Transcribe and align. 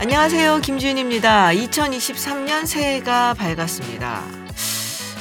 안녕하세요. 0.00 0.60
김주인입니다. 0.60 1.48
2023년 1.48 2.66
새해가 2.66 3.34
밝았습니다. 3.34 4.22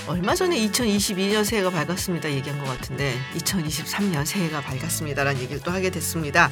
얼마 0.08 0.36
전에 0.36 0.56
2022년 0.68 1.44
새해가 1.44 1.72
밝았습니다 1.72 2.30
얘기한 2.30 2.60
것 2.60 2.66
같은데 2.66 3.16
2023년 3.38 4.24
새해가 4.24 4.62
밝았습니다라는 4.62 5.42
얘기를 5.42 5.64
또 5.64 5.72
하게 5.72 5.90
됐습니다. 5.90 6.52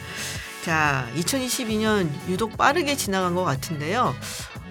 자, 0.63 1.07
2022년 1.15 2.09
유독 2.27 2.57
빠르게 2.57 2.95
지나간 2.95 3.35
것 3.35 3.43
같은데요. 3.43 4.15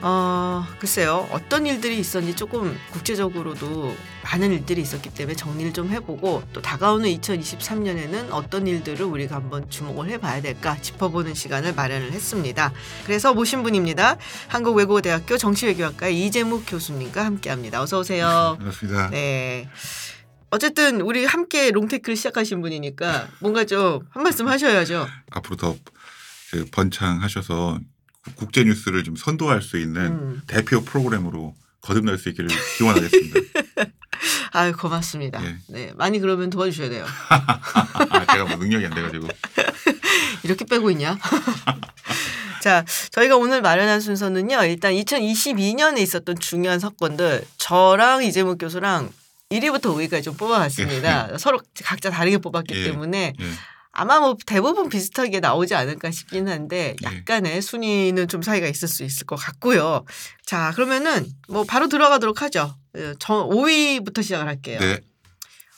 어, 0.07 0.67
글쎄요. 0.79 1.27
어떤 1.33 1.65
일들이 1.65 1.99
있었는지 1.99 2.37
조금 2.37 2.79
국제적으로도 2.93 3.97
많은 4.23 4.53
일들이 4.53 4.83
있었기 4.83 5.15
때문에 5.15 5.35
정리를 5.35 5.73
좀 5.73 5.89
해보고 5.89 6.43
또 6.53 6.61
다가오는 6.61 7.09
2023년에는 7.09 8.31
어떤 8.31 8.67
일들을 8.67 9.03
우리가 9.07 9.37
한번 9.37 9.71
주목을 9.71 10.11
해봐야 10.11 10.43
될까 10.43 10.77
짚어보는 10.79 11.33
시간을 11.33 11.75
마련을 11.75 12.13
했습니다. 12.13 12.75
그래서 13.07 13.33
모신 13.33 13.63
분입니다. 13.63 14.19
한국외국어대학교 14.49 15.39
정치외교학과 15.39 16.09
이재묵 16.09 16.65
교수님과 16.67 17.25
함께합니다. 17.25 17.81
어서 17.81 18.01
오세요. 18.01 18.57
반갑습니다. 18.59 19.09
네. 19.09 19.71
어쨌든 20.51 21.01
우리 21.01 21.25
함께 21.25 21.71
롱테크를 21.71 22.15
시작하신 22.15 22.61
분이니까 22.61 23.29
뭔가 23.41 23.65
좀 23.65 24.01
한 24.11 24.23
말씀 24.23 24.49
하셔야죠. 24.49 25.07
앞으로 25.31 25.57
더그 25.57 26.67
번창하셔서 26.73 27.79
국제 28.37 28.65
뉴스를 28.65 29.05
좀 29.05 29.17
선도할 29.17 29.63
수 29.63 29.79
있는 29.79 30.07
음. 30.07 30.43
대표 30.47 30.83
프로그램으로 30.83 31.55
거듭날 31.81 32.19
수 32.19 32.29
있기를 32.31 32.49
기원하겠습니다. 32.79 33.41
아유 34.53 34.73
고맙습니다. 34.73 35.45
예. 35.45 35.57
네 35.69 35.93
많이 35.97 36.19
그러면 36.19 36.49
도와주셔야 36.49 36.89
돼요. 36.89 37.05
아, 37.29 38.27
제가 38.33 38.45
뭐 38.45 38.57
능력이 38.57 38.87
안 38.87 38.95
돼가지고 38.95 39.29
이렇게 40.45 40.65
빼고 40.65 40.91
있냐? 40.93 41.19
자, 42.63 42.85
저희가 43.11 43.37
오늘 43.37 43.61
마련한 43.61 44.01
순서는요. 44.01 44.65
일단 44.65 44.95
2022년에 44.95 45.99
있었던 45.99 46.39
중요한 46.39 46.79
사건들 46.79 47.45
저랑 47.59 48.25
이재묵 48.25 48.57
교수랑 48.59 49.11
1위부터 49.51 49.83
5위까지 49.83 50.25
좀 50.25 50.37
뽑아봤습니다. 50.37 51.37
서로 51.39 51.61
각자 51.85 52.11
다르게 52.11 52.39
뽑았기 52.39 52.75
예. 52.75 52.85
때문에 52.85 53.35
예. 53.39 53.45
아마 53.97 54.19
뭐 54.19 54.37
대부분 54.45 54.89
비슷하게 54.89 55.39
나오지 55.41 55.75
않을까 55.75 56.11
싶긴 56.11 56.49
한데 56.49 56.97
예. 57.03 57.07
약간의 57.07 57.63
순위는 57.63 58.27
좀 58.29 58.43
차이가 58.43 58.67
있을 58.67 58.89
수 58.89 59.05
있을 59.05 59.25
것 59.27 59.37
같고요. 59.37 60.05
자, 60.45 60.73
그러면은 60.75 61.27
뭐 61.49 61.65
바로 61.65 61.89
들어가도록 61.89 62.43
하죠. 62.43 62.77
어, 62.97 63.15
저 63.21 63.49
5위부터 63.49 64.23
시작을 64.23 64.47
할게요. 64.49 64.81
네. 64.81 64.99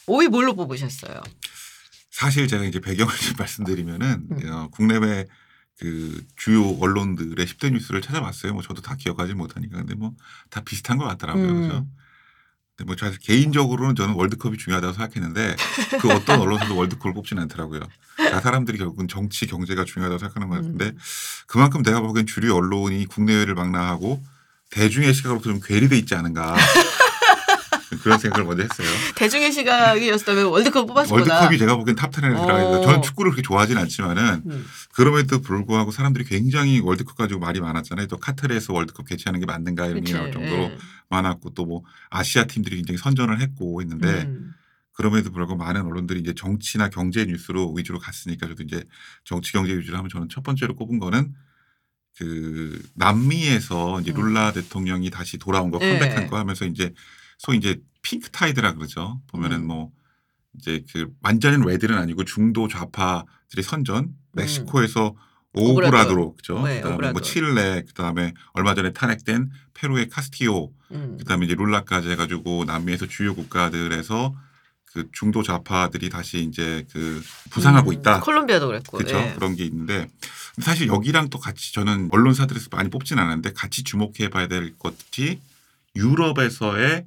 5위 0.06 0.28
뭘로 0.28 0.54
뽑으셨어요? 0.54 1.20
사실 2.10 2.48
제가 2.48 2.64
이제 2.64 2.80
배경을 2.80 3.14
좀 3.14 3.34
말씀드리면은 3.38 4.26
음. 4.30 4.50
어, 4.52 4.68
국내외 4.70 5.26
그 5.78 6.24
주요 6.36 6.70
언론들의 6.80 7.44
10대 7.44 7.70
뉴스를 7.70 8.00
찾아봤어요. 8.00 8.54
뭐 8.54 8.62
저도 8.62 8.80
다 8.80 8.96
기억하지 8.96 9.34
못하니까 9.34 9.76
근데 9.76 9.94
뭐 9.94 10.14
다 10.48 10.62
비슷한 10.62 10.96
것 10.96 11.04
같더라고요. 11.04 11.48
음. 11.48 11.60
그죠? 11.68 11.86
근데 12.76 12.86
뭐 12.86 12.96
사실 12.98 13.18
개인적으로는 13.20 13.96
저는 13.96 14.14
월드컵이 14.14 14.58
중요하다고 14.58 14.92
생각했는데 14.92 15.56
그 16.00 16.10
어떤 16.10 16.40
언론사도 16.42 16.76
월드컵을 16.76 17.14
뽑지는 17.14 17.42
않더라고요. 17.44 17.80
다 18.18 18.40
사람들이 18.40 18.76
결국은 18.76 19.08
정치 19.08 19.46
경제가 19.46 19.84
중요하다고 19.84 20.18
생각하는 20.18 20.48
것 20.48 20.56
같은데 20.56 20.86
음. 20.86 20.98
그만큼 21.46 21.82
내가 21.82 22.00
보기엔 22.00 22.26
주류 22.26 22.54
언론이 22.54 23.06
국내외를 23.06 23.54
망라하고 23.54 24.22
대중의 24.70 25.14
시각으로부터 25.14 25.50
좀 25.50 25.60
괴리돼 25.64 25.96
있지 25.96 26.14
않은가 26.14 26.54
그런 27.98 28.18
생각을 28.18 28.46
먼저 28.46 28.62
했어요. 28.62 28.88
대중의 29.14 29.52
시각이었다면 29.52 30.46
월드컵 30.46 30.86
뽑았을 30.86 31.14
거다. 31.14 31.34
월드컵이 31.34 31.58
제가 31.58 31.76
보기엔 31.76 31.96
탑 31.96 32.10
10에 32.10 32.20
들어가 32.22 32.62
있는데 32.62 32.78
어. 32.78 32.80
저는 32.80 33.02
축구를 33.02 33.32
그렇게 33.32 33.42
좋아하진 33.42 33.76
않지만은 33.76 34.42
음. 34.46 34.66
그럼에도 34.94 35.40
불구하고 35.42 35.90
사람들이 35.90 36.24
굉장히 36.24 36.80
월드컵 36.80 37.16
가지고 37.16 37.40
말이 37.40 37.60
많았잖아요. 37.60 38.06
또 38.06 38.16
카타르에서 38.16 38.72
월드컵 38.72 39.06
개최하는 39.06 39.40
게 39.40 39.46
맞는가 39.46 39.86
이런. 39.86 39.98
얘기 39.98 40.12
나올 40.12 40.32
정도로 40.32 40.62
예. 40.62 40.78
많았고 41.08 41.50
또 41.50 41.66
뭐 41.66 41.82
아시아 42.10 42.44
팀들이 42.44 42.76
굉장히 42.76 42.98
선전을 42.98 43.40
했고 43.40 43.82
했는데 43.82 44.22
음. 44.22 44.54
그럼에도 44.92 45.30
불구하고 45.30 45.56
많은 45.56 45.82
언론들이 45.82 46.20
이제 46.20 46.32
정치나 46.32 46.88
경제 46.88 47.26
뉴스로 47.26 47.72
위주로 47.74 47.98
갔으니까 47.98 48.46
저도 48.46 48.62
이제 48.62 48.82
정치 49.24 49.52
경제 49.52 49.76
위주로 49.76 49.98
하면 49.98 50.08
저는 50.08 50.28
첫 50.30 50.42
번째로 50.42 50.74
꼽은 50.74 50.98
거는 50.98 51.34
그 52.16 52.80
남미에서 52.94 54.00
이제 54.00 54.12
음. 54.12 54.22
룰라 54.22 54.52
대통령이 54.52 55.10
다시 55.10 55.36
돌아온 55.36 55.70
거 55.70 55.78
예. 55.82 55.90
컴백한 55.90 56.28
거 56.28 56.38
하면서 56.38 56.64
이제 56.64 56.94
소위 57.38 57.58
이제 57.58 57.80
pink 58.02 58.30
tide라 58.30 58.74
그러죠. 58.74 59.20
보면은 59.28 59.58
음. 59.58 59.66
뭐 59.66 59.92
이제 60.58 60.84
그 60.92 61.08
완전히 61.22 61.62
red는 61.64 61.96
아니고 61.98 62.24
중도 62.24 62.68
좌파들의 62.68 63.62
선전 63.62 64.14
멕시코에서 64.32 65.14
오브라도르. 65.52 65.86
오브라도로 65.86 66.34
그죠. 66.36 66.54
네, 66.62 66.76
그다음에 66.76 66.94
오브라도르. 66.94 67.12
뭐 67.12 67.20
칠레 67.22 67.82
그다음에 67.82 68.34
얼마 68.52 68.74
전에 68.74 68.92
탄핵된 68.92 69.50
페루의 69.74 70.08
카스티오 70.08 70.70
음. 70.92 71.16
그다음에 71.18 71.46
이제 71.46 71.54
룰라까지 71.54 72.10
해가지고 72.10 72.64
남미에서 72.66 73.06
주요 73.06 73.34
국가들에서 73.34 74.34
그 74.84 75.08
중도 75.12 75.42
좌파들이 75.42 76.08
다시 76.08 76.40
이제 76.42 76.86
그 76.92 77.22
부상하고 77.50 77.90
음. 77.90 77.94
있다. 77.94 78.20
콜롬비아도 78.20 78.66
그랬고. 78.68 78.98
그렇죠. 78.98 79.16
예. 79.16 79.34
그런 79.34 79.56
게 79.56 79.64
있는데 79.64 80.08
사실 80.60 80.86
여기랑 80.88 81.28
또 81.28 81.38
같이 81.38 81.74
저는 81.74 82.08
언론사들에서 82.12 82.68
많이 82.72 82.88
뽑진 82.88 83.18
않았는데 83.18 83.52
같이 83.52 83.82
주목해 83.82 84.30
봐야 84.30 84.48
될 84.48 84.74
것이 84.78 85.40
유럽에서의 85.96 87.04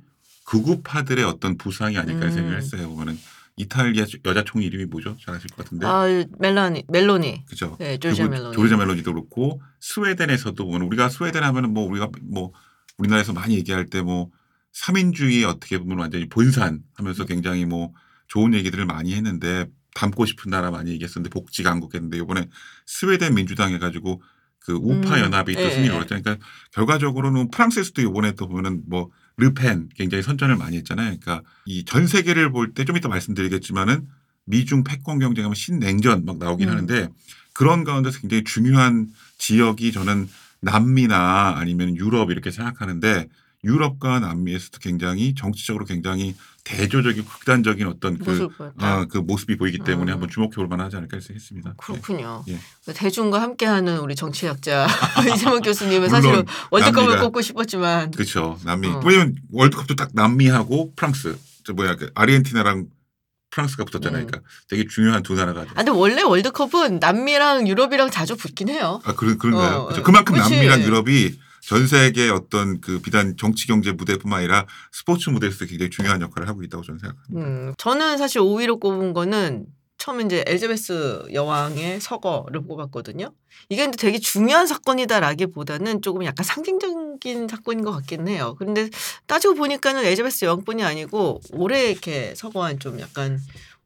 극우파들의 0.49 1.23
어떤 1.25 1.57
부상이 1.57 1.97
아닐까 1.97 2.25
음. 2.25 2.31
생각을 2.31 2.57
했어요. 2.57 2.89
보면은 2.89 3.17
이탈리아 3.55 4.05
여자 4.25 4.43
총리 4.43 4.65
이름이 4.65 4.85
뭐죠? 4.85 5.15
잘 5.23 5.35
아실 5.35 5.47
것 5.51 5.63
같은데. 5.63 5.85
아 5.85 6.05
멜로니 6.39 6.85
멜로니. 6.87 7.45
그죠. 7.45 7.77
네, 7.79 7.97
조르자 7.99 8.27
멜로니. 8.27 8.55
조르자 8.55 8.75
멜로니도 8.77 9.13
그렇고 9.13 9.61
스웨덴에서도 9.79 10.65
보면 10.65 10.81
우리가 10.81 11.09
스웨덴 11.09 11.43
하면은 11.43 11.71
뭐 11.73 11.85
우리가 11.87 12.09
뭐 12.23 12.51
우리나라에서 12.97 13.33
많이 13.33 13.55
얘기할 13.55 13.85
때 13.85 14.01
뭐 14.01 14.31
삼인주의 14.71 15.43
어떻게 15.45 15.77
보면 15.77 15.99
완전히 15.99 16.27
본산 16.29 16.81
하면서 16.95 17.25
굉장히 17.25 17.65
뭐 17.65 17.93
좋은 18.27 18.53
얘기들을 18.53 18.85
많이 18.85 19.13
했는데 19.13 19.67
닮고 19.95 20.25
싶은 20.25 20.49
나라 20.51 20.71
많이 20.71 20.91
얘기했었는데 20.91 21.29
복지 21.31 21.63
강국했는데 21.63 22.17
이번에 22.17 22.47
스웨덴 22.85 23.35
민주당 23.35 23.73
해가지고 23.73 24.21
그 24.59 24.73
우파 24.73 25.15
음, 25.15 25.21
연합이 25.21 25.53
또 25.53 25.61
예, 25.61 25.69
승리를 25.71 25.93
예. 25.93 25.97
얻었잖아요. 25.97 26.23
그러니까 26.23 26.45
결과적으로는 26.71 27.49
프랑스에서도 27.51 28.01
이번에 28.01 28.33
또 28.33 28.47
보면은 28.47 28.83
뭐 28.87 29.09
르펜 29.39 29.89
굉장히 29.95 30.21
선전을 30.23 30.55
많이 30.57 30.77
했잖아요. 30.77 31.17
그러니까 31.19 31.41
이 31.65 31.83
전 31.85 32.07
세계를 32.07 32.51
볼 32.51 32.73
때 32.73 32.85
좀 32.85 32.97
이따 32.97 33.07
말씀드리겠지만은 33.09 34.07
미중 34.45 34.83
패권 34.83 35.19
경쟁하면 35.19 35.55
신냉전 35.55 36.25
막 36.25 36.37
나오긴 36.37 36.67
음. 36.69 36.73
하는데 36.73 37.09
그런 37.53 37.83
가운데서 37.83 38.19
굉장히 38.21 38.43
중요한 38.43 39.07
지역이 39.37 39.91
저는 39.91 40.27
남미나 40.61 41.55
아니면 41.57 41.95
유럽 41.95 42.31
이렇게 42.31 42.51
생각하는데 42.51 43.27
유럽과 43.63 44.19
남미에서도 44.21 44.79
굉장히 44.79 45.35
정치적으로 45.35 45.83
굉장히 45.85 46.35
대조적이고 46.63 47.27
극단적인 47.27 47.87
어떤 47.87 48.17
그. 48.17 48.47
아, 48.77 49.05
그 49.09 49.17
모습이 49.17 49.57
보이기 49.57 49.79
때문에 49.79 50.11
음. 50.11 50.13
한번 50.13 50.29
주목해 50.29 50.51
볼 50.55 50.67
만하지 50.67 50.95
않을까 50.95 51.17
했습니다. 51.17 51.73
그렇군요. 51.77 52.43
예. 52.47 52.57
대중과 52.93 53.41
함께하는 53.41 53.99
우리 53.99 54.15
정치학자 54.15 54.87
이재명 55.35 55.61
교수님은 55.61 56.09
사실은 56.09 56.45
월드컵을 56.71 57.15
남미가- 57.15 57.21
꼽고 57.21 57.41
싶었지만 57.41 58.11
그렇죠. 58.11 58.57
남미. 58.63 58.87
어. 58.87 59.01
왜냐면 59.03 59.35
월드컵도 59.51 59.95
딱 59.95 60.11
남미하고 60.13 60.93
프랑스, 60.95 61.37
저 61.65 61.73
뭐야 61.73 61.95
그 61.95 62.11
아르헨티나랑 62.15 62.85
프랑스가 63.51 63.83
붙었잖아요. 63.85 64.23
음. 64.23 64.27
그러니까 64.27 64.49
되게 64.69 64.85
중요한 64.87 65.23
두 65.23 65.33
나라가. 65.33 65.61
아, 65.61 65.65
근데 65.73 65.91
원래 65.91 66.21
월드컵은 66.21 66.99
남미랑 66.99 67.67
유럽이랑 67.67 68.09
자주 68.11 68.37
붙긴 68.37 68.69
해요. 68.69 69.01
아 69.03 69.15
그런 69.15 69.37
그런가요? 69.37 69.75
어, 69.79 69.83
그렇죠. 69.85 70.01
어. 70.01 70.03
그만큼 70.03 70.35
그치. 70.35 70.51
남미랑 70.53 70.81
유럽이 70.83 71.33
전 71.61 71.87
세계 71.87 72.29
어떤 72.29 72.81
그 72.81 72.99
비단 73.01 73.35
정치 73.37 73.67
경제 73.67 73.91
무대뿐만 73.91 74.39
아니라 74.39 74.65
스포츠 74.91 75.29
무대에서도 75.29 75.65
굉장히 75.65 75.89
중요한 75.89 76.21
역할을 76.21 76.47
하고 76.47 76.63
있다고 76.63 76.83
저는 76.83 76.99
생각합니다. 76.99 77.39
음, 77.39 77.73
저는 77.77 78.17
사실 78.17 78.41
5위로 78.41 78.79
꼽은 78.79 79.13
거는 79.13 79.67
처음 79.99 80.21
이제 80.21 80.45
엘자베스 80.47 81.25
여왕의 81.33 81.99
서거를 81.99 82.61
꼽았거든요. 82.61 83.31
이게 83.67 83.83
근데 83.83 83.97
되게 83.97 84.17
중요한 84.17 84.65
사건이다라기보다는 84.65 86.01
조금 86.01 86.23
약간 86.23 86.45
상징적인 86.45 87.49
사건인 87.49 87.83
것 87.83 87.91
같긴 87.91 88.29
해요. 88.29 88.55
그런데 88.57 88.89
따지고 89.27 89.55
보니까는 89.55 90.05
엘자베스 90.05 90.45
여왕뿐이 90.45 90.83
아니고 90.83 91.41
올해 91.51 91.91
이렇게 91.91 92.33
서거한 92.35 92.79
좀 92.79 93.01
약간 93.01 93.39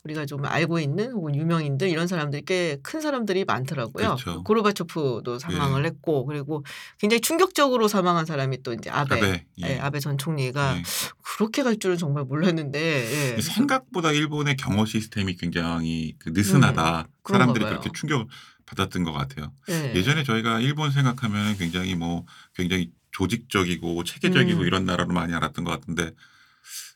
우리가 0.03 0.25
좀 0.25 0.43
알고 0.43 0.79
있는 0.79 1.13
혹은 1.13 1.33
유명인들 1.35 1.87
이런 1.89 2.07
사람들이 2.07 2.43
꽤 2.45 2.77
큰 2.83 2.99
사람들이 2.99 3.45
많더라고요. 3.45 4.15
그렇죠. 4.17 4.43
고르바초프도 4.43 5.39
사망을 5.39 5.83
예. 5.83 5.87
했고 5.87 6.25
그리고 6.25 6.63
굉장히 6.99 7.21
충격적으로 7.21 7.87
사망한 7.87 8.25
사람이 8.25 8.63
또 8.63 8.73
이제 8.73 8.89
아베 8.89 9.15
아베, 9.17 9.45
예. 9.63 9.75
예, 9.75 9.79
아베 9.79 9.99
전 9.99 10.17
총리가 10.17 10.77
예. 10.77 10.83
그렇게 11.23 11.63
갈 11.63 11.77
줄은 11.77 11.97
정말 11.97 12.25
몰랐는데 12.25 13.35
예. 13.37 13.41
생각보다 13.41 14.11
일본의 14.11 14.57
경호 14.57 14.85
시스템이 14.85 15.35
굉장히 15.35 16.15
그 16.19 16.29
느슨하다. 16.29 16.99
음, 17.01 17.05
그런가 17.21 17.45
사람들이. 17.45 17.65
그렇게 17.65 17.89
충격을 17.93 18.25
받았던 18.65 19.03
것 19.05 19.13
같아요. 19.13 19.53
예. 19.69 19.93
예전에 19.95 20.23
저희가 20.23 20.59
일본 20.59 20.91
생각하면 20.91 21.55
굉장히 21.57 21.95
뭐 21.95 22.25
굉장히 22.55 22.91
조직적이고 23.11 24.03
체계적이고 24.03 24.61
음. 24.61 24.65
이런 24.65 24.85
나라로 24.85 25.13
많이 25.13 25.33
알았던 25.33 25.63
것 25.63 25.71
같은데 25.71 26.11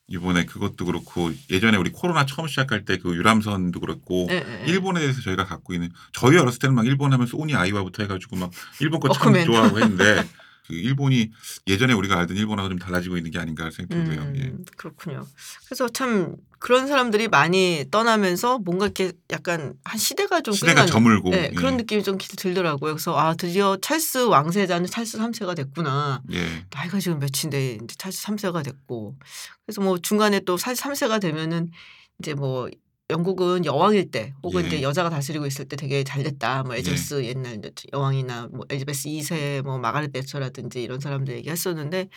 이번에 0.10 0.46
그것도 0.46 0.86
그렇고 0.86 1.32
예전에 1.50 1.78
우리 1.78 1.92
코로나 1.92 2.26
처음 2.26 2.48
시작할 2.48 2.86
때 2.86 2.98
그 2.98 3.14
유람선도 3.16 3.80
그렇고 3.80 4.28
예, 4.32 4.36
예, 4.36 4.62
예. 4.62 4.66
일본에 4.72 5.02
대해서 5.02 5.22
저희가 5.22 5.46
갖고 5.46 5.74
있는 5.74 5.90
저희 6.14 6.38
어렸을 6.38 6.60
때는 6.60 6.76
막 6.76 6.86
일본 6.86 7.14
하면 7.14 7.28
소니 7.28 7.54
아이와부터 7.56 8.04
해가지고 8.04 8.38
막 8.38 8.52
일본 8.80 9.00
거 9.00 9.10
참. 9.10 9.34
좋아하고 9.46 9.80
했는데 9.80 10.24
그 10.68 10.74
일본이 10.74 11.32
예전에 11.66 11.94
우리가 11.94 12.20
알던 12.20 12.36
일본하고 12.36 12.70
좀 12.70 12.78
달라지고 12.78 13.18
있는 13.18 13.32
게 13.32 13.40
아닌가 13.40 13.70
생각이 13.72 14.04
들고요. 14.04 14.34
예. 14.36 14.42
음, 14.42 14.66
그렇군요. 14.76 15.26
그래서 15.66 15.88
참 15.88 16.36
그런 16.60 16.88
사람들이 16.88 17.30
많이 17.30 17.86
떠나면서 17.90 18.60
뭔가 18.60 18.86
이렇게 18.86 19.14
약간 19.32 19.76
한 19.86 19.98
시대가 19.98 20.42
좀 20.42 20.54
시대가 20.54 20.74
끝난 20.74 20.88
저물고 20.88 21.30
네, 21.30 21.50
예. 21.52 21.56
그런 21.56 21.78
느낌이 21.78 22.04
좀 22.04 22.18
들더라고요. 22.18 22.94
그래서 22.94 23.18
아 23.18 23.34
드디어 23.36 23.78
찰스 23.82 24.26
왕세자는 24.26 24.88
찰스 24.88 25.18
3세가 25.20 25.56
됐구나. 25.56 26.22
예. 26.34 26.66
나이가 26.72 27.00
지금 27.00 27.20
몇인데 27.20 27.76
이제 27.84 27.96
찰스 27.98 28.26
3세가 28.26 28.64
됐고 28.64 29.16
그래서 29.66 29.82
뭐 29.82 29.98
중간에 29.98 30.42
또 30.42 30.58
찰스 30.58 30.84
3세가 30.84 31.22
되면은 31.22 31.72
이제 32.20 32.34
뭐 32.34 32.70
영국은 33.10 33.64
여왕일 33.64 34.12
때 34.12 34.34
혹은 34.44 34.64
예. 34.64 34.68
이제 34.68 34.82
여자가 34.82 35.10
다스리고 35.10 35.46
있을 35.46 35.66
때 35.66 35.78
되게 35.78 36.04
잘 36.04 36.24
됐다. 36.24 36.64
뭐 36.64 36.76
엘리자베스 36.76 37.24
옛날 37.24 37.56
이제 37.58 37.72
여왕이나 37.94 38.50
뭐 38.52 38.66
엘리자베스 38.70 39.08
2세 39.08 39.62
뭐 39.62 39.78
마가렛 39.80 40.12
대처라든지 40.12 40.84
이런 40.84 41.00
사람들 41.00 41.34
얘기했었는데 41.38 42.10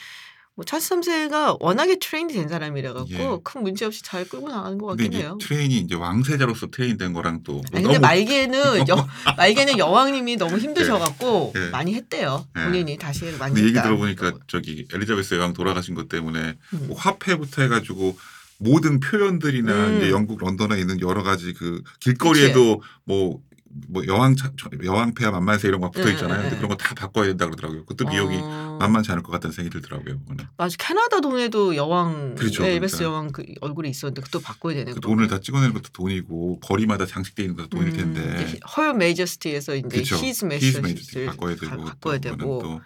뭐 0.56 0.64
찰스 0.64 0.96
3세가 0.96 1.58
워낙에 1.60 1.96
train이 2.00 2.34
된 2.34 2.48
사람이라 2.48 2.92
갖고 2.92 3.08
예. 3.12 3.38
큰 3.44 3.62
문제 3.62 3.84
없이 3.84 4.02
잘 4.02 4.28
끌고 4.28 4.48
나가는 4.48 4.76
것 4.78 4.88
같긴 4.88 5.12
해요. 5.12 5.38
train이 5.40 5.78
이제 5.78 5.94
왕세자로서 5.94 6.66
train 6.72 6.96
된 6.98 7.12
거랑 7.12 7.44
또 7.44 7.62
아니, 7.72 7.84
근데 7.84 8.00
말기에는 8.00 8.58
여, 8.90 9.08
말기에는 9.37 9.78
여왕님이 9.78 10.37
너무 10.38 10.58
힘드셔 10.58 10.98
갖고 10.98 11.52
예. 11.54 11.70
많이 11.70 11.94
했대요. 11.94 12.44
예. 12.58 12.64
본인이 12.64 12.96
다시 12.98 13.26
많이 13.38 13.54
근데 13.54 13.69
얘기 13.69 13.76
했다. 13.76 13.84
들어보니까 13.84 14.32
저기 14.48 14.88
엘리자베스 14.92 15.34
여왕 15.34 15.52
돌아가신 15.52 15.94
것 15.94 16.08
때문에 16.08 16.58
음. 16.72 16.84
뭐 16.88 16.96
화폐부터 16.98 17.62
해 17.62 17.69
가지고 17.69 18.16
모든 18.60 19.00
표현들이나 19.00 19.72
음. 19.88 19.96
이제 19.96 20.10
영국 20.10 20.38
런던에 20.38 20.78
있는 20.78 21.00
여러 21.00 21.22
가지 21.22 21.52
그 21.54 21.82
길거리에도 21.98 22.82
뭐. 23.04 23.40
뭐 23.88 24.04
여왕 24.04 24.34
차- 24.34 24.50
여왕폐하 24.82 25.30
만만세 25.30 25.68
이런 25.68 25.80
거 25.80 25.92
붙어 25.92 26.04
네, 26.06 26.10
있잖아요. 26.14 26.38
네, 26.38 26.42
근데 26.42 26.56
네. 26.56 26.56
그런 26.56 26.70
거 26.70 26.76
다 26.76 26.92
바꿔야 26.96 27.26
된다 27.28 27.44
그러더라고요. 27.44 27.84
그것도 27.84 28.10
비용이 28.10 28.36
어. 28.42 28.78
만만치 28.80 29.12
않을 29.12 29.22
것 29.22 29.30
같다는 29.30 29.52
생각이 29.54 29.72
들더라고요. 29.80 30.18
그거는. 30.18 30.44
맞아 30.56 30.74
캐나다 30.76 31.20
돈에도 31.20 31.76
여왕 31.76 32.34
그렇죠, 32.34 32.64
엘리자베스 32.64 32.96
그러니까. 32.96 33.14
여왕 33.14 33.30
그 33.30 33.44
얼굴이 33.60 33.88
있었는데 33.88 34.22
그것도 34.22 34.42
바꿔야 34.42 34.74
되네. 34.74 34.90
그 34.94 35.00
돈을 35.00 35.28
다 35.28 35.38
찍어내는 35.38 35.72
것도 35.72 35.90
돈이고 35.92 36.58
거리마다 36.58 37.06
장식돼 37.06 37.44
있는 37.44 37.54
것도 37.56 37.68
돈일 37.68 37.92
텐데. 37.92 38.58
Her 38.76 38.92
Majesty에서 38.94 39.76
이제. 39.76 40.02
His 40.02 40.46
Majesty 40.46 41.26
바꿔야 41.26 41.54
되고 41.54 41.76
가- 41.76 41.84
바꿔야 41.84 42.18
되고. 42.18 42.80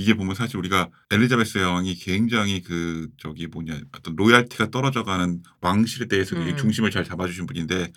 또 0.00 0.02
이게 0.02 0.14
보면 0.14 0.34
사실 0.34 0.56
우리가 0.56 0.88
엘리자베스 1.10 1.58
여왕이 1.58 1.96
굉장히 1.96 2.62
그 2.62 3.08
저기 3.18 3.46
뭐냐 3.46 3.80
어떤 3.94 4.16
loyalty가 4.16 4.70
떨어져가는 4.70 5.42
왕실에 5.60 6.06
대해서 6.06 6.34
도 6.34 6.42
음. 6.42 6.56
중심을 6.56 6.90
잘 6.90 7.04
잡아주신 7.04 7.46
분인데 7.46 7.92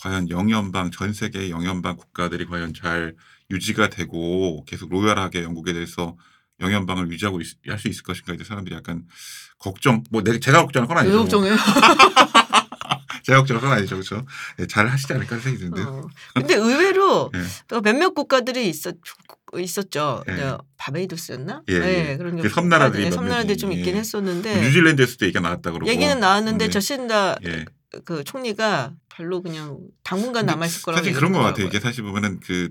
과연 0.00 0.30
영연방 0.30 0.90
전 0.90 1.12
세계 1.12 1.50
영연방 1.50 1.96
국가들이 1.96 2.46
과연 2.46 2.74
잘 2.74 3.14
유지가 3.50 3.88
되고 3.88 4.64
계속 4.64 4.90
loyal하게 4.90 5.42
영국에 5.42 5.72
대해서 5.72 6.16
영연방을 6.60 7.10
유지하고 7.12 7.40
할 7.68 7.78
수 7.78 7.88
있을 7.88 8.02
것인가 8.02 8.34
이제 8.34 8.42
사람들이 8.44 8.74
약간 8.74 9.04
걱정 9.58 10.02
뭐 10.10 10.22
내, 10.22 10.40
제가 10.40 10.62
걱정할 10.62 10.88
건왜 10.88 11.02
아니죠. 11.02 11.18
걱정해요? 11.18 11.56
제가 13.24 13.38
걱정할 13.38 13.60
건 13.60 13.72
아니죠, 13.72 13.96
그렇죠? 13.96 14.26
예, 14.58 14.66
잘 14.66 14.88
하시지 14.88 15.12
않을까 15.12 15.38
생각이 15.38 15.58
드는데. 15.58 15.82
요 15.82 15.86
어. 15.86 16.08
근데 16.34 16.54
의외로 16.54 17.30
예. 17.34 17.40
또 17.68 17.80
몇몇 17.80 18.14
국가들이 18.14 18.68
있었 18.68 18.96
있었죠. 19.56 20.22
예. 20.28 20.32
네, 20.32 20.56
바베이도스였나? 20.76 21.62
예, 21.70 21.74
예. 21.74 21.78
네, 21.78 22.16
그런 22.16 22.36
그게 22.36 22.48
섬나라들이 22.48 23.04
네, 23.04 23.10
몇몇 23.10 23.16
섬나라들이 23.16 23.56
좀 23.56 23.72
있긴 23.72 23.94
예. 23.94 23.98
했었는데 24.00 24.60
뉴질랜드에서도 24.62 25.26
얘기가 25.26 25.40
나왔다 25.40 25.70
그러고. 25.70 25.86
얘기는 25.86 26.18
나왔는데 26.18 26.66
네. 26.66 26.70
저신다 26.70 27.36
예. 27.46 27.64
그 28.04 28.22
총리가 28.24 28.92
별로 29.08 29.42
그냥 29.42 29.78
당분간 30.04 30.46
남아 30.46 30.66
있을 30.66 30.82
거라고 30.82 31.02
사실 31.02 31.14
그런 31.14 31.32
것 31.32 31.40
같아요. 31.40 31.66
이게 31.66 31.80
사실 31.80 32.04
보면은 32.04 32.40
그 32.40 32.70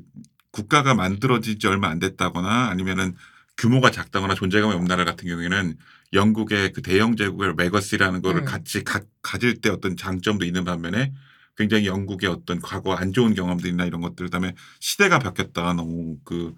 국가가 0.52 0.94
만들어진 0.94 1.60
지 1.60 1.68
얼마 1.68 1.90
안 1.90 2.00
됐다거나 2.00 2.68
아니면은 2.68 3.16
규모가 3.58 3.92
작다거나 3.92 4.36
존재감이 4.36 4.74
없는 4.74 4.88
나라 4.88 5.04
같은 5.04 5.28
경우에는 5.28 5.78
영국의 6.14 6.74
그 6.74 6.82
대영 6.82 7.16
제국의 7.16 7.56
레거시라는 7.58 8.22
거를 8.22 8.42
음. 8.42 8.46
같이 8.46 8.84
가, 8.84 9.02
가질 9.22 9.62
때 9.62 9.70
어떤 9.70 9.98
장점도 9.98 10.46
있는 10.46 10.64
반면에 10.64 11.12
굉장히 11.57 11.88
영국의 11.88 12.30
어떤 12.30 12.62
과거 12.62 12.94
안 12.94 13.12
좋은 13.13 13.33
경험들이나 13.33 13.86
이런 13.86 14.01
것들 14.01 14.27
그다음에 14.27 14.54
시대가 14.80 15.19
바뀌었다 15.19 15.74
너무 15.74 16.18
그 16.24 16.54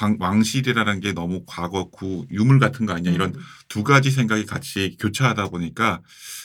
왕, 0.00 0.16
왕실이라는 0.18 1.00
게 1.00 1.12
너무 1.12 1.42
과거 1.46 1.90
구 1.90 2.26
유물 2.30 2.58
같은 2.58 2.86
거 2.86 2.94
아니냐 2.94 3.10
이런 3.10 3.34
음. 3.34 3.40
두 3.68 3.82
가지 3.82 4.10
생각이 4.10 4.46
같이 4.46 4.96
교차하다 4.98 5.48
보니까 5.48 6.00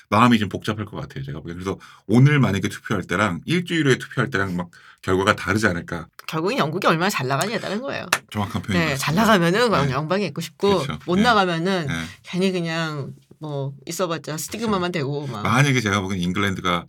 마음이 0.09 0.39
좀 0.39 0.49
복잡할 0.49 0.85
것 0.85 0.97
같아요. 0.97 1.23
제가 1.23 1.39
보기에. 1.39 1.53
그래서 1.53 1.77
오늘 2.07 2.39
만약에 2.39 2.69
투표할 2.69 3.03
때랑 3.03 3.41
일주일 3.45 3.87
후에 3.87 3.97
투표할 3.97 4.29
때랑 4.29 4.55
막 4.55 4.69
결과가 5.01 5.35
다르지 5.35 5.67
않을까. 5.67 6.07
결국은 6.27 6.57
영국이 6.57 6.87
얼마나 6.87 7.09
잘 7.09 7.27
나가냐다는 7.27 7.81
거예요. 7.81 8.05
정확한 8.31 8.61
표현이 8.61 8.85
네, 8.85 8.95
잘 8.95 9.15
나가면은 9.15 9.69
그냥 9.69 9.91
영방에 9.91 10.25
있고 10.27 10.41
싶고 10.41 10.83
그렇죠. 10.83 10.99
못 11.05 11.15
네. 11.17 11.23
나가면은 11.23 11.87
네. 11.87 11.93
괜히 12.23 12.51
그냥 12.51 13.13
뭐 13.39 13.73
있어봤자 13.85 14.37
스티그마만 14.37 14.91
되고 14.91 15.27
막. 15.27 15.43
만약에 15.43 15.79
제가 15.81 16.01
보기엔 16.01 16.21
잉글랜드가 16.21 16.85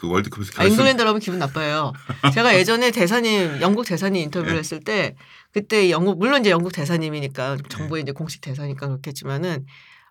그 0.00 0.08
월드컵에서 0.08 0.52
아, 0.54 0.62
결승 0.62 0.72
잉글랜드라면 0.72 1.20
기분 1.20 1.38
나빠요. 1.38 1.92
제가 2.32 2.56
예전에 2.56 2.90
대사님 2.90 3.60
영국 3.60 3.84
대사님 3.84 4.22
인터뷰를 4.22 4.54
네. 4.54 4.58
했을 4.60 4.80
때 4.80 5.14
그때 5.52 5.90
영국 5.90 6.18
물론 6.18 6.40
이제 6.40 6.50
영국 6.50 6.72
대사님이니까 6.72 7.58
정부의 7.68 8.02
이제 8.02 8.12
공식 8.12 8.40
대사니까 8.40 8.86
그렇겠지만은 8.88 9.66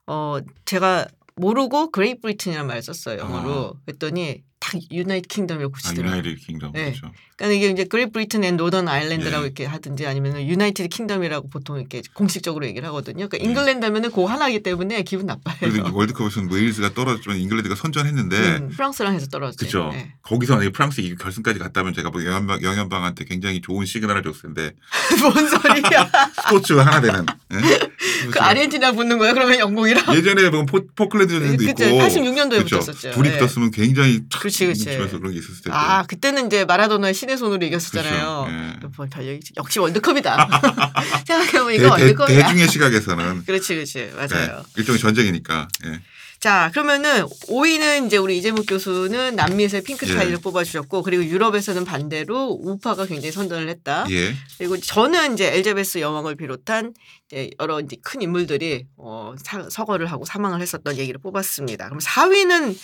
어 0.05 0.37
제가 0.65 1.07
모르고 1.35 1.89
Great 1.89 2.21
Britain이라는 2.21 2.67
말을 2.67 2.83
썼어요 2.83 3.17
영어로. 3.17 3.77
그랬더니 3.85 4.43
딱 4.59 4.73
United 4.91 5.27
Kingdom이라고 5.27 5.71
아, 5.71 5.75
붙이더라고요. 5.75 6.19
United 6.19 6.45
Kingdom 6.45 6.71
네. 6.73 6.85
그렇죠. 6.85 7.11
그러니까 7.37 7.55
이게 7.55 7.71
이제 7.71 7.83
Great 7.85 8.11
Britain 8.11 8.43
and 8.43 8.57
Northern 8.57 8.89
Ireland라고 8.89 9.43
예. 9.43 9.47
이렇게 9.47 9.65
하든지 9.65 10.05
아니면 10.05 10.45
United 10.45 10.89
Kingdom이라고 10.89 11.47
보통 11.49 11.79
이렇게 11.79 12.01
공식적으로 12.13 12.65
얘기를 12.65 12.85
하거든요. 12.89 13.29
그러니까 13.29 13.37
네. 13.37 13.43
잉글랜드 13.45 13.85
하면은 13.85 14.11
그 14.11 14.23
하나이기 14.23 14.61
때문에 14.61 15.03
기분 15.03 15.27
나빠요. 15.27 15.55
월드컵에서는 15.93 16.51
웨일즈가 16.51 16.93
떨어졌지만 16.93 17.37
잉글랜드가 17.37 17.75
선전했는데 17.75 18.57
음, 18.57 18.69
프랑스랑 18.69 19.15
해서 19.15 19.27
떨어졌죠. 19.27 19.65
그죠. 19.65 19.89
네. 19.93 20.11
거기서 20.23 20.55
만약에 20.55 20.71
프랑스 20.73 21.01
결승까지 21.15 21.59
갔다면 21.59 21.93
제가 21.93 22.09
뭐 22.09 22.23
영연방, 22.25 22.61
영연방한테 22.61 23.23
굉장히 23.23 23.61
좋은 23.61 23.85
시그널을 23.85 24.21
줬을 24.23 24.53
텐데 24.53 24.73
뭔 25.21 25.47
소리야? 25.47 26.11
스포츠 26.43 26.73
하나 26.73 26.99
되는. 26.99 27.25
예? 27.53 27.89
그 28.31 28.39
아르헨티나 28.39 28.91
붙는 28.91 29.17
거야? 29.17 29.33
그러면 29.33 29.59
영국이랑? 29.59 30.13
예전에 30.13 30.49
보면 30.49 30.65
포, 30.65 30.81
포클랜드 30.95 31.33
전쟁도 31.39 31.65
그때 31.65 31.87
있고 31.87 31.99
86년도에 31.99 32.49
그렇죠. 32.49 32.79
붙었었죠. 32.79 33.11
둘이 33.11 33.29
네. 33.29 33.37
붙었으면 33.37 33.71
굉장히 33.71 34.21
촥 34.27 34.48
그치, 34.49 34.65
그치. 34.67 34.85
뭉치면서 34.85 35.17
그런 35.19 35.31
게 35.33 35.39
있었을 35.39 35.55
텐데. 35.63 35.71
아 35.77 36.03
그때는 36.03 36.47
이제 36.47 36.65
마라도나의 36.65 37.13
신의 37.13 37.37
손으로 37.37 37.65
이겼었잖아요. 37.65 38.45
그렇죠. 38.47 38.57
예. 38.83 38.87
뭐 38.97 39.07
별- 39.09 39.39
역시 39.57 39.79
월드컵이다. 39.79 40.49
대, 41.25 41.85
월드컵이야. 41.85 42.43
대중의 42.47 42.67
시각에서는 42.67 43.45
그렇지, 43.45 43.75
그렇지, 43.75 44.11
맞아요. 44.15 44.63
예, 44.67 44.79
일종의 44.81 44.99
전쟁이니까. 44.99 45.67
예. 45.85 46.01
자, 46.39 46.69
그러면은 46.71 47.25
5위는 47.25 48.07
이제 48.07 48.15
우리 48.15 48.37
이재목 48.37 48.65
교수는 48.65 49.35
남미에서의 49.35 49.83
pink 49.83 50.07
예. 50.07 50.13
tide를 50.13 50.37
뽑아주셨고, 50.37 51.03
그리고 51.03 51.25
유럽에서는 51.25 51.83
반대로 51.83 52.57
우파가 52.61 53.05
굉장히 53.05 53.33
선전을 53.33 53.67
했다. 53.67 54.05
예. 54.09 54.33
그리고 54.57 54.77
저는 54.79 55.33
이제 55.33 55.53
엘리자베스 55.53 55.97
여왕을 55.99 56.35
비롯한 56.35 56.93
이제 57.27 57.49
여러 57.59 57.81
이제 57.81 57.97
큰 58.01 58.21
인물들이 58.21 58.85
어, 58.95 59.35
사- 59.43 59.69
서거를 59.69 60.05
하고 60.05 60.23
사망을 60.23 60.61
했었던 60.61 60.97
얘기를 60.97 61.19
뽑았습니다. 61.19 61.85
그럼 61.89 61.99
4위는 61.99 62.77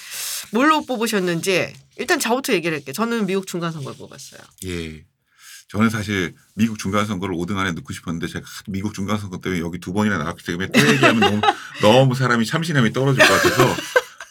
뭘로 0.51 0.81
뽑으셨는지 0.85 1.71
일단 1.97 2.19
저부터 2.19 2.51
얘기를 2.53 2.77
할게요. 2.77 2.91
저는 2.91 3.25
미국 3.25 3.47
중간 3.47 3.71
선거를 3.71 3.97
뽑았어요. 3.97 4.41
예. 4.65 5.05
저는 5.67 5.89
사실 5.89 6.35
미국 6.53 6.77
중간 6.77 7.05
선거를 7.05 7.35
5등 7.35 7.57
안에 7.57 7.71
넣고 7.71 7.91
싶었는데 7.91 8.27
제가 8.27 8.45
미국 8.67 8.93
중간 8.93 9.17
선거 9.17 9.39
때문에 9.39 9.61
여기 9.61 9.79
두 9.79 9.93
번이나 9.93 10.17
나왔기 10.17 10.45
때문에 10.45 10.67
또 10.67 10.79
얘기하면 10.79 11.19
너무 11.19 11.41
너무 11.81 12.15
사람이 12.15 12.45
참신함이 12.45 12.93
떨어질 12.93 13.25
것 13.27 13.33
같아서 13.33 13.75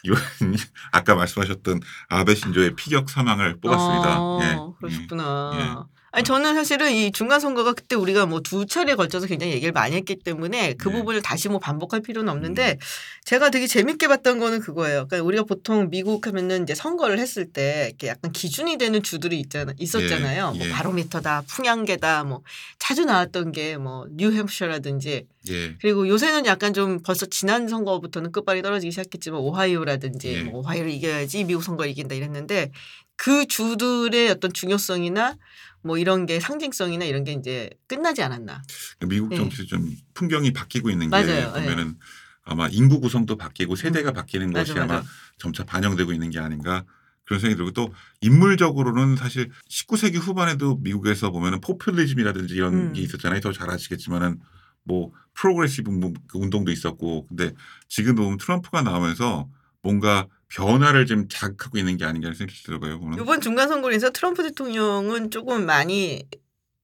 이번 0.05 0.19
아까 0.93 1.15
말씀하셨던 1.15 1.81
아베 2.09 2.35
신조의 2.35 2.77
피격 2.77 3.11
사망을 3.11 3.59
뽑았습니다. 3.61 4.09
아, 4.17 4.39
예. 4.43 4.59
그러셨구나. 4.79 5.89
아니 6.15 6.23
저는 6.23 6.55
사실은 6.55 6.93
이 6.93 7.11
중간 7.11 7.41
선거가 7.41 7.73
그때 7.73 7.97
우리가 7.97 8.27
뭐 8.27 8.39
두 8.45 8.67
차례 8.67 8.95
걸쳐서 8.95 9.27
굉장히 9.27 9.53
얘기를 9.53 9.73
많이 9.73 9.97
했기 9.97 10.15
때문에 10.15 10.75
그 10.75 10.89
네. 10.89 10.95
부분을 10.95 11.23
다시 11.23 11.49
뭐 11.49 11.59
반복할 11.59 12.03
필요는 12.03 12.33
음. 12.33 12.37
없는데 12.37 12.79
제가 13.25 13.51
되게 13.51 13.67
재밌게 13.67 14.07
봤던 14.07 14.39
거는 14.39 14.61
그거예요. 14.61 15.07
그러니까 15.09 15.27
우리가 15.27 15.43
보통 15.43 15.91
미국 15.91 16.27
하면은 16.29 16.63
이제 16.63 16.75
선거를 16.75 17.19
했을 17.19 17.47
때 17.47 17.87
이렇게 17.89 18.07
약간 18.07 18.31
기준이 18.31 18.79
되는 18.79 19.03
주들이 19.03 19.41
있잖아 19.41 19.73
있었잖아요. 19.77 20.53
예, 20.55 20.59
뭐 20.59 20.67
예. 20.69 20.71
바로미터다, 20.71 21.43
풍향계다, 21.49 22.23
뭐 22.25 22.43
자주 22.79 23.05
나왔던 23.05 23.51
게 23.51 23.77
뭐 23.77 24.07
뉴햄셔라든지 24.13 25.27
예. 25.51 25.75
그리고 25.81 26.07
요새는 26.07 26.47
약간 26.47 26.73
좀 26.75 27.01
벌써 27.03 27.27
지난 27.27 27.67
선거부터는 27.67 28.31
끝발이 28.31 28.63
떨어지기 28.63 28.93
시작했지만 28.93 29.41
오하이오라든지 29.41 30.29
예. 30.33 30.43
뭐 30.43 30.61
오하이오를 30.61 30.91
이겨야지 30.93 31.43
미국 31.45 31.63
선거 31.65 31.87
이긴다 31.87 32.15
이랬는데 32.15 32.71
그 33.17 33.47
주들의 33.47 34.31
어떤 34.31 34.53
중요성이나 34.53 35.37
뭐 35.85 35.99
이런 35.99 36.25
게 36.27 36.41
상징성이나 36.41 37.05
이런 37.05 37.25
게 37.25 37.33
이제 37.33 37.71
끝나지 37.87 38.23
않았나. 38.23 38.63
미국 39.07 39.31
예. 39.33 39.37
정치 39.37 39.67
좀 39.67 39.95
풍경이 40.15 40.53
바뀌고 40.53 40.91
있는 40.91 41.11
게 41.11 41.11
맞아요. 41.11 41.53
보면은 41.53 41.97
아마 42.43 42.69
인구 42.69 43.01
구성도 43.01 43.37
바뀌고 43.37 43.77
세대가 43.77 44.11
음. 44.11 44.15
바뀌는 44.15 44.51
맞아, 44.51 44.73
것이 44.73 44.81
아마 44.81 44.95
맞아. 44.95 45.09
점차 45.39 45.65
반영되고 45.65 46.13
있는 46.13 46.31
게 46.31 46.39
아닌가 46.41 46.85
그런 47.25 47.39
생각이 47.41 47.57
들고 47.57 47.71
또 47.73 47.93
인물적으로는 48.23 49.17
사실 49.17 49.51
19세기 49.71 50.17
후반에도 50.19 50.77
미국에서 50.77 51.31
보면은 51.31 51.61
포퓰리즘이라든지 51.61 52.55
이런 52.55 52.75
음. 52.75 52.93
게 52.93 53.01
있었잖아요. 53.03 53.41
더 53.41 53.53
잘 53.53 53.71
아시겠지만은 53.71 54.41
뭐 54.85 55.13
progressive 55.35 55.91
mo- 55.91 56.13
그 56.29 56.39
운동도 56.39 56.71
있었고 56.71 57.27
근데 57.29 57.53
지금 57.89 58.15
보면 58.15 58.39
트럼프가 58.39 58.83
나오면서 58.83 59.49
뭔가 59.83 60.27
변화를 60.55 61.07
좀 61.07 61.27
자극하고 61.29 61.79
있는 61.79 61.97
게 61.97 62.05
아닌가 62.05 62.33
생각이 62.33 62.63
들어요. 62.63 63.01
보면 63.01 63.19
이번 63.21 63.41
중간 63.41 63.69
선거에서 63.69 64.11
트럼프 64.11 64.43
대통령은 64.45 65.31
조금 65.31 65.67
많이 65.67 66.25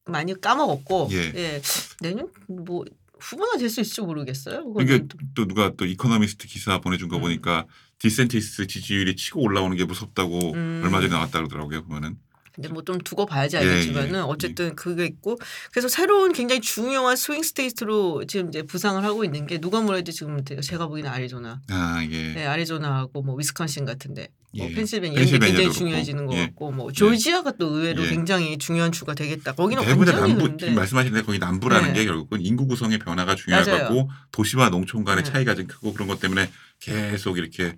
많이 0.06 0.38
까먹었고 0.38 1.08
예. 1.12 1.32
예. 1.36 1.62
내년 2.00 2.28
뭐 2.48 2.84
후보나 3.20 3.56
될 3.58 3.70
수 3.70 3.80
있을지 3.80 4.00
모르겠어요. 4.00 4.74
이게 4.80 4.98
그거는 4.98 5.08
또 5.34 5.46
누가 5.46 5.72
또 5.76 5.86
이코노미스트 5.86 6.48
기사 6.48 6.80
보내준 6.80 7.08
거 7.08 7.16
음. 7.16 7.22
보니까 7.22 7.66
디샌티스 7.98 8.66
지지율이 8.66 9.14
치고 9.14 9.40
올라오는 9.40 9.76
게 9.76 9.84
무섭다고 9.84 10.54
음. 10.54 10.80
얼마 10.82 11.00
전에 11.00 11.12
나왔다 11.12 11.38
그러더라고요. 11.38 11.84
보면은 11.84 12.16
근데 12.52 12.68
뭐 12.68 12.82
좀 12.82 12.98
두고 12.98 13.26
봐야지 13.26 13.56
예, 13.56 13.60
알겠지만은 13.60 14.14
예, 14.14 14.18
어쨌든 14.20 14.74
그게 14.74 15.04
있고 15.04 15.38
그래서 15.70 15.88
새로운 15.88 16.32
굉장히 16.32 16.60
중요한 16.60 17.14
swing 17.16 17.42
state로 17.42 18.24
지금 18.26 18.48
이제 18.48 18.62
부상을 18.62 19.02
하고 19.04 19.24
있는 19.24 19.46
게 19.46 19.58
누가 19.58 19.80
뭐래도 19.80 20.10
지금 20.12 20.42
제가 20.44 20.86
보기에는 20.88 21.10
아리조나, 21.10 21.60
아 21.68 22.02
이게 22.02 22.32
네, 22.34 22.46
아리조나하고 22.46 23.22
뭐 23.22 23.36
위스콘신 23.36 23.84
같은데 23.84 24.28
뭐 24.56 24.68
예. 24.68 24.74
펜실베니아 24.74 25.20
게 25.20 25.30
굉장히 25.30 25.54
그렇고. 25.54 25.72
중요해지는 25.72 26.26
것 26.26 26.36
예. 26.36 26.46
같고 26.46 26.72
뭐 26.72 26.90
조지아가 26.90 27.52
또 27.52 27.68
의외로 27.76 28.04
예. 28.04 28.08
굉장히 28.08 28.58
중요한 28.58 28.90
주가 28.90 29.14
되겠다. 29.14 29.52
거기는 29.52 29.84
대부분 29.84 30.06
다 30.06 30.12
완전히 30.18 30.38
남부 30.40 30.56
지금 30.56 30.74
말씀하시는데 30.74 31.24
거기 31.24 31.38
남부라는 31.38 31.92
네. 31.92 32.00
게 32.00 32.04
결국은 32.06 32.40
인구 32.40 32.66
구성의 32.66 32.98
변화가 32.98 33.36
중요하고 33.36 34.10
도시와 34.32 34.70
농촌 34.70 35.04
간의 35.04 35.22
네. 35.22 35.30
차이가 35.30 35.54
좀 35.54 35.66
크고 35.66 35.92
그런 35.92 36.08
것 36.08 36.18
때문에 36.18 36.50
계속 36.80 37.38
이렇게 37.38 37.76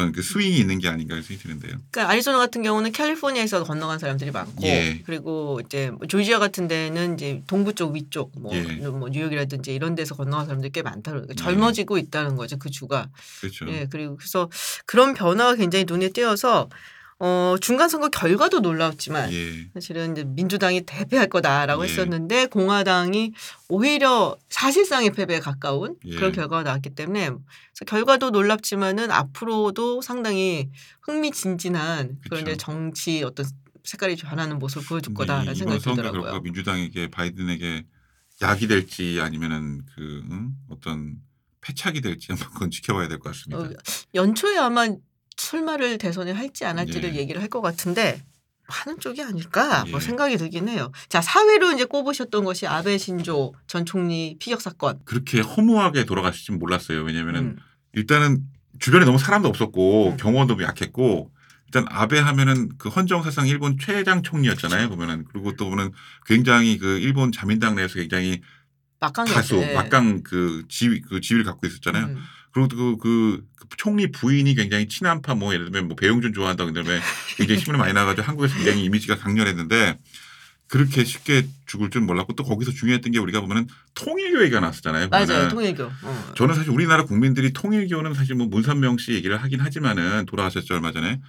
어떤 0.00 0.12
그 0.12 0.22
스윙이 0.22 0.56
있는 0.56 0.78
게 0.78 0.88
아닌가 0.88 1.14
생각이 1.14 1.38
드는데요. 1.38 1.76
그러니까 1.90 2.10
아리조나 2.10 2.38
같은 2.38 2.62
경우는 2.62 2.92
캘리포니아에서 2.92 3.64
건너간 3.64 3.98
사람들이 3.98 4.30
많고 4.30 4.66
예. 4.66 5.02
그리고 5.04 5.60
이제 5.64 5.90
뭐 5.90 6.06
조지아 6.06 6.38
같은 6.38 6.66
데는 6.68 7.14
이제 7.14 7.42
동부 7.46 7.74
쪽 7.74 7.94
위쪽 7.94 8.32
뭐, 8.40 8.54
예. 8.54 8.62
뭐 8.62 9.08
뉴욕이라든지 9.10 9.74
이런 9.74 9.94
데서 9.94 10.14
건너간 10.14 10.46
사람들이 10.46 10.72
꽤 10.72 10.82
많다 10.82 11.12
그러니까 11.12 11.34
네. 11.34 11.42
젊어지고 11.42 11.98
있다는 11.98 12.36
거죠 12.36 12.58
그 12.58 12.70
주가 12.70 13.08
그렇죠. 13.40 13.68
예 13.68 13.86
그리고 13.90 14.16
그래서 14.16 14.50
그런 14.86 15.14
변화가 15.14 15.56
굉장히 15.56 15.84
눈에 15.86 16.08
띄어서 16.08 16.70
어 17.22 17.56
중간 17.60 17.88
선거 17.90 18.08
결과도 18.08 18.60
놀라웠지만 18.60 19.30
예. 19.32 19.70
사실은 19.74 20.12
이제 20.12 20.24
민주당이 20.24 20.82
대패할 20.86 21.28
거다라고 21.28 21.84
예. 21.84 21.88
했었는데 21.88 22.46
공화당이 22.46 23.32
오히려 23.68 24.36
사실상의 24.48 25.10
패배에 25.12 25.38
가까운 25.38 25.96
예. 26.06 26.16
그런 26.16 26.32
결과가 26.32 26.62
나왔기 26.62 26.90
때문에 26.90 27.28
그래서 27.28 27.84
결과도 27.86 28.30
놀랍지만은 28.30 29.10
앞으로도 29.10 30.00
상당히 30.00 30.70
흥미진진한 31.02 32.18
그런. 32.24 32.40
이제 32.42 32.56
정치 32.56 33.22
어떤 33.22 33.44
색깔이 33.84 34.16
변하는 34.16 34.58
모습을 34.58 34.86
보여줄 34.86 35.12
거다라는 35.14 35.52
이- 35.52 35.56
생각이 35.56 35.80
들더라고요. 35.82 36.40
민주당에게 36.40 37.08
바이든에게 37.08 37.84
약이 38.42 38.66
될지 38.66 39.20
아니면은 39.20 39.82
그 39.94 40.22
응? 40.30 40.52
어떤 40.70 41.16
패착이 41.60 42.00
될지 42.00 42.28
한번 42.32 42.48
그건 42.54 42.70
지켜봐야 42.70 43.08
될 43.08 43.18
것 43.18 43.34
같습니다. 43.34 43.62
어, 43.62 43.70
연초에 44.14 44.56
아마 44.56 44.88
출마를 45.40 45.98
대선에 45.98 46.32
할지 46.32 46.64
안 46.64 46.78
할지를 46.78 47.14
예. 47.14 47.18
얘기를 47.18 47.40
할 47.40 47.48
것 47.48 47.60
같은데 47.62 48.22
하는 48.68 49.00
쪽이 49.00 49.20
아닐까 49.22 49.84
뭐 49.90 49.98
예. 50.00 50.04
생각이 50.04 50.36
들긴 50.36 50.68
해요. 50.68 50.92
자 51.08 51.20
사회로 51.20 51.72
이제 51.72 51.84
꼽으셨던 51.84 52.44
것이 52.44 52.66
아베 52.66 52.98
신조 52.98 53.54
전 53.66 53.84
총리 53.84 54.36
피격 54.38 54.60
사건. 54.60 55.00
그렇게 55.04 55.40
허무하게 55.40 56.04
돌아가실지 56.04 56.52
몰랐어요. 56.52 57.02
왜냐면은 57.02 57.40
음. 57.40 57.56
일단은 57.94 58.44
주변에 58.78 59.04
너무 59.04 59.18
사람도 59.18 59.48
없었고 59.48 60.10
음. 60.10 60.16
경호원도 60.16 60.62
약했고 60.62 61.32
일단 61.66 61.86
아베 61.88 62.18
하면은 62.20 62.68
그 62.78 62.88
헌정 62.88 63.22
사상 63.22 63.48
일본 63.48 63.78
최장 63.78 64.22
총리였잖아요. 64.22 64.88
보면은 64.88 65.24
그리고 65.32 65.56
또 65.56 65.68
보면 65.70 65.92
굉장히 66.26 66.78
그 66.78 66.98
일본 66.98 67.32
자민당 67.32 67.74
내에서 67.74 67.94
굉장히 67.94 68.40
막강했죠. 69.00 69.34
다수 69.34 69.56
예. 69.56 69.74
막강 69.74 70.22
그 70.22 70.64
지위 70.68 71.00
그 71.00 71.20
지위를 71.20 71.44
갖고 71.44 71.66
있었잖아요. 71.66 72.04
음. 72.06 72.22
그리고 72.52 72.68
또 72.68 72.76
그, 72.76 72.96
그, 72.98 73.44
그 73.68 73.76
총리 73.76 74.10
부인이 74.10 74.54
굉장히 74.54 74.88
친한파 74.88 75.34
뭐 75.34 75.52
예를 75.54 75.66
들면 75.66 75.88
뭐 75.88 75.96
배용준 75.96 76.32
좋아한다고 76.32 76.72
그다음에 76.72 77.00
굉장히 77.36 77.60
신문에 77.60 77.78
많이 77.78 77.92
나가지고 77.92 78.26
한국에서 78.26 78.56
굉장히 78.56 78.84
이미지가 78.84 79.16
강렬했는데 79.16 79.98
그렇게 80.70 81.04
쉽게 81.04 81.46
죽을 81.66 81.90
줄 81.90 82.02
몰랐고 82.02 82.34
또 82.34 82.44
거기서 82.44 82.70
중요했던 82.70 83.10
게 83.10 83.18
우리가 83.18 83.40
보면은 83.40 83.66
통일교 83.94 84.42
얘기가 84.42 84.60
나왔잖아요. 84.60 85.08
맞아요. 85.08 85.48
통일교. 85.48 85.82
어. 85.84 86.32
저는 86.36 86.54
사실 86.54 86.70
우리나라 86.70 87.04
국민들이 87.04 87.52
통일교는 87.52 88.14
사실 88.14 88.36
뭐 88.36 88.46
문선명 88.46 88.98
씨 88.98 89.12
얘기를 89.12 89.36
하긴 89.36 89.60
하지만은 89.60 90.26
돌아가셨죠 90.26 90.74
얼마 90.74 90.92
전에 90.92 91.20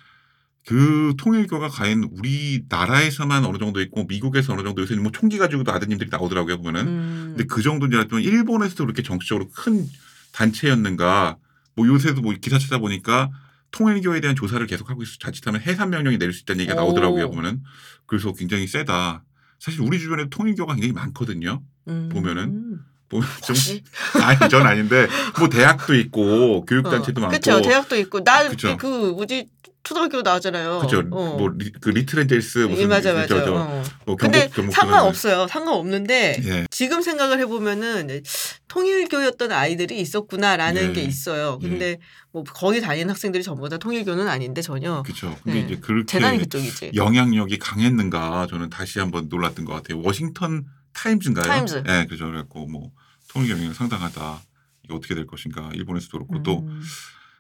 그 0.68 1.16
통일교가 1.18 1.70
과연 1.70 2.04
우리나라에서만 2.12 3.44
어느 3.46 3.58
정도 3.58 3.82
있고 3.82 4.04
미국에서 4.04 4.54
어느 4.54 4.62
정도 4.62 4.84
요새 4.84 4.96
뭐 4.96 5.12
총기 5.12 5.40
가지고도 5.40 5.72
아드님들이 5.72 6.12
나오더라고요 6.12 6.58
보면은 6.58 6.88
음. 6.88 7.34
근데 7.36 7.46
그 7.46 7.64
정도인 7.64 7.90
줄 7.90 8.00
알았지만 8.00 8.22
일본에서도 8.22 8.86
그렇게 8.86 9.02
정치적으로 9.02 9.50
큰 9.50 9.88
단체였는가 10.32 11.38
뭐 11.76 11.88
요새도 11.88 12.22
뭐 12.22 12.34
기사 12.40 12.58
찾아보니까 12.58 13.30
통일교에 13.72 14.20
대한 14.20 14.36
조사를 14.36 14.66
계속하고 14.68 15.04
있어 15.04 15.18
자칫하면 15.20 15.62
해산 15.62 15.90
명령이 15.90 16.18
내릴 16.18 16.34
수 16.34 16.42
있다는 16.42 16.62
얘기가 16.62 16.76
나오더라고요 16.76 17.26
오. 17.26 17.30
보면은 17.30 17.64
그래서 18.06 18.34
굉장히 18.34 18.68
세다 18.68 19.24
사실 19.60 19.82
우리 19.82 20.00
주변에 20.00 20.28
통일교가 20.30 20.74
굉장히 20.74 20.94
많거든요 20.94 21.62
음. 21.88 22.10
보면은 22.10 22.80
보면 23.12 23.28
좀? 23.44 23.56
아니 24.24 24.50
전 24.50 24.66
아닌데 24.66 25.08
뭐 25.38 25.50
대학도 25.50 25.96
있고 25.96 26.66
교육단체도 26.66 27.22
많고 27.22 27.40
그렇죠. 27.40 27.62
대학도 27.62 27.98
있고 27.98 28.24
나 28.24 28.48
그쵸. 28.50 28.78
그 28.78 28.88
뭐지 28.88 29.48
초등학교 29.84 30.22
나왔잖아요. 30.22 30.80
그죠 30.80 31.04
어. 31.12 31.38
뭐그 31.38 31.90
리틀엔젤스 31.90 32.60
무슨 32.60 32.84
예, 32.84 32.88
맞아 32.88 33.14
맞아. 33.14 33.28
저, 33.28 33.46
저, 33.46 33.54
어. 33.56 33.84
뭐 34.06 34.16
근데 34.16 34.50
상관없어요. 34.72 35.48
상관없는데 35.48 36.42
예. 36.44 36.68
지금 36.70 37.02
생각을 37.02 37.40
해보면은 37.40 38.22
통일교였던 38.68 39.52
아이들이 39.52 40.00
있었구나라는 40.00 40.90
예. 40.90 40.94
게 40.94 41.02
있어요. 41.02 41.58
근데 41.60 41.98
뭐 42.32 42.44
거기 42.44 42.80
다니는 42.80 43.10
학생들이 43.10 43.44
전부 43.44 43.68
다 43.70 43.78
통일교는 43.78 44.28
아닌데 44.28 44.62
전혀 44.62 45.02
그렇죠. 45.04 45.36
근데 45.44 45.60
네. 45.62 45.66
이제 45.66 45.78
그렇게 45.82 46.06
재단이 46.06 46.38
그쪽이지. 46.40 46.92
영향력이 46.96 47.58
강했는가 47.58 48.48
저는 48.50 48.70
다시 48.70 49.00
한번 49.00 49.28
놀랐던 49.30 49.66
것 49.66 49.74
같아요. 49.74 50.00
워싱턴 50.04 50.66
타임즈인가요? 50.94 51.46
타임즈. 51.46 51.84
네, 51.84 52.06
그죠. 52.06 52.26
그래갖고 52.28 52.68
뭐 52.68 52.92
통일 53.30 53.52
영향이 53.52 53.74
상당하다. 53.74 54.42
이게 54.84 54.94
어떻게 54.94 55.16
될 55.16 55.26
것인가. 55.26 55.70
일본에서도 55.74 56.18
그렇고 56.18 56.44
또 56.44 56.60
음. 56.62 56.82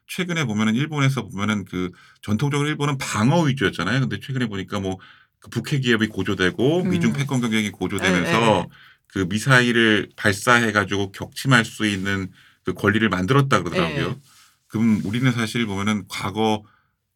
최근에 0.07 0.45
보면은 0.45 0.75
일본에서 0.75 1.27
보면은 1.27 1.65
그 1.65 1.91
전통적으로 2.21 2.67
일본은 2.67 2.97
방어 2.97 3.41
위주였잖아요. 3.43 4.01
근데 4.01 4.19
최근에 4.19 4.47
보니까 4.47 4.79
뭐 4.79 4.97
그 5.41 5.49
북핵 5.49 5.81
기업이 5.81 6.07
고조되고 6.07 6.83
음. 6.83 6.89
미중 6.89 7.13
패권 7.13 7.41
경쟁이 7.41 7.65
예, 7.65 7.69
고조되면서 7.71 8.59
예. 8.59 8.65
그 9.07 9.25
미사일을 9.27 10.09
발사해 10.15 10.71
가지고 10.71 11.11
격침할 11.11 11.65
수 11.65 11.85
있는 11.85 12.31
그 12.63 12.73
권리를 12.73 13.07
만들었다 13.09 13.61
그러더라고요. 13.61 14.09
예. 14.09 14.15
그럼 14.67 15.01
우리는 15.03 15.29
사실 15.33 15.65
보면은 15.65 16.05
과거 16.07 16.63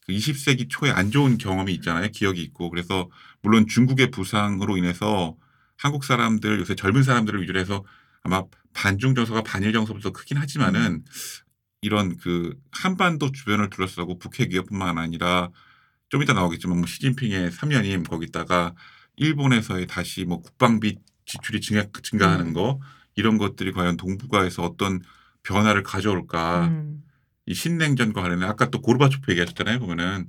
그 0.06 0.12
20세기 0.12 0.68
초에 0.70 0.92
안 0.92 1.12
좋은 1.12 1.38
경험이 1.38 1.74
있잖아요. 1.76 2.10
기억이 2.12 2.42
있고. 2.42 2.70
그래서 2.70 3.10
물론 3.42 3.68
중국의 3.68 4.12
부상으로 4.12 4.76
인해서 4.78 5.36
한국 5.78 6.04
사람들 6.04 6.60
요새 6.60 6.76
젊은 6.76 7.04
사람들을 7.04 7.42
위주로 7.42 7.60
해서 7.60 7.84
아마 8.24 8.44
반중 8.74 9.16
정서가 9.16 9.44
반일 9.44 9.74
정서부터 9.74 10.12
크긴 10.12 10.38
하지만은 10.38 11.04
이런 11.82 12.18
그 12.18 12.56
한반도 12.72 13.32
주변을 13.32 13.70
둘러싸고 13.70 14.18
북핵 14.18 14.52
위협뿐만 14.52 14.98
아니라 14.98 15.50
좀 16.10 16.24
이따 16.24 16.34
나오겠지만 16.34 16.78
뭐 16.78 16.88
시진핑의 16.88 17.52
3년임 17.52 18.08
거기다가 18.10 18.74
일본에서의 19.18 19.88
다시 19.88 20.26
뭐 20.26 20.42
국방비 20.42 20.98
지출이 21.26 21.62
증가, 21.62 21.86
증가하는 22.02 22.48
음. 22.48 22.54
거 22.54 22.80
이런 23.16 23.38
것들이 23.38 23.72
과연 23.72 23.98
동북아에서 23.98 24.64
어떤 24.64 25.02
변화를 25.44 25.84
가져올까 25.84 26.68
음. 26.68 27.04
이 27.46 27.54
신냉전과 27.54 28.22
관련해 28.22 28.46
아까 28.46 28.70
또 28.70 28.82
고르바초프 28.82 29.32
얘기하셨잖아요 29.32 29.80
보면은 29.80 30.28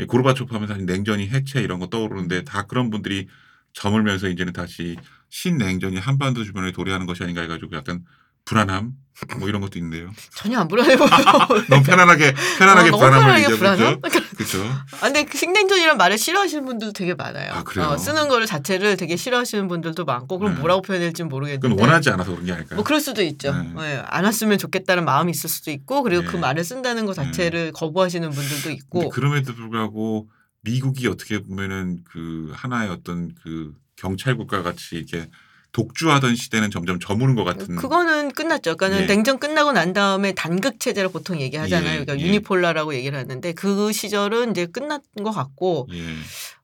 이 0.00 0.04
고르바초프 0.04 0.52
하면 0.54 0.68
사실 0.68 0.86
냉전이 0.86 1.28
해체 1.28 1.60
이런 1.60 1.78
거 1.78 1.88
떠오르는데 1.88 2.44
다 2.44 2.66
그런 2.66 2.90
분들이 2.90 3.28
저물면서 3.72 4.28
이제는 4.28 4.52
다시 4.52 4.96
신냉전이 5.30 5.98
한반도 5.98 6.44
주변에 6.44 6.72
도래하는 6.72 7.06
것이 7.06 7.22
아닌가 7.22 7.42
해가지고 7.42 7.76
약간 7.76 8.04
불안함 8.44 8.92
뭐 9.38 9.48
이런 9.48 9.60
것도 9.60 9.78
있는데요. 9.78 10.10
전혀 10.34 10.58
안 10.60 10.68
불안해 10.68 10.96
보여. 10.96 11.08
너무 11.68 11.82
편안하게 11.82 12.34
편안하게 12.58 12.88
어, 12.88 12.92
너무 12.92 12.98
불안함을 12.98 13.10
편안하게 13.10 13.42
얘기하고 13.42 13.58
불안함? 13.58 14.00
그렇죠. 14.36 14.62
아, 14.62 15.00
근데 15.02 15.24
그 15.24 15.36
식냉전이란 15.36 15.98
말을 15.98 16.16
싫어하시는 16.16 16.64
분들도 16.64 16.92
되게 16.92 17.14
많아요. 17.14 17.52
아, 17.52 17.64
그래요? 17.64 17.88
어, 17.88 17.98
쓰는 17.98 18.28
거를 18.28 18.46
자체를 18.46 18.96
되게 18.96 19.16
싫어하시는 19.16 19.66
분들도 19.68 20.04
많고 20.04 20.38
그럼 20.38 20.54
네. 20.54 20.60
뭐라고 20.60 20.82
표현할지 20.82 21.24
모르겠는데. 21.24 21.68
그건 21.68 21.78
원하지 21.78 22.10
않아서 22.10 22.30
그런 22.30 22.46
게 22.46 22.52
아닐까요? 22.52 22.76
뭐 22.76 22.84
그럴 22.84 23.00
수도 23.00 23.22
있죠. 23.22 23.52
네. 23.52 23.72
예, 23.80 24.02
안 24.06 24.24
왔으면 24.24 24.56
좋겠다는 24.56 25.04
마음이 25.04 25.32
있을 25.32 25.50
수도 25.50 25.70
있고 25.72 26.02
그리고 26.02 26.22
네. 26.22 26.28
그 26.28 26.36
말을 26.36 26.64
쓴다는 26.64 27.04
것 27.04 27.14
자체를 27.14 27.72
거부하시는 27.72 28.30
분들도 28.30 28.70
있고. 28.70 29.10
그럼에도 29.10 29.54
불구하고 29.54 30.28
미국이 30.68 31.08
어떻게 31.08 31.42
보면은 31.42 32.00
그 32.04 32.52
하나의 32.54 32.90
어떤 32.90 33.34
그 33.42 33.74
경찰 33.96 34.36
국가 34.36 34.62
같이 34.62 34.96
이렇게 34.96 35.28
독주하던 35.72 36.34
시대는 36.34 36.70
점점 36.70 36.98
저무는 36.98 37.34
것 37.34 37.44
같은. 37.44 37.76
그거는 37.76 38.32
끝났죠. 38.32 38.76
그러니까 38.76 39.02
예. 39.02 39.06
냉전 39.06 39.38
끝나고 39.38 39.72
난 39.72 39.92
다음에 39.92 40.32
단극 40.32 40.80
체제를 40.80 41.10
보통 41.10 41.40
얘기하잖아요. 41.40 42.00
예, 42.00 42.04
그러니까 42.04 42.18
예. 42.18 42.26
유니폴라라고 42.26 42.94
얘기를 42.94 43.18
하는데 43.18 43.52
그 43.52 43.92
시절은 43.92 44.52
이제 44.52 44.66
끝난 44.66 45.00
것 45.22 45.30
같고 45.30 45.88
예. 45.92 46.02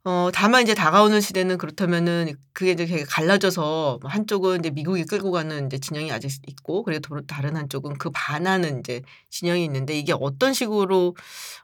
어 0.06 0.28
다만 0.34 0.62
이제 0.62 0.74
다가오는 0.74 1.18
시대는 1.22 1.56
그렇다면은 1.56 2.34
그게 2.52 2.72
이제 2.72 2.84
되게 2.84 3.04
갈라져서 3.04 4.00
뭐 4.02 4.10
한쪽은 4.10 4.60
이제 4.60 4.68
미국이 4.70 5.04
끌고 5.06 5.30
가는 5.30 5.66
이제 5.66 5.78
진영이 5.78 6.12
아직 6.12 6.30
있고 6.46 6.82
그리고 6.82 7.00
또 7.00 7.26
다른 7.26 7.56
한쪽은 7.56 7.96
그 7.96 8.10
반하는 8.12 8.80
이제 8.80 9.00
진영이 9.30 9.64
있는데 9.64 9.98
이게 9.98 10.12
어떤 10.20 10.52
식으로 10.52 11.16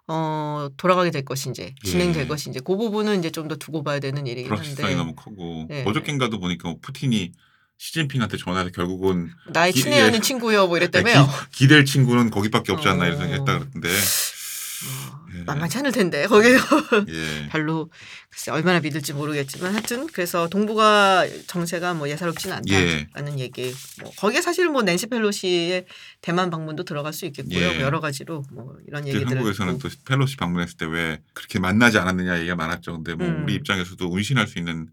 어 0.08 0.68
돌아가게 0.78 1.10
될 1.10 1.22
것인지 1.26 1.74
진행될 1.84 2.22
예. 2.22 2.26
것인지 2.26 2.60
그 2.60 2.76
부분은 2.78 3.18
이제 3.18 3.28
좀 3.30 3.46
더 3.48 3.56
두고 3.56 3.82
봐야 3.82 4.00
되는 4.00 4.26
일이긴 4.26 4.48
불확실성이 4.48 4.94
한데 4.94 4.96
너무 4.96 5.14
크고 5.14 5.66
예. 5.70 5.84
어저께인가도 5.86 6.40
보니까 6.40 6.68
뭐 6.70 6.78
푸틴이 6.80 7.32
시진핑한테 7.76 8.36
전화해서 8.38 8.70
결국은 8.70 9.30
나의 9.48 9.72
기- 9.72 9.82
친애하는 9.82 10.14
예. 10.14 10.20
친구요 10.20 10.66
뭐 10.66 10.78
이랬다며요. 10.78 11.28
기, 11.52 11.68
될 11.68 11.84
친구는 11.84 12.30
거기밖에 12.30 12.72
없지 12.72 12.88
않나 12.88 13.04
이런 13.06 13.18
어. 13.18 13.20
생각했다 13.20 13.58
그러던데. 13.58 13.88
어, 13.90 15.20
예. 15.40 15.44
만만치 15.44 15.78
않을 15.78 15.92
텐데 15.92 16.26
거기서 16.26 16.66
예. 17.08 17.48
별로 17.50 17.90
글쎄 18.28 18.50
얼마나 18.50 18.80
믿을지 18.80 19.12
모르겠지만 19.12 19.72
하여튼 19.72 20.06
그래서 20.08 20.48
동북아 20.48 21.26
정세가 21.46 21.94
뭐 21.94 22.08
예사롭지는 22.08 22.62
예. 22.68 23.06
않다라는 23.06 23.40
얘기. 23.40 23.74
뭐 24.02 24.10
거기에 24.16 24.40
사실 24.42 24.68
뭐 24.68 24.82
낸시 24.82 25.06
펠로시의 25.06 25.86
대만 26.20 26.50
방문도 26.50 26.84
들어갈 26.84 27.12
수 27.12 27.24
있겠고요. 27.26 27.58
예. 27.58 27.66
뭐 27.74 27.80
여러 27.80 28.00
가지로 28.00 28.44
뭐 28.52 28.76
이런 28.86 29.06
이제 29.06 29.16
얘기들을 29.16 29.38
한국에서는. 29.38 29.78
또 29.78 29.88
펠로시 30.04 30.36
방문했을 30.36 30.76
때 30.76 30.86
왜 30.86 31.20
그렇게 31.34 31.58
만나지 31.58 31.98
않았느냐 31.98 32.38
얘기가 32.40 32.56
많았죠. 32.56 32.92
근데 32.94 33.14
뭐 33.14 33.26
음. 33.26 33.44
우리 33.44 33.54
입장에서도 33.54 34.04
운신할 34.06 34.46
수 34.48 34.58
있는 34.58 34.88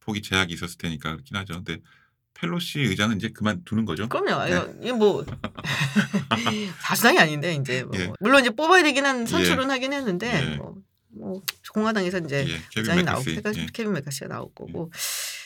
폭이 0.00 0.22
제약이 0.22 0.54
있었을 0.54 0.78
테니까 0.78 1.10
그렇긴 1.12 1.36
하죠. 1.36 1.54
근데 1.54 1.78
펠로시 2.40 2.80
의장은 2.80 3.16
이제 3.16 3.28
그만 3.28 3.62
두는 3.64 3.84
거죠. 3.84 4.08
그럼요. 4.08 4.44
네. 4.44 4.50
이거, 4.50 4.68
이게 4.80 4.92
뭐 4.92 5.24
다수당이 6.80 7.18
아닌데 7.18 7.54
이제 7.54 7.84
뭐 7.84 7.98
예. 7.98 8.10
물론 8.20 8.40
이제 8.40 8.50
뽑아야 8.50 8.82
되긴 8.82 9.04
한 9.06 9.26
선출은 9.26 9.70
하긴 9.70 9.92
했는데 9.92 10.52
예. 10.52 10.56
뭐, 10.56 10.74
뭐 11.08 11.42
공화당에서 11.72 12.18
이제 12.18 12.46
예. 12.48 12.60
케빈 12.70 12.84
장이 12.84 13.02
나오고. 13.02 13.24
케빈, 13.24 13.54
예. 13.56 13.66
케빈 13.72 13.92
맥카시가 13.92 14.28
나올 14.28 14.48
거고. 14.54 14.90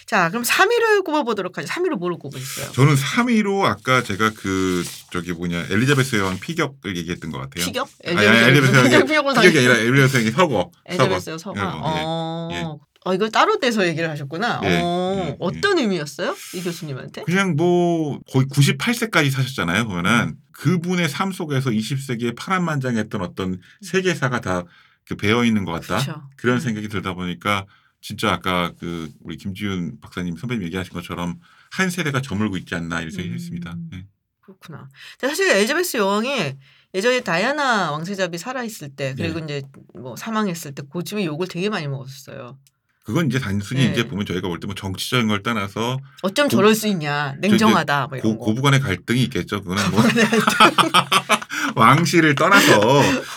자, 0.07 0.29
그럼 0.29 0.43
3위를 0.45 1.03
꼽아보도록 1.05 1.57
하죠. 1.57 1.67
3위를 1.67 1.97
뭐로 1.97 2.19
꼽으셨어요? 2.19 2.73
저는 2.73 2.95
3위로 2.95 3.65
아까 3.65 4.03
제가 4.03 4.31
그 4.37 4.85
저기 5.11 5.33
뭐냐 5.33 5.67
엘리자베스 5.71 6.17
여왕 6.17 6.39
피격을 6.39 6.97
얘기했던 6.99 7.31
것 7.33 7.39
같아요. 7.39 7.65
피격? 7.65 7.89
엘리자베스 8.05 9.05
피격을 9.05 9.35
피격이 9.35 9.59
아니라 9.59 9.77
엘리자베스 9.79 10.17
여왕이 10.17 10.31
서거. 10.31 10.71
엘리자베스. 10.87 11.31
예, 11.31 11.35
예, 11.35 12.63
어. 12.65 12.79
예. 13.07 13.11
어, 13.11 13.15
이걸 13.15 13.31
따로 13.31 13.59
떼서 13.59 13.87
얘기를 13.87 14.09
하셨구나. 14.09 14.61
예, 14.65 14.81
어, 14.83 15.15
예, 15.17 15.29
예. 15.29 15.37
어떤 15.39 15.79
의미였어요? 15.79 16.35
이 16.55 16.63
교수님한테? 16.63 17.23
그냥 17.23 17.55
뭐 17.57 18.19
거의 18.31 18.47
98세까지 18.47 19.31
사셨잖아요. 19.31 19.87
보면은 19.87 20.37
그분의 20.53 21.09
삶 21.09 21.33
속에서 21.33 21.71
20세기에 21.71 22.37
파란만장했던 22.37 23.21
어떤 23.21 23.61
세계사가 23.83 24.41
다그 24.41 25.17
배어 25.19 25.45
있는 25.45 25.65
것 25.65 25.73
같다. 25.73 26.03
그렇죠. 26.03 26.23
그런 26.37 26.57
음. 26.57 26.61
생각이 26.61 26.89
들다 26.89 27.15
보니까 27.15 27.67
진짜 28.01 28.33
아까 28.33 28.73
그 28.79 29.11
우리 29.23 29.37
김지윤 29.37 30.01
박사님 30.01 30.37
선배님 30.37 30.65
얘기하신 30.67 30.93
것처럼 30.93 31.39
한 31.71 31.91
세대가 31.91 32.21
저물고 32.21 32.57
있지 32.59 32.75
않나 32.75 33.01
생각이 33.01 33.29
음. 33.29 33.35
했습니다. 33.35 33.77
네. 33.91 34.07
그렇구나. 34.41 34.89
사실 35.19 35.51
엘리자베스 35.51 35.97
여왕이 35.97 36.55
예전에 36.95 37.21
다이아나 37.23 37.91
왕세자비 37.93 38.39
살아 38.39 38.63
있을 38.63 38.91
때 38.91 39.15
그리고 39.17 39.41
네. 39.41 39.59
이제 39.59 39.69
뭐 39.95 40.17
사망했을 40.17 40.75
때 40.75 40.83
고집의 40.83 41.27
욕을 41.27 41.49
되게 41.49 41.69
많이 41.69 41.89
먹었어요. 41.89 42.59
그건 43.05 43.27
이제 43.27 43.39
단순히 43.39 43.85
네. 43.85 43.93
이제 43.93 44.09
보면 44.09 44.25
저희가 44.27 44.49
볼 44.49 44.59
때 44.61 44.67
뭐 44.67 44.75
정치적인 44.75 45.29
걸 45.29 45.43
떠나서 45.43 45.99
어쩜 46.23 46.49
고- 46.49 46.57
저럴 46.57 46.75
수 46.75 46.87
있냐. 46.89 47.35
냉정하다. 47.39 48.07
뭐 48.09 48.19
이런 48.19 48.33
고, 48.33 48.39
거. 48.39 48.45
고부간의 48.47 48.81
갈등이 48.81 49.23
있겠죠. 49.25 49.61
그거는 49.63 49.91
뭐 49.91 50.03
왕실을 51.77 52.35
떠나서 52.35 52.81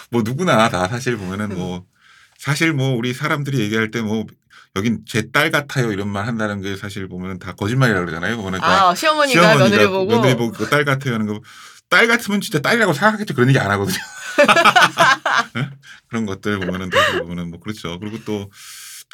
뭐 0.09 0.21
누구나 0.23 0.69
다 0.69 0.87
사실 0.87 1.17
보면은 1.17 1.55
뭐 1.55 1.83
사실 2.37 2.71
뭐 2.73 2.95
우리 2.95 3.13
사람들이 3.13 3.59
얘기할 3.59 3.91
때 3.91 4.01
뭐 4.01 4.25
여긴 4.75 4.99
제 5.07 5.23
딸 5.31 5.49
같아요 5.51 5.91
이런 5.91 6.07
말 6.07 6.27
한다는 6.27 6.61
게 6.61 6.75
사실 6.75 7.07
보면 7.07 7.39
다 7.39 7.53
거짓말이라고 7.53 8.05
그러잖아요. 8.05 8.37
보면 8.37 8.61
아, 8.63 8.93
시어머니가, 8.93 9.55
며느리 9.55 9.87
보고. 9.87 10.05
며느리 10.05 10.35
보고 10.37 10.51
그거 10.51 10.67
딸 10.69 10.85
같아요 10.85 11.15
하는 11.15 11.25
거. 11.25 11.41
딸 11.89 12.07
같으면 12.07 12.41
진짜 12.41 12.59
딸이라고 12.59 12.93
생각하겠죠. 12.93 13.33
그런 13.33 13.47
얘기 13.49 13.57
안 13.59 13.71
하거든요. 13.71 13.97
예? 15.57 15.69
그런 16.09 16.25
것들 16.25 16.59
보면은 16.59 16.89
다 16.89 16.97
보면은 17.19 17.49
뭐 17.49 17.59
그렇죠. 17.59 17.97
그리고 17.99 18.19
또 18.25 18.51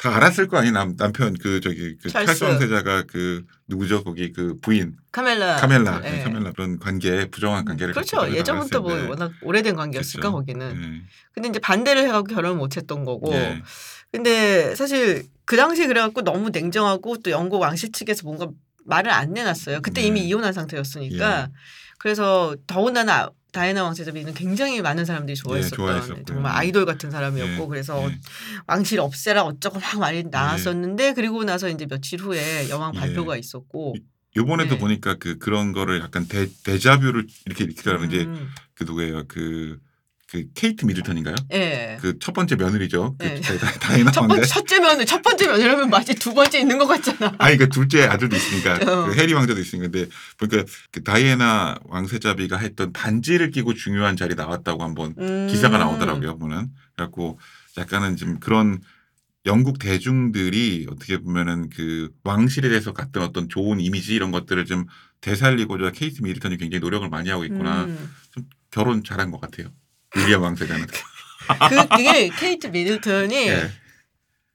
다 0.02 0.16
알았을 0.16 0.48
거 0.48 0.58
아니 0.58 0.70
남 0.72 0.96
남편 0.96 1.34
그 1.34 1.60
저기 1.60 1.96
그 1.96 2.08
찰스. 2.10 2.42
왕세자가 2.44 3.04
그 3.06 3.44
누구죠 3.68 4.02
거기 4.02 4.32
그 4.32 4.56
부인 4.60 4.96
카멜라. 5.12 5.56
카멜라 5.56 6.00
네. 6.00 6.10
네, 6.10 6.24
카멜라 6.24 6.52
그런 6.52 6.78
관계 6.78 7.30
부정한 7.30 7.64
관계를 7.64 7.94
그렇죠. 7.94 8.30
예전부터 8.34 8.80
뭐. 8.80 8.92
워낙 9.08 9.30
오래된 9.42 9.76
관계였을까 9.76 10.30
그렇죠. 10.30 10.36
거기는. 10.36 10.80
네. 10.80 11.02
근데 11.32 11.48
이제 11.48 11.58
반대를 11.60 12.02
해갖고 12.04 12.34
결혼을 12.34 12.56
못했던 12.56 13.04
거고. 13.04 13.32
예. 13.34 13.62
근데 14.10 14.74
사실 14.74 15.24
그 15.44 15.56
당시에 15.56 15.86
그래갖고 15.86 16.22
너무 16.22 16.50
냉정하고 16.50 17.18
또 17.18 17.30
영국 17.30 17.60
왕실 17.60 17.92
측에서 17.92 18.22
뭔가 18.24 18.48
말을 18.86 19.10
안 19.10 19.32
내놨어요. 19.32 19.80
그때 19.82 20.00
네. 20.02 20.08
이미 20.08 20.20
이혼한 20.26 20.52
상태였으니까. 20.52 21.48
그래서 21.98 22.54
더군다나 22.66 23.30
다이애나 23.54 23.84
왕세자비는 23.84 24.34
굉장히 24.34 24.82
많은 24.82 25.04
사람들이 25.04 25.36
좋아했었던 25.36 25.76
좋아했었고요. 25.76 26.24
정말 26.26 26.52
아이돌 26.54 26.84
같은 26.84 27.10
사람이었고 27.10 27.64
예, 27.64 27.68
그래서 27.68 28.10
예. 28.10 28.18
왕실 28.66 29.00
없애라 29.00 29.44
어쩌고 29.44 29.78
막 29.80 29.98
말이 30.00 30.24
나왔었는데 30.24 31.14
그리고 31.14 31.44
나서 31.44 31.70
이제 31.70 31.86
며칠 31.86 32.20
후에 32.20 32.68
여왕 32.68 32.94
예. 32.96 32.98
발표가 32.98 33.36
있었고 33.36 33.94
요번에도 34.36 34.74
네. 34.74 34.78
보니까 34.78 35.14
그 35.14 35.38
그런 35.38 35.72
거를 35.72 36.00
약간 36.00 36.26
데, 36.26 36.48
데자뷰를 36.64 37.26
이렇게 37.46 37.64
일으키더라고 37.64 38.04
이제 38.04 38.24
음, 38.24 38.50
그 38.74 38.84
누구예요 38.84 39.24
그, 39.28 39.78
그 40.30 40.44
케이트 40.54 40.84
미들턴인가요? 40.84 41.34
예. 41.52 41.98
그 42.00 42.18
첫 42.18 42.32
번째 42.32 42.56
며느리죠. 42.56 43.14
그 43.18 43.24
네. 43.24 43.40
다- 43.40 43.70
다이애나 43.78 44.10
첫. 44.12 44.26
번째 44.26 44.46
첫째 44.46 44.80
며느 44.80 45.04
첫 45.04 45.22
번째 45.22 45.46
며느라면 45.46 45.90
마치 45.90 46.14
두 46.14 46.32
번째 46.34 46.58
있는 46.58 46.78
것 46.78 46.86
같잖아. 46.86 47.34
아니 47.38 47.56
그 47.56 47.68
둘째 47.68 48.04
아들도 48.04 48.34
있으니까 48.34 48.74
어. 48.90 49.06
그 49.06 49.14
해리 49.14 49.32
왕자도 49.34 49.60
있으니까 49.60 49.90
근데 49.90 50.08
보니까 50.38 50.64
그 50.90 51.02
다이애나 51.04 51.76
왕세자비가 51.84 52.56
했던 52.58 52.92
반지를 52.92 53.50
끼고 53.50 53.74
중요한 53.74 54.16
자리 54.16 54.34
나왔다고 54.34 54.82
한번 54.82 55.14
음. 55.18 55.46
기사가 55.50 55.78
나오더라고요 55.78 56.38
보면 56.38 56.70
그래갖고 56.96 57.38
약간은 57.76 58.16
좀 58.16 58.40
그런 58.40 58.80
영국 59.46 59.78
대중들이 59.78 60.86
어떻게 60.90 61.18
보면은 61.18 61.68
그 61.68 62.10
왕실에 62.24 62.68
대해서 62.70 62.92
갖던 62.94 63.22
어떤 63.22 63.48
좋은 63.50 63.78
이미지 63.78 64.14
이런 64.14 64.30
것들을 64.30 64.64
좀 64.64 64.86
되살리고자 65.20 65.90
케이트 65.90 66.22
미들턴이 66.22 66.56
굉장히 66.56 66.80
노력을 66.80 67.06
많이 67.10 67.28
하고 67.28 67.44
있구나 67.44 67.84
음. 67.84 68.10
결혼 68.70 69.04
잘한 69.04 69.30
것 69.30 69.40
같아요 69.40 69.68
윌리엄 70.16 70.42
왕세자는 70.42 70.86
그 71.68 71.88
그게 71.88 72.28
케이트 72.30 72.68
미들턴이 72.68 73.48
예. 73.48 73.70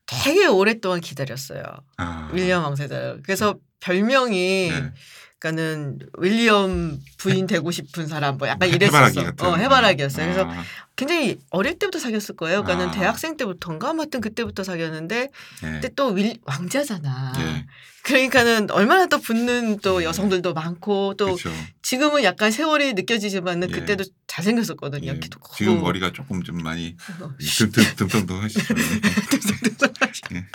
되게 0.05 0.47
오랫동안 0.47 1.01
기다렸어요. 1.01 1.63
아. 1.97 2.29
윌리엄 2.33 2.63
왕세자. 2.63 3.17
그래서 3.23 3.59
별명이 3.79 4.69
네. 4.71 4.93
그러니까는 5.39 5.99
윌리엄 6.17 6.99
부인 7.17 7.47
되고 7.47 7.71
싶은 7.71 8.08
사람 8.08 8.38
뭐 8.38 8.47
약간 8.49 8.69
해바라기 8.69 8.86
이랬었어. 9.13 9.23
같은 9.23 9.47
어, 9.47 9.56
해바라기였어요. 9.56 10.25
그래서 10.25 10.49
아, 10.49 10.63
굉장히 10.97 11.39
어릴 11.49 11.80
때부터 11.80 11.97
사귀었을 11.97 12.36
거예요. 12.36 12.63
그러니까는 12.63 12.89
아. 12.89 12.91
대학생 12.99 13.38
때부터인가 13.38 13.93
뭐 13.93 14.04
하여튼 14.04 14.19
그때부터 14.19 14.63
사귀었는데 14.65 15.30
예. 15.63 15.71
그때 15.71 15.89
또 15.95 16.08
윌, 16.10 16.38
왕자잖아. 16.43 17.34
예. 17.39 17.65
그러니까는 18.04 18.71
얼마나 18.71 19.06
또 19.06 19.19
붙는 19.19 19.80
또 19.80 20.04
여성들도 20.04 20.54
많고 20.54 21.13
또 21.15 21.25
그렇죠. 21.36 21.52
지금은 21.84 22.23
약간 22.23 22.52
세월이 22.52 22.93
느껴지지만은 22.93 23.69
예. 23.69 23.73
그때도 23.73 24.04
잘생겼었거든요. 24.28 25.12
예. 25.13 25.19
키도 25.19 25.39
크고. 25.39 25.56
지금 25.56 25.82
머리가 25.82 26.12
조금 26.12 26.43
좀 26.43 26.58
많이 26.62 26.97
어, 27.21 27.32
듬듬듬듬 27.39 28.41
하시죠. 28.43 28.75
예. 30.34 30.45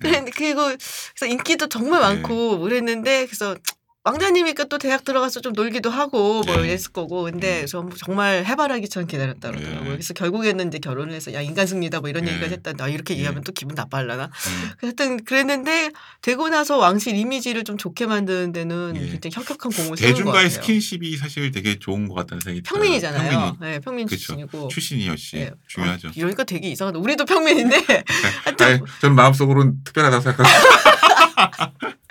그래- 0.00 0.24
그리고 0.34 0.62
그래서 0.64 1.26
인기도 1.30 1.68
정말 1.68 2.00
네. 2.00 2.06
많고 2.20 2.58
그랬는데 2.60 3.26
그래서 3.26 3.56
왕자님이니까 4.04 4.64
또 4.64 4.76
대학 4.76 5.02
들어가서 5.02 5.40
좀 5.40 5.54
놀기도 5.54 5.88
하고 5.88 6.42
뭐 6.42 6.56
네. 6.56 6.64
이랬을 6.64 6.92
거고 6.92 7.22
근데 7.22 7.62
음. 7.62 7.66
저 7.66 7.88
정말 7.96 8.44
해바라기처럼 8.44 9.06
기다렸다 9.06 9.50
그러더라고요. 9.50 9.84
네. 9.84 9.90
그래서 9.92 10.12
결국에는 10.12 10.68
이제 10.68 10.78
결혼을 10.78 11.14
해서 11.14 11.32
야 11.32 11.40
인간 11.40 11.66
승리다 11.66 12.00
뭐 12.00 12.10
이런 12.10 12.24
네. 12.24 12.32
얘기까지 12.32 12.52
했다. 12.52 12.74
나 12.74 12.86
이렇게 12.88 13.14
네. 13.14 13.20
얘기하면 13.20 13.42
또 13.44 13.52
기분 13.52 13.74
나빠하려나? 13.74 14.24
음. 14.26 14.70
하여튼 14.82 15.24
그랬는데 15.24 15.90
되고 16.20 16.50
나서 16.50 16.76
왕실 16.76 17.16
이미지를 17.16 17.64
좀 17.64 17.78
좋게 17.78 18.04
만드는 18.04 18.52
데는 18.52 18.92
예. 18.96 19.06
굉장히 19.08 19.34
혁혁한 19.36 19.72
공을 19.72 19.96
세운 19.96 20.12
것 20.12 20.16
대중과의 20.18 20.34
같아요. 20.50 20.50
스킨십이 20.50 21.16
사실 21.16 21.50
되게 21.50 21.78
좋은 21.78 22.06
것 22.06 22.14
같다는 22.14 22.42
생각이 22.42 22.60
들어요. 22.62 22.80
평민이잖아요. 22.82 23.30
평민이 23.30 23.56
네, 23.60 23.78
평민 23.80 24.06
그쵸. 24.06 24.18
출신이고. 24.18 24.68
출신이요 24.68 25.16
씨 25.16 25.36
예. 25.38 25.50
중요하죠. 25.66 26.08
아, 26.08 26.12
이러니까 26.14 26.44
되게 26.44 26.68
이상하다. 26.68 26.98
우리도 26.98 27.24
평민인데 27.24 27.76
아니, 28.44 28.80
저는 29.00 29.16
마음속으로는 29.16 29.82
특별하다고 29.84 30.22
생각합니다. 30.22 31.94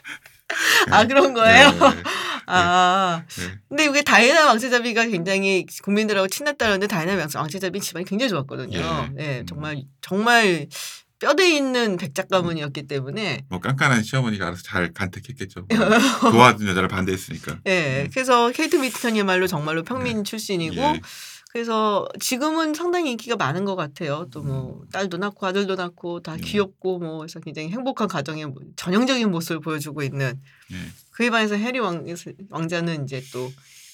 아 0.91 1.05
그런 1.05 1.33
거예요. 1.33 1.71
네, 1.71 1.79
네, 1.79 2.03
아 2.47 3.23
네. 3.37 3.43
근데 3.69 3.85
이게 3.85 4.01
다이애나 4.03 4.45
왕세자비가 4.47 5.05
굉장히 5.07 5.65
국민들하고 5.83 6.27
친했다는데 6.27 6.87
다이애나 6.87 7.15
왕- 7.21 7.29
왕세자비 7.33 7.79
집안이 7.79 8.05
굉장히 8.05 8.29
좋았거든요. 8.29 8.77
예. 8.77 9.09
네, 9.15 9.39
음. 9.41 9.45
정말 9.45 9.83
정말 10.01 10.67
뼈대 11.19 11.55
있는 11.55 11.95
백작 11.95 12.27
가문이었기 12.27 12.85
때문에 12.87 13.45
뭐 13.47 13.59
깐깐한 13.61 14.03
시어머니가 14.03 14.47
알아서 14.47 14.61
잘 14.63 14.91
간택했겠죠. 14.93 15.67
뭐 16.21 16.31
좋아하던 16.31 16.67
여자를 16.67 16.89
반대했으니까. 16.89 17.59
예. 17.67 18.03
음. 18.03 18.09
그래서 18.13 18.51
케이트 18.51 18.75
미드턴이야말로 18.75 19.47
정말로 19.47 19.83
평민 19.83 20.23
출신이고 20.25 20.75
예. 20.81 21.01
그래서 21.53 22.07
지금은 22.19 22.73
상당히 22.73 23.11
인기가 23.11 23.35
많은 23.35 23.63
것 23.63 23.75
같아요. 23.75 24.27
또 24.31 24.41
뭐 24.43 24.83
딸도 24.91 25.17
낳고 25.17 25.45
아들도 25.45 25.75
낳고 25.75 26.21
다 26.21 26.33
음. 26.33 26.41
귀엽고 26.41 26.99
뭐 26.99 27.19
그래서 27.19 27.39
굉장히 27.39 27.69
행복한 27.69 28.07
가정의 28.07 28.47
뭐 28.47 28.55
전형적인 28.75 29.29
모습을 29.31 29.61
보여주고 29.61 30.01
있는 30.03 30.41
예. 30.71 30.75
그에 31.11 31.29
반해서 31.29 31.55
해리 31.55 31.79
왕, 31.79 32.05
왕자는 32.49 33.05
이제 33.05 33.23
또 33.31 33.51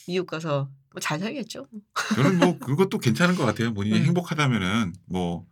미국 0.07 0.27
가서 0.27 0.69
뭐 0.93 0.99
잘 1.01 1.19
살겠죠. 1.19 1.67
저는 2.15 2.39
뭐 2.39 2.57
그것도 2.57 2.97
괜찮은 2.97 3.35
것 3.35 3.45
같아요. 3.45 3.73
본인이 3.73 3.99
음. 3.99 4.05
행복하다면은 4.05 4.93
뭐, 5.05 5.45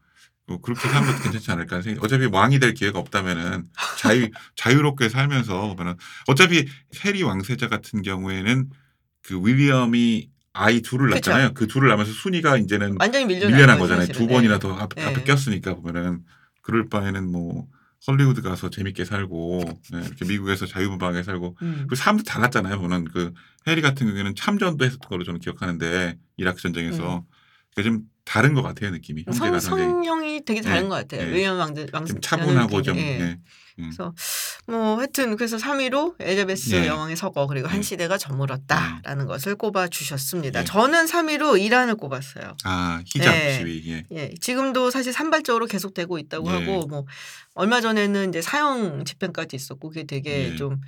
뭐 0.47 0.59
그렇게 0.61 0.87
사는 0.87 1.05
것도 1.07 1.23
괜찮지 1.23 1.51
않을까 1.51 1.81
생각. 1.81 2.03
어차피 2.03 2.25
왕이 2.25 2.59
될 2.59 2.73
기회가 2.73 2.97
없다면은 2.99 3.67
자유 3.99 4.29
자유롭게 4.55 5.09
살면서 5.09 5.67
보면은 5.75 5.95
어차피 6.27 6.65
해리 7.05 7.21
왕세자 7.21 7.67
같은 7.67 8.01
경우에는 8.01 8.69
그 9.21 9.39
윌리엄이 9.45 10.29
아이 10.57 10.81
둘을 10.81 11.09
그쵸. 11.09 11.31
낳잖아요. 11.31 11.53
그 11.53 11.67
둘을 11.67 11.89
낳으면서 11.89 12.11
순위가 12.13 12.57
이제는 12.57 12.97
완전히 12.99 13.25
밀려난, 13.25 13.77
거잖아요. 13.79 14.07
사실은. 14.07 14.19
두 14.19 14.27
번이나 14.27 14.55
예. 14.55 14.59
더 14.59 14.73
앞, 14.73 14.89
네. 14.95 15.05
앞에 15.05 15.23
꼈으니까 15.23 15.75
보면은 15.75 16.23
그럴 16.61 16.89
바에는 16.89 17.31
뭐 17.31 17.67
헐리우드 18.07 18.41
가서 18.41 18.69
재밌게 18.69 19.05
살고 19.05 19.63
네, 19.91 19.99
이렇게 19.99 20.25
미국에서 20.25 20.65
자유분방하게 20.65 21.23
살고 21.23 21.57
음. 21.61 21.87
그 21.89 21.95
사람도 21.95 22.23
달랐잖아요. 22.23 22.79
보는 22.79 23.05
그 23.05 23.33
해리 23.67 23.81
같은 23.81 24.07
경우에는 24.07 24.35
참전도 24.35 24.85
했었던 24.85 25.09
걸로 25.09 25.23
저는 25.23 25.39
기억하는데 25.39 26.17
이라크 26.37 26.61
전쟁에서 26.61 27.25
그게 27.75 27.83
좀 27.83 28.01
다른 28.27 28.53
것 28.53 28.61
같아요 28.61 28.91
느낌이 28.91 29.23
음. 29.25 29.31
성, 29.31 29.57
성형이 29.57 30.43
되게 30.43 30.61
다른 30.61 30.83
네. 30.83 30.89
것 30.89 30.95
같아요. 30.95 31.23
네. 31.23 31.31
윌리엄 31.31 31.57
왕자 31.57 31.85
왕자 31.93 32.13
좀 32.13 32.21
차분하고 32.21 32.81
좀. 32.81 32.97
예. 32.97 33.39
그래서 33.77 34.13
뭐 34.65 34.97
하여튼 34.97 35.35
그래서 35.35 35.57
3위로 35.57 36.15
엘자베스 36.19 36.71
네. 36.71 36.87
여왕의 36.87 37.15
서거 37.15 37.45
그리고 37.47 37.67
한 37.67 37.77
네. 37.77 37.83
시대가 37.83 38.17
저물었다라는 38.17 39.27
것을 39.27 39.55
꼽아 39.55 39.87
주셨습니다. 39.87 40.61
네. 40.61 40.65
저는 40.65 41.05
3위로 41.05 41.61
이란을 41.61 41.95
꼽았어요. 41.95 42.57
아 42.65 43.01
히잡 43.05 43.33
네. 43.33 43.59
시위 43.59 43.83
예. 43.91 44.03
예, 44.11 44.33
지금도 44.41 44.89
사실 44.89 45.13
산발적으로 45.13 45.67
계속되고 45.67 46.17
있다고 46.17 46.49
예. 46.49 46.53
하고 46.53 46.87
뭐 46.87 47.05
얼마 47.53 47.79
전에는 47.79 48.29
이제 48.29 48.41
사형 48.41 49.05
집행까지 49.05 49.55
있었고 49.55 49.89
그게 49.89 50.03
되게 50.03 50.51
예. 50.51 50.55
좀 50.55 50.81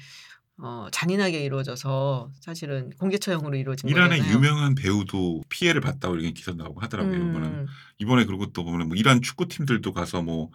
어, 0.61 0.87
잔인하게 0.91 1.43
이루어져서 1.45 2.31
사실은 2.41 2.91
공개 2.99 3.17
처형으로 3.17 3.55
이루어진 3.55 3.89
이란의 3.89 4.19
거잖아요. 4.19 4.37
유명한 4.37 4.75
배우도 4.75 5.43
피해를 5.49 5.79
봤다고 5.81 6.15
이렇게 6.15 6.31
기사 6.31 6.51
나오고 6.51 6.81
하더라고요. 6.81 7.15
음, 7.15 7.65
이번에 7.99 8.25
그리고 8.25 8.51
또 8.51 8.63
보면 8.63 8.87
뭐 8.89 8.97
이란 8.97 9.21
축구 9.21 9.47
팀들도 9.47 9.93
가서 9.93 10.21
뭐 10.21 10.49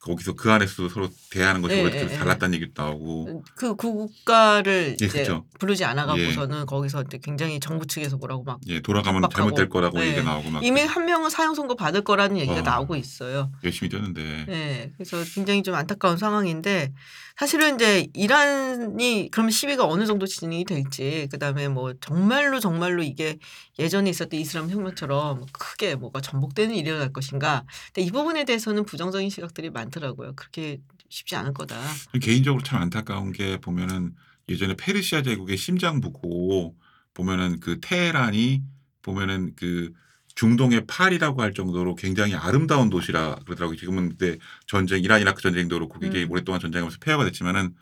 거기서 0.00 0.34
그 0.34 0.52
안에서 0.52 0.88
서로 0.88 1.08
대하는 1.30 1.60
것이 1.60 1.74
예, 1.74 1.82
원래 1.82 1.96
예, 1.96 2.00
좀 2.00 2.10
예. 2.10 2.14
달랐다는 2.18 2.54
얘기도 2.54 2.80
나오고 2.80 3.42
그 3.56 3.74
국가를 3.74 4.90
예, 4.90 5.06
이제 5.06 5.08
그쵸. 5.08 5.44
부르지 5.58 5.84
않아 5.84 6.02
예. 6.02 6.06
갖고서는 6.06 6.66
거기서 6.66 7.02
이제 7.02 7.18
굉장히 7.20 7.58
정부 7.58 7.84
측에서 7.84 8.16
뭐라고 8.16 8.44
막 8.44 8.60
예 8.68 8.80
돌아가면 8.80 9.24
협박하고. 9.24 9.34
잘못될 9.34 9.68
거라고 9.68 9.98
네. 9.98 10.08
얘기가 10.08 10.22
나오고 10.22 10.50
막 10.50 10.64
이미 10.64 10.82
한 10.82 11.04
명은 11.04 11.30
사형 11.30 11.54
선고 11.54 11.74
받을 11.74 12.02
거라는 12.02 12.36
얘기가 12.36 12.58
와. 12.58 12.62
나오고 12.62 12.94
있어요. 12.94 13.50
열심히 13.64 13.88
뛰었는데 13.88 14.44
네, 14.46 14.92
그래서 14.96 15.16
굉장히 15.34 15.64
좀 15.64 15.74
안타까운 15.74 16.16
상황인데 16.16 16.92
사실은 17.38 17.76
이제 17.76 18.08
이란이 18.14 19.28
그럼 19.30 19.50
시위가 19.50 19.86
어느 19.86 20.06
정도 20.06 20.26
진행이 20.26 20.64
될지 20.64 21.28
그다음에 21.30 21.68
뭐 21.68 21.94
정말로 22.00 22.58
정말로 22.58 23.04
이게 23.04 23.38
예전에 23.78 24.10
있었던 24.10 24.40
이슬람 24.40 24.68
혁명처럼 24.68 25.46
크게 25.52 25.94
뭐가 25.94 26.20
전복되는 26.20 26.74
일이 26.74 26.88
일어날 26.88 27.12
것인가. 27.12 27.64
근데 27.94 28.08
이 28.08 28.10
부분에 28.10 28.44
대해서는 28.44 28.84
부정적인 28.84 29.30
시각들이 29.30 29.70
많더라고요. 29.70 30.32
그렇게 30.34 30.80
쉽지 31.10 31.36
않을 31.36 31.54
거다. 31.54 31.80
개인적으로 32.20 32.60
참 32.64 32.82
안타까운 32.82 33.30
게 33.30 33.60
보면은 33.60 34.16
예전에 34.48 34.74
페르시아 34.74 35.22
제국의 35.22 35.56
심장부고 35.56 36.74
보면은 37.14 37.60
그 37.60 37.78
테헤란이 37.80 38.64
보면은 39.02 39.54
그 39.54 39.92
중동의 40.38 40.86
팔이라고 40.86 41.42
할 41.42 41.52
정도로 41.52 41.96
굉장히 41.96 42.36
아름다운 42.36 42.90
도시라 42.90 43.40
그러더라고요. 43.44 43.76
지금은 43.76 44.10
그때 44.10 44.38
전쟁 44.68 45.02
이란 45.02 45.20
이라크 45.20 45.42
전쟁도 45.42 45.74
그렇고 45.74 45.98
굉장히 45.98 46.26
음. 46.26 46.30
오랫동안 46.30 46.60
전쟁하면서 46.60 46.98
폐허가 47.00 47.24
됐지만은 47.24 47.74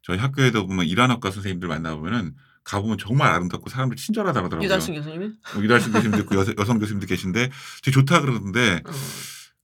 저희 0.00 0.16
학교에도 0.16 0.66
보면 0.66 0.86
이란학과 0.86 1.30
선생님들 1.30 1.68
만나보면은 1.68 2.34
가보면 2.64 2.96
정말 2.96 3.30
아름답고 3.32 3.68
사람들 3.68 3.98
친절하다고 3.98 4.46
하더라고요. 4.46 4.64
유달순 4.64 4.94
교수님이? 4.94 5.30
뭐 5.52 5.62
유달신 5.62 5.92
교수님도 5.92 6.22
있고 6.22 6.36
여성, 6.36 6.54
여성 6.58 6.78
교수님도 6.78 7.06
계신데 7.06 7.50
되게 7.82 7.94
좋다 7.94 8.22
그러던데 8.22 8.80
어, 8.86 8.90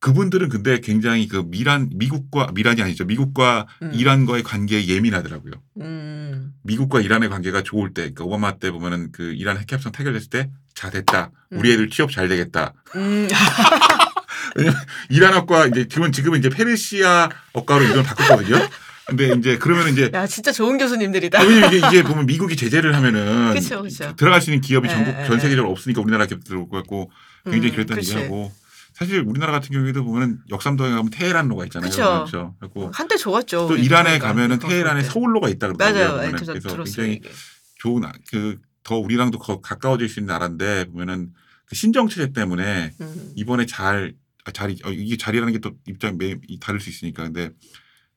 그분들은 0.01 0.49
근데 0.49 0.81
굉장히 0.81 1.27
그 1.27 1.43
미란 1.47 1.91
미국과 1.95 2.49
미란이 2.55 2.83
아니죠 2.83 3.05
미국과 3.05 3.67
음. 3.83 3.93
이란과의 3.95 4.43
관계에 4.43 4.87
예민하더라고요. 4.87 5.53
음, 5.81 6.53
미국과 6.63 7.01
이란의 7.01 7.29
관계가 7.29 7.63
좋을 7.63 7.95
때, 7.95 8.03
그러니까 8.03 8.25
오바마 8.25 8.59
때 8.59 8.71
보면은 8.71 9.11
그 9.13 9.33
이란 9.33 9.59
핵 9.59 9.71
협상 9.73 9.93
타결됐을 9.93 10.29
때, 10.29 10.51
자 10.75 10.91
됐다, 10.91 11.31
우리 11.51 11.71
음. 11.71 11.75
애들 11.75 11.91
취업 11.91 12.11
잘 12.13 12.29
되겠다. 12.29 12.75
음, 12.95 13.27
이란어과 15.11 15.67
이제 15.69 15.89
지금은 15.89 16.13
지금은 16.13 16.39
이제 16.39 16.51
페르시아 16.51 17.29
어과로 17.53 17.85
이걸 17.85 18.03
바꿨거든요. 18.03 18.69
근데 19.07 19.33
이제 19.39 19.57
그러면 19.57 19.89
이제 19.93 20.11
야 20.13 20.27
진짜 20.27 20.51
좋은 20.53 20.79
교수님들이다. 20.79 21.41
왜냐면 21.41 21.73
이게, 21.73 21.87
이게 21.87 22.03
보면 22.03 22.27
미국이 22.27 22.57
제재를 22.57 22.95
하면은 22.97 23.55
그쵸, 23.55 23.83
그쵸. 23.83 24.15
들어갈 24.17 24.41
수 24.41 24.51
있는 24.51 24.61
기업이 24.61 24.89
예, 24.89 24.93
전국 24.93 25.15
예, 25.21 25.25
전 25.27 25.37
예. 25.37 25.41
세계적으로 25.41 25.71
없으니까 25.71 26.01
우리나라 26.01 26.27
기업 26.27 26.43
들어올 26.43 26.69
것 26.69 26.79
같고 26.79 27.11
굉장히 27.45 27.69
음, 27.69 27.75
그랬다는. 27.75 28.03
얘기하고 28.03 28.53
사실 28.99 29.21
우리나라 29.21 29.53
같은 29.53 29.71
경우에도 29.75 30.03
보면은 30.05 30.39
역삼동에 30.49 30.89
가면 30.91 31.11
테헤란로가 31.11 31.65
있잖아요. 31.67 31.91
그렇죠. 31.91 32.57
그리고 32.59 32.91
한때 32.95 33.17
좋았죠. 33.19 33.69
또 33.69 33.77
이란에. 33.77 34.19
가면은 34.19 34.59
테헤란에. 34.59 35.03
서울로가 35.03 35.51
있다 35.51 35.67
그러더라고요. 35.69 36.17
맞아요. 36.17 36.27
예, 36.29 36.33
그래서 36.33 36.55
들었어요. 36.55 36.85
굉장히 36.85 37.13
이게. 37.17 37.31
좋은 37.79 38.03
그 38.31 38.59
더 38.83 38.97
우리랑도 38.99 39.41
거- 39.41 39.61
가까워질 39.61 40.09
수 40.09 40.21
있는 40.21 40.33
나라인데 40.33 40.85
보면은 40.93 41.33
그 41.67 41.75
신정 41.75 42.09
체제 42.09 42.33
때문에 42.33 42.93
음. 43.01 43.33
이번에 43.35 43.67
잘 43.67 44.15
아, 44.45 44.53
자리 44.53 44.79
어, 44.85 44.91
이게 44.91 45.17
자리라는 45.17 45.53
게 45.55 45.59
또 45.59 45.73
입장 45.89 46.17
매 46.17 46.37
이- 46.47 46.61
다를 46.61 46.79
수 46.81 46.89
있으니까 46.89 47.25
근데 47.25 47.51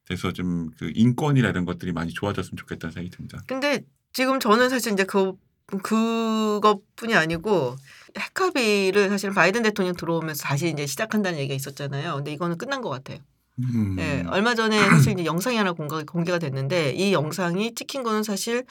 그래서 0.05 0.31
좀 0.31 0.69
그 0.77 0.91
인권이나 0.93 1.49
이런 1.49 1.65
것들이 1.65 1.91
많이 1.91 2.13
좋아졌으면 2.13 2.55
좋겠다는 2.55 2.93
생각이 2.93 3.09
듭니다. 3.09 3.41
근데 3.47 3.81
지금 4.13 4.39
저는 4.39 4.69
사실 4.69 4.93
이제 4.93 5.03
그 5.05 5.33
그것뿐이 5.81 7.15
아니고 7.15 7.75
핵합의를 8.17 9.09
사실 9.09 9.31
바이든 9.31 9.63
대통령 9.63 9.95
들어오면서 9.95 10.43
다시 10.43 10.69
이제 10.69 10.85
시작한다는 10.85 11.39
얘기가 11.39 11.55
있었잖아요. 11.55 12.15
근데 12.15 12.31
이거는 12.33 12.57
끝난 12.57 12.81
것 12.81 12.89
같아요. 12.89 13.19
음. 13.59 13.97
예, 13.99 14.23
얼마 14.27 14.55
전에 14.55 14.77
사실 14.77 15.13
이제 15.13 15.25
영상이 15.25 15.57
하나 15.57 15.73
공개, 15.73 16.03
공개가 16.03 16.39
됐는데 16.39 16.91
이 16.91 17.13
영상이 17.13 17.75
찍힌 17.75 18.03
거는 18.03 18.23
사실 18.23 18.65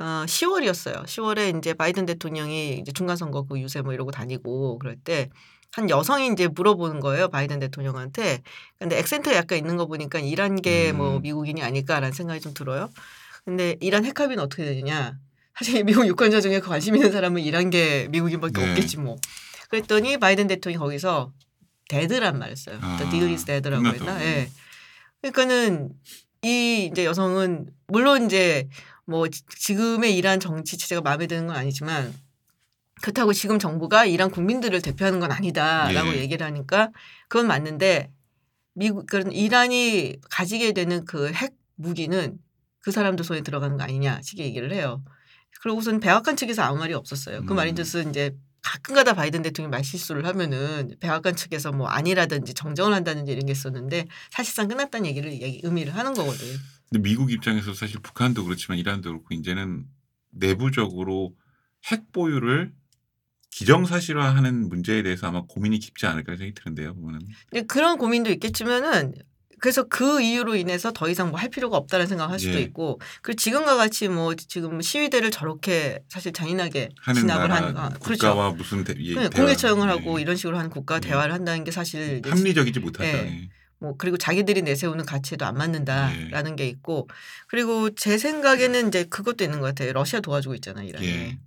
어, 0.00 0.24
10월이었어요. 0.26 1.04
10월에 1.04 1.58
이제 1.58 1.74
바이든 1.74 2.06
대통령이 2.06 2.78
이제 2.78 2.92
중간 2.92 3.16
선거 3.16 3.42
그 3.42 3.58
유세 3.60 3.82
뭐 3.82 3.92
이러고 3.92 4.10
다니고 4.12 4.78
그럴 4.78 4.96
때 4.96 5.28
한 5.72 5.90
여성이 5.90 6.28
이제 6.32 6.48
물어보는 6.48 7.00
거예요. 7.00 7.28
바이든 7.28 7.58
대통령한테. 7.60 8.42
근데 8.78 8.98
액센트가 8.98 9.36
약간 9.36 9.58
있는 9.58 9.76
거 9.76 9.86
보니까 9.86 10.18
이란계 10.18 10.92
뭐 10.92 11.16
음. 11.16 11.22
미국인이 11.22 11.62
아닐까라는 11.62 12.12
생각이 12.12 12.40
좀 12.40 12.54
들어요. 12.54 12.90
근데 13.44 13.76
이란 13.80 14.04
핵합의는 14.04 14.42
어떻게 14.42 14.64
되느냐? 14.64 15.18
사실 15.58 15.84
미국 15.84 16.06
유권자 16.06 16.40
중에 16.40 16.60
관심 16.60 16.94
있는 16.96 17.10
사람은 17.10 17.42
이란계 17.42 18.08
미국인밖에 18.10 18.60
네. 18.60 18.70
없겠지 18.70 18.98
뭐. 18.98 19.16
그랬더니 19.70 20.16
바이든 20.18 20.46
대통령이 20.46 20.78
거기서 20.78 21.32
데드란 21.88 22.38
말을 22.38 22.56
써요. 22.56 22.78
아, 22.80 22.96
The 22.98 23.10
deal 23.10 23.30
is 23.32 23.44
dead라고. 23.44 23.86
했나? 23.86 24.22
예. 24.24 24.50
그러니까는 25.20 25.90
이 26.42 26.88
이제 26.90 27.04
여성은 27.04 27.70
물론 27.88 28.26
이제 28.26 28.68
뭐 29.06 29.28
지- 29.28 29.42
지금의 29.58 30.16
이란 30.16 30.38
정치 30.38 30.76
체제가 30.78 31.00
마음에 31.00 31.26
드는 31.26 31.46
건 31.48 31.56
아니지만 31.56 32.14
그렇다고 33.02 33.32
지금 33.32 33.58
정부가 33.58 34.04
이란 34.04 34.30
국민들을 34.30 34.80
대표하는 34.82 35.18
건 35.20 35.32
아니다라고 35.32 36.10
예. 36.14 36.18
얘기를 36.18 36.46
하니까 36.46 36.90
그건 37.28 37.46
맞는데 37.46 38.10
미국 38.74 39.06
그런 39.06 39.32
이란이 39.32 40.16
가지게 40.30 40.72
되는 40.72 41.04
그 41.04 41.32
핵 41.32 41.54
무기는 41.74 42.38
그 42.80 42.90
사람들 42.92 43.24
손에 43.24 43.40
들어가는 43.42 43.76
거 43.76 43.82
아니냐 43.84 44.20
식의 44.22 44.46
얘기를 44.46 44.72
해요. 44.72 45.02
그러고선 45.60 46.00
백악관 46.00 46.36
측에서 46.36 46.62
아무 46.62 46.78
말이 46.78 46.94
없었어요. 46.94 47.44
그 47.44 47.52
음. 47.52 47.56
말인즉슨 47.56 48.10
이제 48.10 48.36
가끔가다 48.62 49.14
바이든 49.14 49.42
대통령이 49.42 49.70
말실수를 49.70 50.26
하면은 50.26 50.94
백악관 51.00 51.36
측에서 51.36 51.72
뭐 51.72 51.88
아니라든지 51.88 52.54
정정을 52.54 52.92
한다든지 52.92 53.32
이런 53.32 53.46
게 53.46 53.52
있었는데 53.52 54.06
사실상 54.30 54.68
끝났다는 54.68 55.06
얘기를 55.06 55.32
얘기- 55.32 55.60
의미를 55.62 55.94
하는 55.94 56.12
거거든. 56.14 56.46
근데 56.90 57.02
미국 57.02 57.30
입장에서 57.32 57.72
사실 57.74 58.00
북한도 58.00 58.44
그렇지만 58.44 58.78
이란도 58.78 59.10
그렇고 59.10 59.34
이제는 59.34 59.86
내부적으로 60.30 61.34
핵 61.90 62.12
보유를 62.12 62.72
기정사실화하는 63.50 64.68
문제에 64.68 65.02
대해서 65.02 65.26
아마 65.26 65.42
고민이 65.46 65.78
깊지 65.78 66.06
않을까 66.06 66.36
생각이 66.36 66.54
드는데요. 66.54 66.94
보면은 66.94 67.20
근데 67.50 67.66
그런 67.66 67.98
고민도 67.98 68.30
있겠지만은 68.32 69.14
그래서 69.60 69.84
그 69.84 70.20
이유로 70.20 70.56
인해서 70.56 70.92
더 70.92 71.08
이상 71.08 71.30
뭐 71.30 71.38
할 71.38 71.50
필요가 71.50 71.76
없다는 71.76 72.06
생각을 72.06 72.32
할 72.32 72.38
수도 72.38 72.54
예. 72.54 72.60
있고 72.62 73.00
그리고 73.22 73.36
지금과 73.36 73.76
같이 73.76 74.08
뭐 74.08 74.34
지금 74.34 74.80
시위대를 74.80 75.30
저렇게 75.30 76.00
사실 76.08 76.32
잔인하게 76.32 76.90
진압을 77.14 77.50
하는 77.52 77.76
아, 77.76 77.90
국가와 78.00 78.50
무슨 78.50 78.82
대, 78.84 78.94
예, 78.98 79.14
공개 79.28 79.54
처형을 79.54 79.88
예. 79.88 79.92
하고 79.92 80.18
이런 80.18 80.36
식으로 80.36 80.58
하는 80.58 80.68
국가 80.70 80.96
예. 80.96 81.00
대화를 81.00 81.32
한다는 81.32 81.64
게 81.64 81.70
사실 81.70 82.22
합리적이지 82.24 82.80
못하죠. 82.80 83.08
예. 83.08 83.12
예. 83.14 83.48
뭐 83.80 83.94
그리고 83.96 84.16
자기들이 84.16 84.62
내세우는 84.62 85.06
가치에도 85.06 85.44
안 85.46 85.54
맞는다라는 85.56 86.56
게 86.56 86.66
있고 86.66 87.08
그리고 87.46 87.90
제 87.94 88.18
생각에는 88.18 88.88
이제 88.88 89.04
그것도 89.04 89.44
있는 89.44 89.60
것 89.60 89.66
같아요. 89.66 89.92
러시아 89.92 90.18
도와주고 90.20 90.56
있잖아요, 90.56 90.88
이란이. 90.88 91.38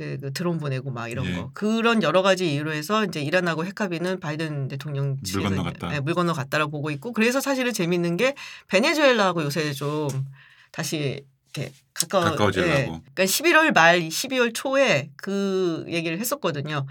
예. 0.00 0.16
그, 0.16 0.18
그 0.20 0.32
드론 0.32 0.58
보내고 0.58 0.90
막 0.90 1.08
이런 1.08 1.26
예. 1.26 1.32
거 1.34 1.50
그런 1.54 2.02
여러 2.02 2.22
가지 2.22 2.52
이유로 2.52 2.72
해서 2.72 3.04
이제 3.04 3.20
이란하고 3.20 3.64
핵합의는 3.64 4.20
바이든 4.20 4.68
대통령 4.68 5.10
물 5.16 5.22
측에서 5.22 5.48
건너갔다. 5.48 5.86
이제, 5.88 5.96
예, 5.96 6.00
물 6.00 6.14
건너갔다라고 6.14 6.70
보고 6.70 6.90
있고 6.90 7.12
그래서 7.12 7.40
사실은 7.40 7.72
재밌는 7.72 8.16
게 8.16 8.34
베네수엘라하고 8.68 9.42
요새 9.44 9.72
좀 9.72 10.08
다시 10.72 11.24
이렇게 11.54 11.72
가까워 11.94 12.24
가까워지려고. 12.24 12.70
예. 12.72 12.84
그러니까 12.86 13.24
11월 13.24 13.72
말 13.72 14.00
12월 14.00 14.52
초에 14.54 15.10
그 15.16 15.84
얘기를 15.88 16.18
했었거든요. 16.18 16.86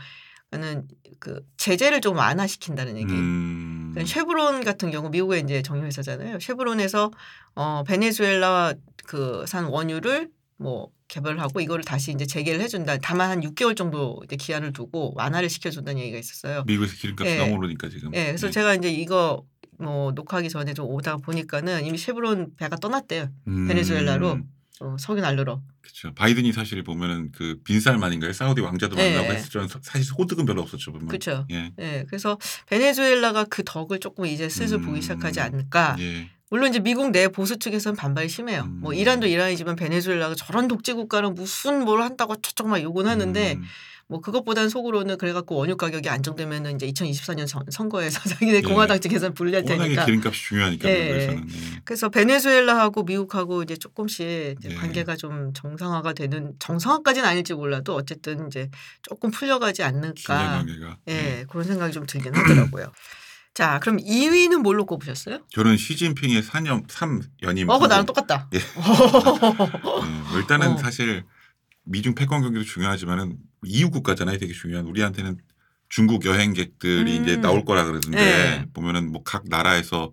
그는 0.49 0.87
그 1.19 1.41
제재를 1.57 1.99
좀 1.99 2.15
완화시킨다는 2.17 2.95
얘기. 2.97 3.11
음. 3.11 3.91
그러니까 3.93 4.13
쉐브론 4.13 4.63
같은 4.63 4.91
경우 4.91 5.09
미국의 5.09 5.41
이제 5.41 5.61
정유 5.61 5.83
회사잖아요. 5.83 6.39
쉐브론에서 6.39 7.11
어 7.55 7.83
베네수엘라 7.85 8.73
그 9.05 9.43
산 9.47 9.65
원유를 9.65 10.29
뭐 10.57 10.87
개발하고 11.13 11.61
이거를 11.61 11.83
다시 11.83 12.11
이제 12.11 12.25
재개를 12.25 12.59
해준다. 12.61 12.97
다만 12.97 13.29
한 13.29 13.41
6개월 13.41 13.75
정도 13.75 14.19
이제 14.23 14.35
기한을 14.35 14.73
두고 14.73 15.13
완화를 15.15 15.49
시켜준다는 15.49 16.01
얘기가 16.01 16.17
있었어요. 16.17 16.63
미국에서 16.65 16.95
기름값이 16.95 17.31
예. 17.33 17.37
너무 17.37 17.57
오르니까 17.57 17.89
지금. 17.89 18.13
예, 18.15 18.25
그래서 18.25 18.47
예. 18.47 18.51
제가 18.51 18.73
이제 18.75 18.89
이거 18.91 19.45
뭐 19.77 20.11
녹화하기 20.11 20.49
전에 20.49 20.73
좀 20.73 20.87
오다가 20.87 21.17
보니까는 21.17 21.85
이미 21.85 21.97
쉐브론 21.97 22.55
배가 22.57 22.77
떠났대요. 22.77 23.29
음. 23.47 23.67
베네수엘라로. 23.67 24.39
어, 24.79 24.95
석유 24.99 25.21
날르러. 25.21 25.61
그렇죠. 25.81 26.13
바이든이 26.15 26.51
사실 26.51 26.83
보면은 26.83 27.31
그 27.31 27.59
빈살만인가요? 27.63 28.33
사우디 28.33 28.59
왕자도 28.59 28.97
예, 28.97 29.11
만나고 29.11 29.31
예. 29.31 29.37
했을 29.37 29.49
줄 29.49 29.67
사실 29.81 30.03
소득은 30.03 30.45
별로 30.45 30.63
없었죠 30.63 30.91
보면. 30.91 31.07
그렇죠. 31.07 31.45
예. 31.51 31.71
예, 31.79 32.05
그래서 32.07 32.39
베네수엘라가 32.67 33.45
그 33.45 33.63
덕을 33.63 33.99
조금 33.99 34.25
이제 34.25 34.49
슬슬 34.49 34.79
보기 34.79 34.97
음. 34.97 35.01
시작하지 35.01 35.39
않을까. 35.41 35.95
예. 35.99 36.29
물론 36.53 36.69
이제 36.69 36.79
미국 36.79 37.09
내 37.09 37.29
보수 37.29 37.57
측에서는 37.57 37.95
반발이 37.95 38.29
심해요. 38.29 38.65
뭐 38.65 38.91
음. 38.91 38.95
이란도 38.95 39.25
이란이지만 39.25 39.75
베네수엘라가 39.75 40.35
저런 40.35 40.67
독재 40.67 40.93
국가는 40.93 41.33
무슨 41.33 41.83
뭘 41.83 42.03
한다고 42.03 42.35
저쪽 42.43 42.67
막 42.69 42.79
욕은 42.79 43.07
하는데 43.07 43.53
음. 43.53 43.63
뭐 44.05 44.21
그것보단 44.21 44.69
속으로는 44.69 45.17
그래갖고 45.17 45.55
원유 45.55 45.77
가격이 45.77 46.09
안정되면은 46.09 46.75
이제 46.75 46.85
2024년 46.91 47.47
선- 47.47 47.65
선거에서 47.71 48.19
자기네 48.29 48.57
예. 48.57 48.61
공화당 48.61 48.99
불리할 49.33 49.63
워낙에 49.63 49.83
테니까. 49.83 50.05
기름값이 50.05 50.43
중요하니까 50.43 50.89
예, 50.89 51.03
미국에서는. 51.05 51.49
예. 51.49 51.81
그래서 51.85 52.09
베네수엘라하고 52.09 53.01
미국하고 53.01 53.63
이제 53.63 53.75
조금씩 53.75 54.57
이제 54.59 54.69
예. 54.69 54.75
관계가 54.75 55.15
좀 55.15 55.53
정상화가 55.55 56.13
되는 56.13 56.53
정상화까지는 56.59 57.27
아닐지 57.27 57.55
몰라도 57.55 57.95
어쨌든 57.95 58.45
이제 58.45 58.69
조금 59.01 59.31
풀려가지 59.31 59.81
않을까. 59.81 60.37
관계가. 60.37 60.97
예, 61.07 61.45
그런 61.49 61.65
생각이 61.65 61.91
좀 61.93 62.05
들긴 62.05 62.35
하더라고요. 62.35 62.91
자, 63.53 63.79
그럼 63.79 63.97
2위는 63.97 64.57
뭘로 64.63 64.85
꼽으셨어요? 64.85 65.39
저는 65.49 65.77
시진핑의 65.77 66.41
4년 66.41 66.87
3연임. 66.87 67.69
어, 67.69 67.87
나랑 67.87 68.05
똑같다. 68.05 68.49
예. 68.53 68.59
뭐 68.75 70.37
일단은 70.39 70.71
어. 70.71 70.77
사실 70.77 71.23
미중 71.83 72.15
패권 72.15 72.41
경기도 72.41 72.63
중요하지만은 72.63 73.37
이웃 73.65 73.91
국가잖아요. 73.91 74.37
되게 74.39 74.53
중요한 74.53 74.85
우리한테는 74.87 75.37
중국 75.89 76.25
여행객들이 76.25 77.17
음. 77.19 77.23
이제 77.23 77.37
나올 77.37 77.63
거라 77.63 77.83
그러는데 77.83 78.17
네. 78.17 78.65
보면은 78.73 79.11
뭐 79.11 79.21
각 79.23 79.43
나라에서 79.47 80.11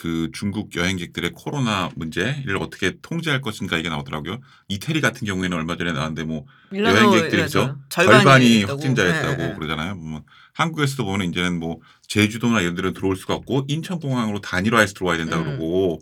그 0.00 0.30
중국 0.32 0.74
여행객들의 0.74 1.32
코로나 1.34 1.90
문제를 1.94 2.56
어떻게 2.56 2.96
통제할 3.02 3.42
것인가 3.42 3.76
이게 3.76 3.90
나오더라고요. 3.90 4.40
이태리 4.68 5.02
같은 5.02 5.26
경우에는 5.26 5.54
얼마 5.54 5.76
전에 5.76 5.92
나왔는데 5.92 6.24
뭐 6.24 6.46
밀라노 6.70 6.96
여행객들이죠. 6.96 7.58
이라죠. 7.58 7.78
절반이, 7.90 8.60
있다고. 8.60 8.72
확진자였다고 8.72 9.42
예, 9.42 9.48
예. 9.50 9.54
그러잖아요. 9.56 9.96
뭐 9.96 10.24
한국에서도 10.54 11.04
보면 11.04 11.28
이제는 11.28 11.58
뭐 11.58 11.80
제주도나 12.08 12.62
이런 12.62 12.76
데는 12.76 12.94
들어올 12.94 13.14
수가 13.14 13.34
없고 13.34 13.66
인천공항으로 13.68 14.40
단일화해서 14.40 14.94
들어와야 14.94 15.18
된다 15.18 15.36
음. 15.38 15.44
그러고 15.44 16.00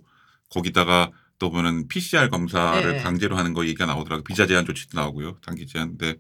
거기다가 0.49 1.11
또 1.41 1.51
보면은 1.51 1.89
PCR 1.89 2.29
검사를 2.29 2.93
네. 2.93 3.03
강제로 3.03 3.37
하는 3.37 3.53
거 3.53 3.65
얘기가 3.65 3.85
나오더라고요. 3.87 4.23
비자 4.23 4.47
제한 4.47 4.65
조치도 4.65 4.97
나오고요. 4.97 5.39
단기 5.45 5.67
제한. 5.67 5.99
근데 5.99 6.15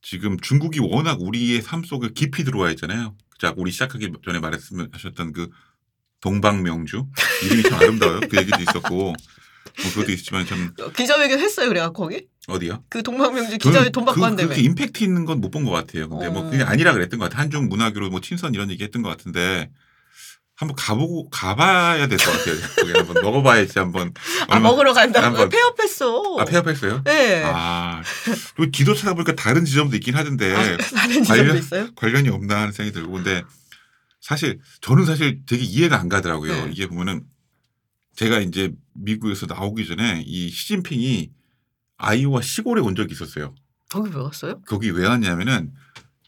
지금 0.00 0.38
중국이 0.38 0.78
워낙 0.78 1.20
우리의 1.20 1.60
삶 1.60 1.82
속에 1.82 2.10
깊이 2.14 2.44
들어와 2.44 2.70
있잖아요. 2.70 3.16
자, 3.38 3.52
우리 3.56 3.72
시작하기 3.72 4.12
전에 4.24 4.38
말했으면 4.38 4.90
하셨던 4.92 5.32
그 5.32 5.50
동방명주 6.20 7.06
이름이 7.44 7.62
참 7.64 7.74
아름다워요. 7.78 8.20
그 8.28 8.36
얘기도 8.38 8.60
있었고 8.60 8.94
뭐 8.96 9.92
그것도 9.94 10.12
있지만 10.12 10.46
참 10.46 10.72
어, 10.80 10.90
기자회견 10.90 11.38
했어요, 11.38 11.68
그래갖고 11.68 12.02
거기? 12.04 12.26
어디요? 12.48 12.82
그 12.88 13.02
동방명주 13.02 13.58
기자회 13.58 13.90
돈 13.90 14.04
받고 14.04 14.20
그, 14.20 14.24
한다며. 14.26 14.48
그렇게 14.48 14.62
임팩트 14.62 15.04
있는 15.04 15.24
건 15.24 15.40
못 15.40 15.50
본 15.50 15.64
것 15.64 15.70
같아요. 15.70 16.08
근데 16.08 16.28
뭐 16.28 16.46
어. 16.46 16.50
그게 16.50 16.62
아니라 16.64 16.92
그랬던 16.92 17.18
것 17.20 17.26
같아요. 17.26 17.42
한중 17.42 17.68
문화교로 17.68 18.10
뭐 18.10 18.20
친선 18.20 18.54
이런 18.54 18.70
얘기 18.70 18.82
했던 18.82 19.02
것 19.02 19.08
같은데 19.10 19.70
한번 20.56 20.74
가보고 20.74 21.30
가봐야 21.30 22.08
될 22.08 22.18
것 22.18 22.32
같아요. 22.32 22.56
거기 22.74 22.92
한번 22.92 23.22
먹어봐야지 23.22 23.78
한번. 23.78 24.12
아, 24.48 24.58
먹으러 24.58 24.92
간다고. 24.92 25.24
한번- 25.26 25.48
폐업했어. 25.50 26.36
아 26.40 26.44
폐업했어요? 26.44 27.02
네. 27.04 27.42
아 27.46 28.02
그리고 28.56 28.72
지도 28.72 28.94
찾아보니까 28.94 29.36
다른 29.36 29.64
지점도 29.64 29.94
있긴 29.96 30.16
하던데 30.16 30.52
아, 30.56 30.76
다른 30.96 31.22
지점도 31.22 31.28
관련- 31.28 31.58
있어요? 31.58 31.88
관련이 31.94 32.28
없나 32.30 32.56
하는 32.62 32.72
생각이 32.72 32.92
들고 32.92 33.12
근데 33.12 33.44
사실 34.28 34.60
저는 34.82 35.06
사실 35.06 35.40
되게 35.46 35.64
이해가 35.64 35.98
안 35.98 36.10
가더라고요. 36.10 36.66
네. 36.66 36.70
이게 36.72 36.86
보면은 36.86 37.24
제가 38.14 38.40
이제 38.40 38.74
미국에서 38.92 39.46
나오기 39.46 39.86
전에 39.86 40.22
이 40.26 40.50
시진핑이 40.50 41.30
아이오와 41.96 42.42
시골에 42.42 42.82
온 42.82 42.94
적이 42.94 43.12
있었어요. 43.12 43.54
거기 43.88 44.10
왜 44.14 44.22
갔어요? 44.22 44.60
거기 44.66 44.90
왜 44.90 45.06
왔냐면은 45.06 45.72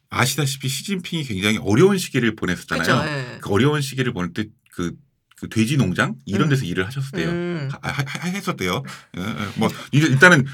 아시다시피 0.08 0.66
시진핑이 0.70 1.24
굉장히 1.24 1.58
어려운 1.58 1.98
시기를 1.98 2.36
보냈었잖아요. 2.36 3.06
예. 3.34 3.38
그 3.42 3.50
어려운 3.50 3.82
시기를 3.82 4.14
보낼 4.14 4.32
때그 4.32 4.96
그 5.36 5.48
돼지 5.50 5.76
농장 5.76 6.16
이런 6.24 6.44
음. 6.44 6.48
데서 6.48 6.64
일을 6.64 6.86
하셨대요. 6.86 7.28
음. 7.28 7.68
하- 7.82 7.90
하- 7.90 8.04
하- 8.06 8.28
했었대요. 8.28 8.82
예, 9.18 9.20
예. 9.20 9.58
뭐 9.58 9.68
일단은 9.92 10.46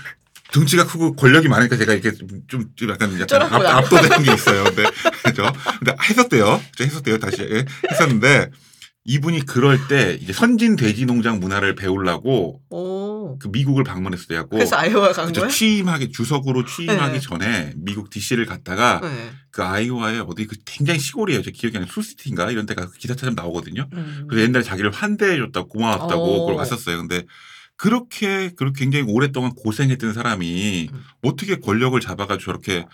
등치가 0.53 0.87
크고 0.87 1.17
권력이 1.17 1.49
많으니까 1.49 1.77
제가 1.77 1.93
이렇게 1.93 2.13
좀, 2.47 2.65
좀 2.77 2.91
약간 2.91 3.19
약간. 3.21 3.43
압, 3.43 3.65
압도되는 3.65 4.23
게 4.23 4.35
있어요. 4.35 4.65
근데 4.65 4.85
그죠? 5.25 5.51
근데 5.79 5.95
했었대요. 6.09 6.61
저 6.77 6.85
했었대요. 6.85 7.19
다시 7.19 7.43
예, 7.43 7.65
했었는데 7.91 8.51
이분이 9.09 9.47
그럴 9.47 9.87
때 9.87 10.19
이제 10.21 10.33
선진 10.33 10.75
돼지 10.75 11.07
농장 11.07 11.39
문화를 11.39 11.77
배우려고 11.77 12.61
오. 12.71 13.39
그 13.39 13.49
미국을 13.49 13.85
방문했어요. 13.85 14.49
그래서 14.49 14.77
아이오와 14.77 15.13
간? 15.13 15.33
거야? 15.33 15.49
취임하기 15.49 16.11
주석으로 16.11 16.65
취임하기 16.65 17.13
네. 17.13 17.21
전에 17.21 17.73
미국 17.77 18.11
DC를 18.11 18.47
갔다가 18.47 19.01
네. 19.03 19.31
그 19.53 19.63
아이오와의 19.63 20.25
어디 20.27 20.47
그 20.47 20.57
굉장히 20.65 20.99
시골이에요. 20.99 21.43
제 21.43 21.53
기억이 21.53 21.77
안 21.77 21.85
나요. 21.85 21.93
술시티인가 21.93 22.51
이런 22.51 22.67
데가 22.67 22.89
기사 22.99 23.15
찾으면 23.15 23.37
나오거든요. 23.37 23.89
음. 23.93 24.27
그래서 24.29 24.45
옛날에 24.45 24.65
자기를 24.65 24.91
환대해 24.91 25.37
줬다고 25.39 25.69
고마웠다고 25.69 26.23
오. 26.23 26.41
그걸 26.41 26.57
왔었어요. 26.57 26.99
근데 26.99 27.25
그렇게 27.77 28.51
그렇게 28.57 28.85
굉장히 28.85 29.05
오랫동안 29.09 29.53
고생했던 29.55 30.15
사람이 30.15 30.91
음. 30.93 31.05
어떻게 31.23 31.57
권력을 31.57 31.99
잡아가지고 32.01 32.45
저렇게 32.45 32.87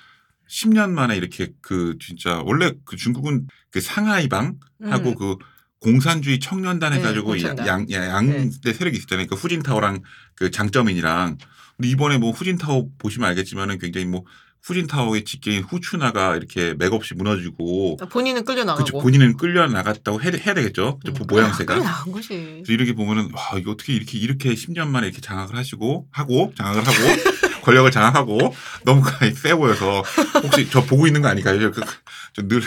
10년 0.48 0.90
만에 0.90 1.16
이렇게 1.16 1.52
그 1.60 1.96
진짜 2.00 2.42
원래 2.44 2.72
그 2.84 2.96
중국은 2.96 3.46
그 3.70 3.80
상하이방 3.80 4.58
하고 4.84 5.10
음. 5.10 5.14
그 5.14 5.36
공산주의 5.82 6.38
청년단 6.38 6.92
네, 6.92 6.98
해가지고. 6.98 7.42
양, 7.42 7.90
양, 7.90 7.90
양대 7.90 8.72
세력이 8.72 8.96
있었잖아요. 8.96 9.26
그 9.26 9.34
후진타오랑 9.34 10.02
그 10.34 10.50
장점인이랑. 10.50 11.38
근데 11.76 11.88
이번에 11.88 12.18
뭐 12.18 12.30
후진타오 12.30 12.90
보시면 12.98 13.28
알겠지만은 13.30 13.78
굉장히 13.78 14.06
뭐 14.06 14.24
후진타오의 14.64 15.24
직계인 15.24 15.62
후추나가 15.64 16.36
이렇게 16.36 16.74
맥없이 16.74 17.14
무너지고 17.14 17.96
본인은 18.10 18.44
끌려 18.44 18.62
그쵸, 18.62 18.66
나가고. 18.66 19.00
본인은 19.00 19.36
끌려 19.36 19.66
나갔다고 19.66 20.22
해야, 20.22 20.30
해야 20.32 20.54
되겠죠. 20.54 20.98
그쵸, 21.04 21.12
음. 21.20 21.26
모양새가. 21.28 21.74
끌려 21.74 21.84
나간 21.84 22.12
거지. 22.12 22.62
이렇게 22.68 22.92
보면은 22.94 23.30
와 23.32 23.58
이거 23.58 23.72
어떻게 23.72 23.92
이렇게 23.92 24.18
이렇게 24.18 24.54
10년 24.54 24.88
만에 24.88 25.08
이렇게 25.08 25.20
장악을 25.20 25.56
하시고 25.56 26.06
하고 26.12 26.52
장악을 26.56 26.80
하고 26.86 26.92
권력을 27.62 27.90
장악하고 27.90 28.54
너무 28.84 29.02
세 29.36 29.54
보여서 29.54 30.02
혹시 30.42 30.68
저 30.70 30.84
보고 30.84 31.06
있는 31.06 31.22
거 31.22 31.28
아닐까요? 31.28 31.70
저늘 32.34 32.62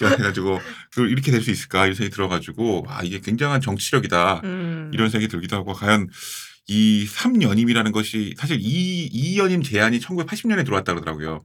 해가지고 0.00 0.60
그 0.94 1.06
이렇게 1.08 1.30
될 1.30 1.42
수 1.42 1.50
있을까 1.50 1.84
이런 1.84 1.94
생각이 1.94 2.14
들어가지고 2.14 2.86
아 2.88 3.02
이게 3.02 3.20
굉장한 3.20 3.60
정치력이다 3.60 4.40
음. 4.44 4.90
이런 4.92 5.10
생각이 5.10 5.28
들기도 5.28 5.56
하고 5.56 5.72
과연 5.74 6.08
이 6.72 7.06
3연임이라는 7.06 7.92
것이 7.92 8.34
사실 8.38 8.58
이, 8.58 9.04
이 9.04 9.38
연임 9.38 9.62
제안이 9.62 10.00
1980년에 10.00 10.64
들어왔다 10.64 10.94
그러더라고요. 10.94 11.44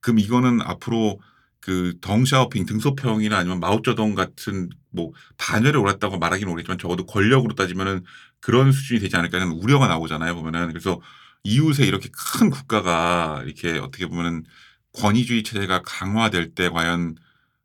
그럼 0.00 0.18
이거는 0.18 0.60
앞으로 0.60 1.18
그 1.60 1.94
덩샤오핑 2.02 2.66
등소평이나 2.66 3.38
아니면 3.38 3.60
마오쩌둥 3.60 4.14
같은 4.14 4.68
뭐 4.90 5.12
반열에 5.38 5.78
올랐다고 5.78 6.18
말하기는 6.18 6.50
모르겠지만 6.50 6.76
적어도 6.76 7.06
권력으로 7.06 7.54
따지면은 7.54 8.04
그런 8.40 8.70
수준이 8.70 9.00
되지 9.00 9.16
않을까 9.16 9.40
하는 9.40 9.52
우려가 9.54 9.88
나오잖아요 9.88 10.34
보면은 10.34 10.68
그래서 10.68 11.00
이웃에 11.44 11.86
이렇게 11.86 12.10
큰 12.12 12.50
국가가 12.50 13.42
이렇게 13.46 13.78
어떻게 13.78 14.06
보면은 14.06 14.44
권위주의 14.92 15.42
체제가 15.44 15.80
강화될 15.82 16.54
때 16.54 16.68
과연 16.68 17.16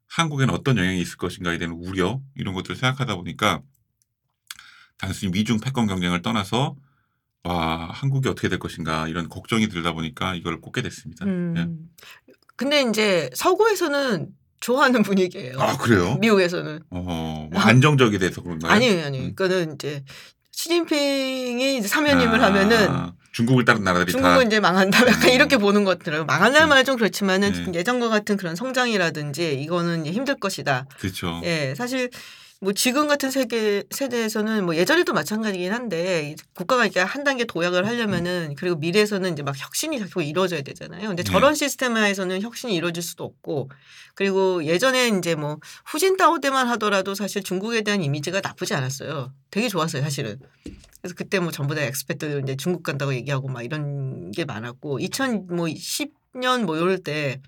한국에는 0.08 0.54
어떤 0.54 0.78
영향이 0.78 1.02
있을 1.02 1.18
것인가에 1.18 1.58
대한 1.58 1.74
우려 1.74 2.22
이런 2.36 2.54
것들을 2.54 2.78
생각하다 2.78 3.16
보니까 3.16 3.62
단순히 4.98 5.32
미중 5.34 5.60
패권 5.60 5.88
경쟁을 5.88 6.22
떠나서 6.22 6.76
와 7.44 7.90
한국이 7.92 8.30
어떻게 8.30 8.48
될 8.48 8.58
것인가 8.58 9.08
이런 9.08 9.28
걱정이 9.28 9.68
들다 9.68 9.92
보니까 9.94 10.34
이걸 10.36 10.62
꼽게 10.62 10.82
됐습니다. 10.82 11.26
음. 11.26 11.54
예. 11.58 12.34
근데 12.56 12.82
이제 12.82 13.30
서구에서는 13.34 14.30
좋아하는 14.62 15.04
분위기예요. 15.04 15.60
아 15.60 15.78
그래요? 15.78 16.16
미국에서는. 16.22 16.84
어, 16.90 17.50
뭐 17.52 17.62
안정적이 17.62 18.18
돼서 18.20 18.42
그런가요? 18.42 18.72
아니에요, 18.72 19.06
아니에요. 19.06 19.26
음. 19.26 19.36
그거는 19.36 19.76
이제 19.76 20.04
시진핑이 20.52 21.78
이제 21.78 21.88
사면임을 21.88 22.42
하면은 22.42 22.90
아, 22.90 23.14
중국을 23.34 23.66
다른 23.66 23.84
나라들이 23.84 24.12
중국은 24.12 24.36
다 24.38 24.44
이제 24.44 24.60
망한다. 24.62 25.06
약간 25.08 25.30
음. 25.30 25.34
이렇게 25.34 25.58
보는 25.58 25.84
것 25.84 26.00
같더라고요. 26.00 26.26
망한다는 26.26 26.68
음. 26.68 26.70
말은 26.70 26.86
좀 26.86 26.96
그렇지만은 26.96 27.72
네. 27.72 27.80
예전과 27.80 28.08
같은 28.08 28.38
그런 28.38 28.56
성장이라든지 28.56 29.62
이거는 29.62 30.06
힘들 30.06 30.36
것이다. 30.36 30.86
그렇죠. 30.98 31.42
예, 31.44 31.74
사실 31.76 32.10
뭐 32.64 32.72
지금 32.72 33.10
같은 33.10 33.30
세계 33.30 33.84
세대에서는 33.92 34.64
뭐 34.64 34.78
예전에도 34.78 35.12
마찬가지긴 35.12 35.74
한데 35.74 36.30
이 36.32 36.36
국가가 36.56 36.86
이렇게 36.86 37.02
한 37.02 37.26
단계 37.26 37.44
도약을 37.44 37.86
하려면은 37.86 38.56
그리고 38.58 38.78
미래에서는 38.78 39.34
이제 39.34 39.44
막 39.44 39.54
혁신이 39.58 40.00
자꾸 40.00 40.24
이루어져야 40.24 40.62
되잖아요. 40.62 41.10
근데 41.10 41.24
네. 41.24 41.30
저런 41.30 41.56
시스템하에서는 41.56 42.42
혁신이 42.42 42.74
이루어질 42.74 43.04
수도 43.04 43.26
없고 43.26 43.70
그리고 44.16 44.64
예전에 44.64 45.10
이제 45.10 45.36
뭐 45.36 45.58
후진타오 45.88 46.40
때만 46.40 46.70
하더라도 46.70 47.16
사실 47.16 47.44
중국에 47.44 47.82
대한 47.82 48.02
이미지가 48.02 48.40
나쁘지 48.40 48.74
않았어요. 48.74 49.34
되게 49.52 49.68
좋았어요, 49.68 50.02
사실은. 50.02 50.40
그래서 51.02 51.16
그때 51.18 51.42
뭐 51.42 51.52
전부 51.52 51.76
다 51.76 51.82
expert 51.82 52.44
이제 52.44 52.56
중국 52.56 52.84
간다고 52.84 53.14
얘기하고 53.14 53.50
막 53.50 53.64
이런 53.64 54.32
게 54.32 54.46
많았고 54.46 55.00
2010년 55.00 56.64
뭐 56.64 56.78
이럴 56.78 56.98
때 57.00 57.42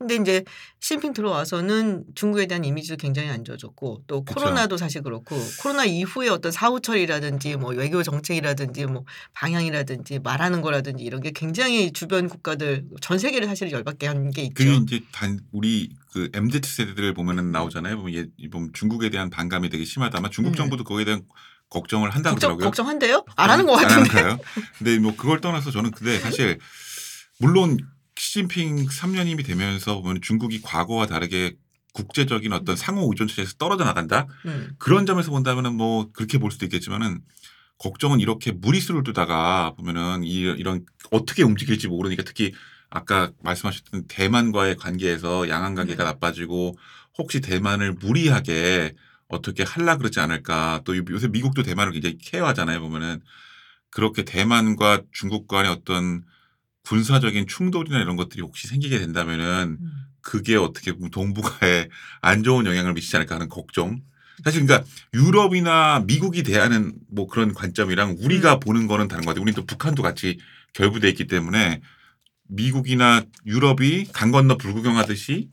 근데 0.00 0.14
이제 0.16 0.44
시진핑 0.80 1.12
들어와서는 1.12 2.04
중국에 2.14 2.46
대한 2.46 2.64
이미지도 2.64 2.96
굉장히 2.96 3.28
안 3.28 3.44
좋아졌고 3.44 4.04
또 4.06 4.24
그쵸. 4.24 4.40
코로나도 4.40 4.78
사실 4.78 5.02
그렇고 5.02 5.36
코로나 5.60 5.84
이후에 5.84 6.30
어떤 6.30 6.50
사후 6.50 6.80
처리라든지 6.80 7.56
뭐 7.56 7.74
외교 7.74 8.02
정책이라든지 8.02 8.86
뭐 8.86 9.04
방향이라든지 9.34 10.20
말하는 10.20 10.62
거라든지 10.62 11.04
이런 11.04 11.20
게 11.20 11.32
굉장히 11.32 11.92
주변 11.92 12.28
국가들 12.30 12.86
전 13.02 13.18
세계를 13.18 13.46
사실 13.46 13.70
열받게 13.70 14.06
한 14.06 14.30
게 14.30 14.42
있죠. 14.42 14.54
그게 14.54 14.74
이제 14.76 15.00
단 15.12 15.38
우리 15.52 15.90
그 16.12 16.30
MZ 16.32 16.60
세대들 16.64 17.12
보면은 17.14 17.50
나오잖아요. 17.52 17.98
보면 17.98 18.14
얘 18.14 18.26
보면 18.50 18.70
중국에 18.72 19.10
대한 19.10 19.28
반감이 19.28 19.68
되게 19.68 19.84
심하다. 19.84 20.16
아마 20.16 20.30
중국 20.30 20.52
네. 20.52 20.56
정부도 20.56 20.82
거기에 20.84 21.04
대한 21.04 21.22
걱정을 21.68 22.08
한다고 22.10 22.36
걱정 22.36 22.56
그러더라고요. 22.56 22.70
걱정한대요? 22.70 23.24
안 23.36 23.50
하는 23.50 23.66
것안 23.66 23.82
같은데. 23.86 24.08
하는가요? 24.10 24.38
근데 24.78 24.98
뭐 24.98 25.14
그걸 25.16 25.40
떠나서 25.42 25.70
저는 25.70 25.90
근데 25.90 26.18
사실 26.20 26.58
물론 27.38 27.76
시진핑 28.20 28.86
3년임이 28.86 29.46
되면서 29.46 30.02
보면 30.02 30.20
중국이 30.20 30.60
과거와 30.60 31.06
다르게 31.06 31.56
국제적인 31.94 32.52
어떤 32.52 32.76
상호 32.76 33.08
의존 33.10 33.26
체제에서 33.26 33.54
떨어져 33.54 33.84
나간다. 33.84 34.26
음. 34.44 34.74
그런 34.78 35.06
점에서 35.06 35.30
본다면은 35.30 35.74
뭐 35.74 36.12
그렇게 36.12 36.36
볼 36.36 36.50
수도 36.52 36.66
있겠지만은 36.66 37.22
걱정은 37.78 38.20
이렇게 38.20 38.52
무리수를 38.52 39.04
두다가 39.04 39.72
보면은 39.74 40.22
이, 40.22 40.40
이런 40.42 40.84
어떻게 41.10 41.42
움직일지 41.42 41.88
모르니까 41.88 42.22
특히 42.22 42.52
아까 42.90 43.32
말씀하셨던 43.42 44.04
대만과의 44.06 44.76
관계에서 44.76 45.48
양안 45.48 45.74
관계가 45.74 46.04
네. 46.04 46.10
나빠지고 46.10 46.76
혹시 47.16 47.40
대만을 47.40 47.94
무리하게 47.94 48.94
어떻게 49.28 49.62
할라 49.62 49.96
그러지 49.96 50.20
않을까 50.20 50.82
또 50.84 50.94
요새 50.94 51.28
미국도 51.28 51.62
대만을 51.62 51.92
굉장히 51.92 52.18
케어하잖아요 52.18 52.80
보면은 52.80 53.22
그렇게 53.88 54.24
대만과 54.24 55.02
중국 55.10 55.48
간의 55.48 55.70
어떤 55.70 56.24
군사적인 56.84 57.46
충돌이나 57.46 58.00
이런 58.00 58.16
것들이 58.16 58.42
혹시 58.42 58.68
생기게 58.68 58.98
된다면은 58.98 59.78
음. 59.80 59.90
그게 60.22 60.56
어떻게 60.56 60.92
보면 60.92 61.10
동북아에 61.10 61.88
안 62.20 62.42
좋은 62.42 62.66
영향을 62.66 62.94
미치지 62.94 63.16
않을까 63.16 63.36
하는 63.36 63.48
걱정. 63.48 64.00
사실 64.44 64.64
그러니까 64.64 64.88
유럽이나 65.14 66.00
미국이 66.06 66.42
대하는 66.42 66.94
뭐 67.10 67.26
그런 67.26 67.52
관점이랑 67.52 68.16
우리가 68.20 68.54
음. 68.54 68.60
보는 68.60 68.86
거는 68.86 69.08
다른 69.08 69.24
것 69.24 69.30
같아요. 69.30 69.42
우리는 69.42 69.54
또 69.54 69.66
북한도 69.66 70.02
같이 70.02 70.38
결부돼 70.72 71.08
있기 71.10 71.26
때문에 71.26 71.80
미국이나 72.48 73.22
유럽이 73.46 74.06
강 74.12 74.30
건너 74.30 74.56
불구경하듯이 74.56 75.50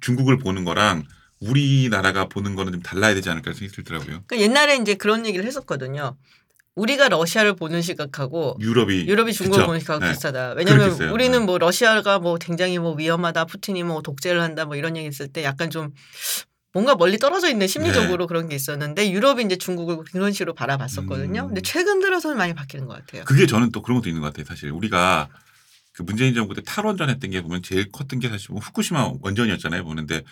중국을 0.00 0.38
보는 0.38 0.64
거랑 0.64 1.04
우리나라가 1.40 2.28
보는 2.28 2.54
거는 2.54 2.72
좀 2.72 2.82
달라야 2.82 3.14
되지 3.14 3.28
않을까 3.28 3.52
생각이 3.52 3.74
들더라고요. 3.74 4.22
그러니까 4.26 4.38
옛날에 4.38 4.76
이제 4.76 4.94
그런 4.94 5.26
얘기를 5.26 5.44
했었거든요. 5.44 6.16
우리가 6.74 7.08
러시아를 7.08 7.54
보는 7.54 7.82
시각하고 7.82 8.56
유럽이 8.60 9.06
유럽이 9.06 9.32
중국을 9.32 9.58
그쵸? 9.58 9.66
보는 9.66 9.80
시각하고 9.80 10.04
네. 10.04 10.12
비슷하다. 10.12 10.54
왜냐하면 10.54 10.86
그렇겠어요. 10.86 11.12
우리는 11.12 11.38
네. 11.38 11.44
뭐 11.44 11.58
러시아가 11.58 12.18
뭐 12.18 12.36
굉장히 12.36 12.78
뭐 12.78 12.94
위험하다, 12.94 13.44
푸틴이 13.44 13.82
뭐 13.82 14.00
독재를 14.00 14.40
한다, 14.40 14.64
뭐 14.64 14.76
이런 14.76 14.96
얘기 14.96 15.08
있을 15.08 15.28
때 15.28 15.44
약간 15.44 15.68
좀 15.68 15.90
뭔가 16.72 16.94
멀리 16.94 17.18
떨어져 17.18 17.50
있는 17.50 17.66
심리적으로 17.66 18.26
그런 18.26 18.48
게 18.48 18.54
있었는데 18.54 19.10
유럽이 19.10 19.44
이제 19.44 19.56
중국을 19.56 19.98
그런 20.10 20.32
식으로 20.32 20.54
바라봤었거든요. 20.54 21.42
음. 21.42 21.46
근데 21.48 21.60
최근 21.60 22.00
들어서는 22.00 22.38
많이 22.38 22.54
바뀌는 22.54 22.86
것 22.86 22.94
같아요. 22.94 23.24
그게 23.24 23.46
저는 23.46 23.70
또 23.72 23.82
그런 23.82 23.98
것도 23.98 24.08
있는 24.08 24.22
것 24.22 24.28
같아요. 24.28 24.46
사실 24.46 24.70
우리가 24.70 25.28
그 25.92 26.02
문재인 26.02 26.32
정부 26.34 26.54
때 26.54 26.62
탈원전 26.64 27.10
했던 27.10 27.30
게 27.30 27.42
보면 27.42 27.62
제일 27.62 27.92
컸던 27.92 28.20
게 28.20 28.30
사실 28.30 28.52
뭐 28.52 28.60
후쿠시마 28.60 29.12
원전이었잖아요. 29.20 29.84
보는데 29.84 30.22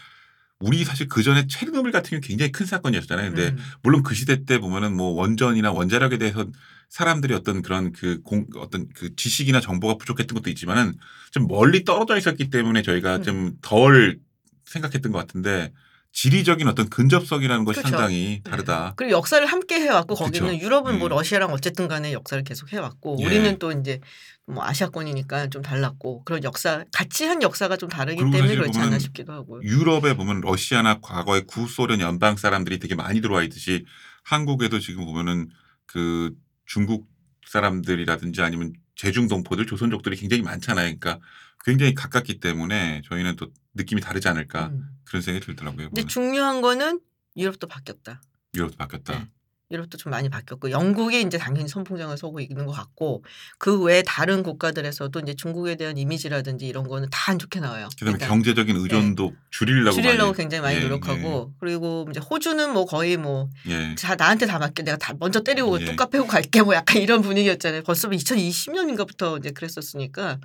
우리 0.61 0.85
사실 0.85 1.09
그 1.09 1.23
전에 1.23 1.47
체르노빌 1.47 1.91
같은 1.91 2.11
경우 2.11 2.21
굉장히 2.21 2.53
큰 2.53 2.67
사건이었잖아요. 2.67 3.31
근데 3.31 3.49
음. 3.49 3.59
물론 3.83 4.03
그 4.03 4.15
시대 4.15 4.45
때 4.45 4.59
보면은 4.59 4.95
뭐 4.95 5.09
원전이나 5.13 5.73
원자력에 5.73 6.19
대해서 6.19 6.47
사람들이 6.91 7.33
어떤 7.35 7.63
그런 7.63 7.93
그 7.93 8.21
공, 8.23 8.47
어떤 8.57 8.89
그 8.95 9.17
지식이나 9.17 9.61
정보가 9.61 9.97
부족했던 9.97 10.35
것도 10.35 10.51
있지만은 10.51 10.95
좀 11.31 11.47
멀리 11.47 11.85
떨어져 11.85 12.19
있었기 12.19 12.51
때문에 12.51 12.83
저희가 12.83 13.17
음. 13.17 13.23
좀덜 13.23 14.19
생각했던 14.67 15.13
것 15.13 15.19
같은데 15.19 15.73
지리적인 16.13 16.67
어떤 16.67 16.89
근접성이라는 16.89 17.65
것이 17.65 17.81
그렇죠. 17.81 17.97
상당히 17.97 18.41
다르다. 18.43 18.95
그리고 18.97 19.13
역사를 19.13 19.45
함께 19.47 19.77
해왔고 19.77 20.17
거기는 20.17 20.49
그쵸. 20.51 20.65
유럽은 20.65 20.99
뭐 20.99 21.07
음. 21.07 21.11
러시아랑 21.11 21.51
어쨌든 21.53 21.87
간에 21.89 22.13
역사를 22.13 22.43
계속 22.43 22.73
해왔고 22.73 23.19
예. 23.21 23.25
우리는 23.27 23.59
또 23.59 23.71
이제 23.73 24.01
뭐 24.47 24.65
아시아권이니까 24.65 25.49
좀 25.49 25.63
달랐고 25.63 26.25
그런 26.25 26.43
역사 26.43 26.85
같이 26.93 27.25
한 27.25 27.43
역사가 27.43 27.77
좀 27.77 27.89
다르기 27.89 28.19
때문에 28.19 28.57
그렇지 28.57 28.79
않나 28.81 28.99
싶기도 28.99 29.33
하고요. 29.33 29.63
유럽에 29.63 30.15
보면 30.17 30.41
러시아나 30.41 30.99
과거의 31.01 31.45
구소련 31.47 32.01
연방 32.01 32.37
사람들이 32.37 32.81
되게 32.81 32.97
많이 32.97 33.21
들어와 33.21 33.43
있듯이 33.45 33.85
한국에도 34.25 34.81
지금 34.81 35.05
보면은 35.05 35.49
그 35.87 36.35
중국 36.67 37.09
사람들이라든지 37.47 38.43
아니면 38.43 38.73
제중 38.97 39.29
동포들 39.29 39.67
조선족들이 39.67 40.17
굉장히 40.17 40.43
많잖아요. 40.43 40.87
그러니까 40.99 41.19
굉장히 41.65 41.95
가깝기 41.95 42.41
때문에 42.41 43.03
저희는 43.09 43.37
또 43.37 43.49
느낌이 43.81 44.01
다르지 44.01 44.29
않을까 44.29 44.67
음. 44.69 44.89
그런 45.05 45.23
생각이 45.23 45.45
들더라고요. 45.47 45.89
근데 45.89 46.03
보면. 46.03 46.09
중요한 46.09 46.61
거는 46.61 47.01
유럽도 47.37 47.67
바뀌었다. 47.67 48.21
유럽도 48.55 48.77
바뀌었다. 48.77 49.19
네. 49.19 49.29
유럽도 49.73 49.99
좀 49.99 50.11
많이 50.11 50.29
바뀌었고 50.29 50.73
영국이 50.73 51.23
이제 51.23 51.39
당연히 51.39 51.69
선풍장을 51.69 52.19
서고 52.19 52.41
있는 52.41 52.67
것 52.67 52.73
같고 52.73 53.23
그 53.57 53.81
외에 53.85 54.03
다른 54.05 54.43
국가들에서도 54.43 55.21
이제 55.21 55.35
중국에 55.35 55.77
대한 55.77 55.97
이미지라든지 55.97 56.67
이런 56.67 56.89
거는 56.89 57.09
다 57.11 57.31
안 57.31 57.39
좋게 57.39 57.61
나와요. 57.61 57.89
그다음에 57.97 58.19
경제적인 58.19 58.75
의존도 58.77 59.33
줄이려고 59.51 59.95
네. 59.97 60.03
줄이려고 60.03 60.31
많이 60.33 60.37
굉장히 60.37 60.63
많이 60.63 60.77
예, 60.79 60.81
노력하고 60.81 61.55
그리고 61.61 62.07
이제 62.11 62.19
호주는 62.19 62.73
뭐 62.73 62.85
거의 62.87 63.17
뭐 63.17 63.49
예. 63.69 63.91
예. 63.91 63.95
자, 63.95 64.17
나한테 64.17 64.47
다 64.47 64.59
맡겨. 64.59 64.83
내가 64.83 64.97
다 64.97 65.15
먼저 65.21 65.41
때리고 65.41 65.81
예. 65.81 65.85
뚝 65.85 65.95
갚고 65.95 66.27
갈게. 66.27 66.63
뭐 66.63 66.75
약간 66.75 67.01
이런 67.01 67.23
분위기였잖아요. 67.23 67.85
벌써 67.85 68.09
2020년인가부터 68.09 69.39
이제 69.39 69.53
그랬었으니까 69.53 70.41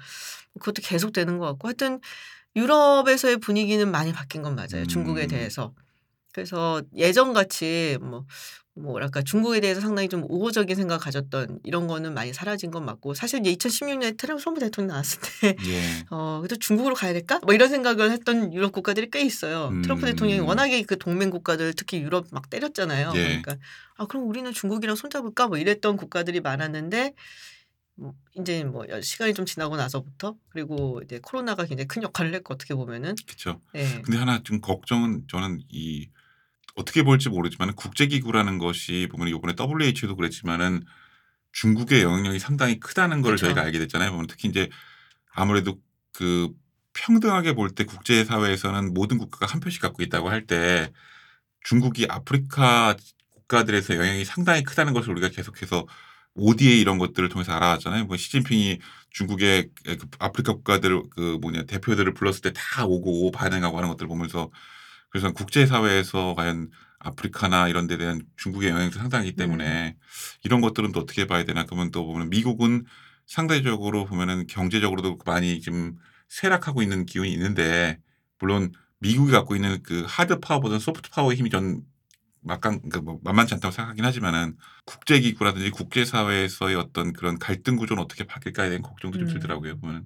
그것도 0.59 0.83
계속 0.83 1.11
되는 1.11 1.39
것 1.39 1.47
같고 1.47 1.67
하여튼 1.67 1.99
유럽에서의 2.55 3.37
분위기는 3.37 3.89
많이 3.89 4.13
바뀐 4.13 4.41
건 4.41 4.55
맞아요. 4.55 4.85
중국에 4.87 5.23
음. 5.23 5.27
대해서. 5.27 5.73
그래서 6.33 6.81
예전 6.95 7.33
같이 7.33 7.97
뭐 8.01 8.25
뭐랄까 8.77 9.21
중국에 9.21 9.61
대해서 9.61 9.79
상당히 9.79 10.09
좀 10.09 10.25
우호적인 10.27 10.75
생각 10.75 10.97
가졌던 10.97 11.59
이런 11.63 11.87
거는 11.87 12.13
많이 12.13 12.33
사라진 12.33 12.71
건 12.71 12.83
맞고 12.83 13.13
사실 13.13 13.39
이제 13.39 13.55
2016년에 13.55 14.17
트럼프 14.17 14.59
대통령 14.59 14.89
나왔을 14.89 15.19
때 15.21 15.55
예. 15.65 15.81
어, 16.11 16.39
그래도 16.41 16.57
중국으로 16.57 16.93
가야 16.93 17.13
될까? 17.13 17.39
뭐 17.43 17.53
이런 17.53 17.69
생각을 17.69 18.11
했던 18.11 18.53
유럽 18.53 18.73
국가들이 18.73 19.09
꽤 19.11 19.21
있어요. 19.21 19.71
트럼프 19.81 20.05
음. 20.05 20.11
대통령이 20.11 20.41
워낙에 20.41 20.81
그 20.83 20.97
동맹 20.97 21.29
국가들 21.29 21.73
특히 21.73 22.01
유럽 22.01 22.27
막 22.31 22.49
때렸잖아요. 22.49 23.13
예. 23.15 23.23
그러니까 23.23 23.55
아 23.95 24.05
그럼 24.05 24.27
우리는 24.27 24.51
중국이랑 24.51 24.97
손잡을까? 24.97 25.47
뭐 25.47 25.57
이랬던 25.57 25.95
국가들이 25.95 26.41
많았는데 26.41 26.99
뭐 26.99 27.13
이제 28.37 28.63
뭐 28.65 28.85
시간이 29.01 29.33
좀 29.33 29.45
지나고 29.45 29.77
나서부터 29.77 30.35
그리고 30.49 31.01
이제 31.03 31.19
코로나가 31.23 31.65
굉장히 31.65 31.87
큰 31.87 32.03
역할을 32.03 32.33
했고 32.33 32.53
어떻게 32.53 32.75
보면은 32.75 33.15
그렇죠. 33.25 33.61
예. 33.75 34.01
근데 34.01 34.17
하나 34.17 34.43
좀 34.43 34.59
걱정은 34.59 35.23
저는 35.29 35.61
이 35.69 36.09
어떻게 36.75 37.03
볼지 37.03 37.29
모르지만 37.29 37.73
국제기구라는 37.75 38.57
것이 38.57 39.07
보면 39.11 39.29
이번에 39.29 39.55
WHO도 39.57 40.15
그랬지만은 40.17 40.83
중국의 41.53 42.01
영향력이 42.03 42.39
상당히 42.39 42.79
크다는 42.81 43.21
걸 43.21 43.33
그쵸. 43.35 43.45
저희가 43.45 43.61
알게 43.61 43.79
됐잖아요. 43.79 44.11
보면 44.11 44.27
특히 44.27 44.49
이제 44.49 44.69
아무래도 45.33 45.79
그 46.13 46.49
평등하게 46.93 47.53
볼 47.53 47.69
때 47.75 47.85
국제사회에서는 47.85 48.93
모든 48.93 49.17
국가가 49.17 49.45
한 49.45 49.59
표씩 49.61 49.81
갖고 49.81 50.03
있다고 50.03 50.29
할 50.29 50.45
때 50.47 50.91
중국이 51.61 52.07
아프리카 52.09 52.95
국가들에서 53.33 53.95
영향이 53.95 54.25
상당히 54.25 54.63
크다는 54.63 54.93
것을 54.93 55.11
우리가 55.11 55.29
계속해서 55.29 55.87
ODA 56.35 56.79
이런 56.81 56.97
것들을 56.97 57.29
통해서 57.29 57.53
알아왔잖아요. 57.53 58.05
뭐 58.05 58.17
시진핑이 58.17 58.79
중국의 59.11 59.69
그 59.85 59.97
아프리카 60.19 60.53
국가들 60.53 61.03
그 61.09 61.37
뭐냐 61.41 61.63
대표들을 61.63 62.13
불렀을 62.13 62.41
때 62.41 62.51
다 62.53 62.85
오고 62.85 63.31
반응하고 63.31 63.77
하는 63.77 63.89
것들을 63.89 64.07
보면서 64.09 64.51
그래서 65.09 65.31
국제사회에서 65.33 66.35
과연 66.35 66.69
아프리카나 66.99 67.67
이런 67.69 67.87
데 67.87 67.97
대한 67.97 68.21
중국의 68.37 68.69
영향이 68.69 68.91
상당하기 68.91 69.35
때문에 69.35 69.95
이런 70.43 70.61
것들은 70.61 70.91
또 70.91 71.01
어떻게 71.01 71.27
봐야 71.27 71.43
되나 71.45 71.65
그러면 71.65 71.91
또 71.91 72.05
보면 72.05 72.29
미국은 72.29 72.85
상대적으로 73.27 74.05
보면은 74.05 74.47
경제적으로도 74.47 75.19
많이 75.25 75.61
지금 75.61 75.95
쇠락하고 76.29 76.81
있는 76.81 77.05
기운이 77.05 77.31
있는데 77.33 77.99
물론 78.39 78.71
미국이 78.99 79.31
갖고 79.31 79.55
있는 79.55 79.81
그 79.83 80.03
하드 80.07 80.39
파워보다는 80.39 80.79
소프트 80.79 81.09
파워의 81.11 81.37
힘이 81.37 81.49
전 81.49 81.81
막강 82.45 82.79
그러니까 82.79 83.01
뭐 83.01 83.19
만만치 83.23 83.53
않다고 83.55 83.71
생각하긴 83.71 84.05
하지만은 84.05 84.55
국제 84.85 85.19
기구라든지 85.19 85.71
국제 85.71 86.05
사회에서의 86.05 86.75
어떤 86.75 87.11
그런 87.11 87.37
갈등 87.39 87.75
구조는 87.75 88.01
어떻게 88.03 88.25
바뀔까에 88.25 88.69
대한 88.69 88.81
걱정도 88.81 89.17
좀 89.17 89.27
음. 89.27 89.33
들더라고요. 89.33 89.79
보면 89.79 90.05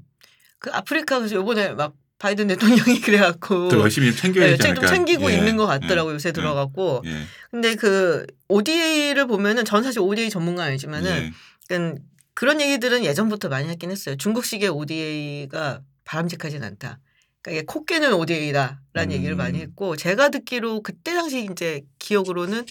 그 0.58 0.72
아프리카 0.72 1.18
그래서 1.20 1.36
요번에 1.36 1.74
막 1.74 1.94
바이든 2.18 2.48
대통령이 2.48 3.00
그래갖고 3.02 3.70
더 3.70 3.80
열심히 3.80 4.14
챙겨야 4.14 4.46
네, 4.46 4.52
되지 4.52 4.64
좀 4.64 4.72
않을까. 4.72 4.88
챙기고 4.88 5.32
예, 5.32 5.38
있는 5.38 5.56
것 5.56 5.68
같더라고요 5.68 6.16
요새 6.16 6.30
예, 6.30 6.34
들어갖고 6.34 7.04
예, 7.06 7.24
근데 7.50 7.76
그 7.76 8.26
ODA를 8.50 9.26
보면은 9.28 9.64
전 9.64 9.84
사실 9.84 10.00
ODA 10.00 10.30
전문가 10.30 10.64
아니지만은 10.64 11.12
예. 11.12 11.32
그러니까 11.68 12.02
그런 12.34 12.62
얘기들은 12.62 13.04
예전부터 13.04 13.50
많이 13.50 13.68
했긴 13.70 13.92
했어요. 13.92 14.16
중국식의 14.16 14.70
ODA가 14.70 15.82
바람직하진 16.06 16.64
않다. 16.64 17.00
그러니까 17.42 17.52
이게 17.52 17.66
코 17.66 17.86
깨는 17.86 18.14
ODA다라는 18.14 18.80
음. 18.98 19.12
얘기를 19.12 19.36
많이 19.36 19.60
했고 19.60 19.96
제가 19.96 20.30
듣기로 20.30 20.82
그때 20.84 21.14
당시 21.14 21.48
이제 21.52 21.82
기억으로는 22.00 22.66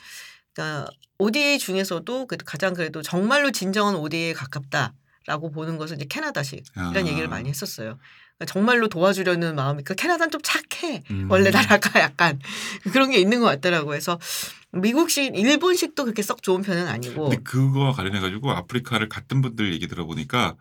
그러니까 0.53 0.91
ODA 1.19 1.59
중에서도 1.59 2.27
그 2.27 2.37
가장 2.45 2.75
그래도 2.75 3.03
정말로 3.03 3.51
진정한 3.51 3.97
ODA에 3.97 4.35
가깝다라고 4.35 5.51
보는 5.53 5.79
것은 5.79 5.97
이제 5.97 6.07
캐나다식 6.09 6.65
이런 6.77 6.97
아. 6.97 7.07
얘기를 7.07 7.29
많이 7.29 7.49
했었어요. 7.49 7.99
그러니까 8.39 8.53
정말로 8.53 8.89
도와주려는 8.89 9.57
마음이 9.57 9.83
그 9.83 9.95
캐나다는 9.95 10.31
좀 10.31 10.41
착해. 10.43 11.03
음. 11.11 11.29
원래 11.31 11.51
나라가 11.51 11.99
약간 12.01 12.39
그런 12.93 13.11
게 13.11 13.19
있는 13.19 13.41
것 13.41 13.47
같더라고요. 13.47 13.91
그래서 13.91 14.19
미국식, 14.71 15.37
일본식도 15.37 16.05
그렇게 16.05 16.23
썩 16.23 16.43
좋은 16.43 16.63
편은 16.63 16.87
아니고. 16.87 17.31
근데 17.31 17.43
그거와 17.43 17.93
관련해 17.93 18.21
가지고 18.21 18.53
아프리카를 18.53 19.09
갔던 19.09 19.43
분들 19.43 19.73
얘기 19.73 19.89
들어보니까 19.89 20.57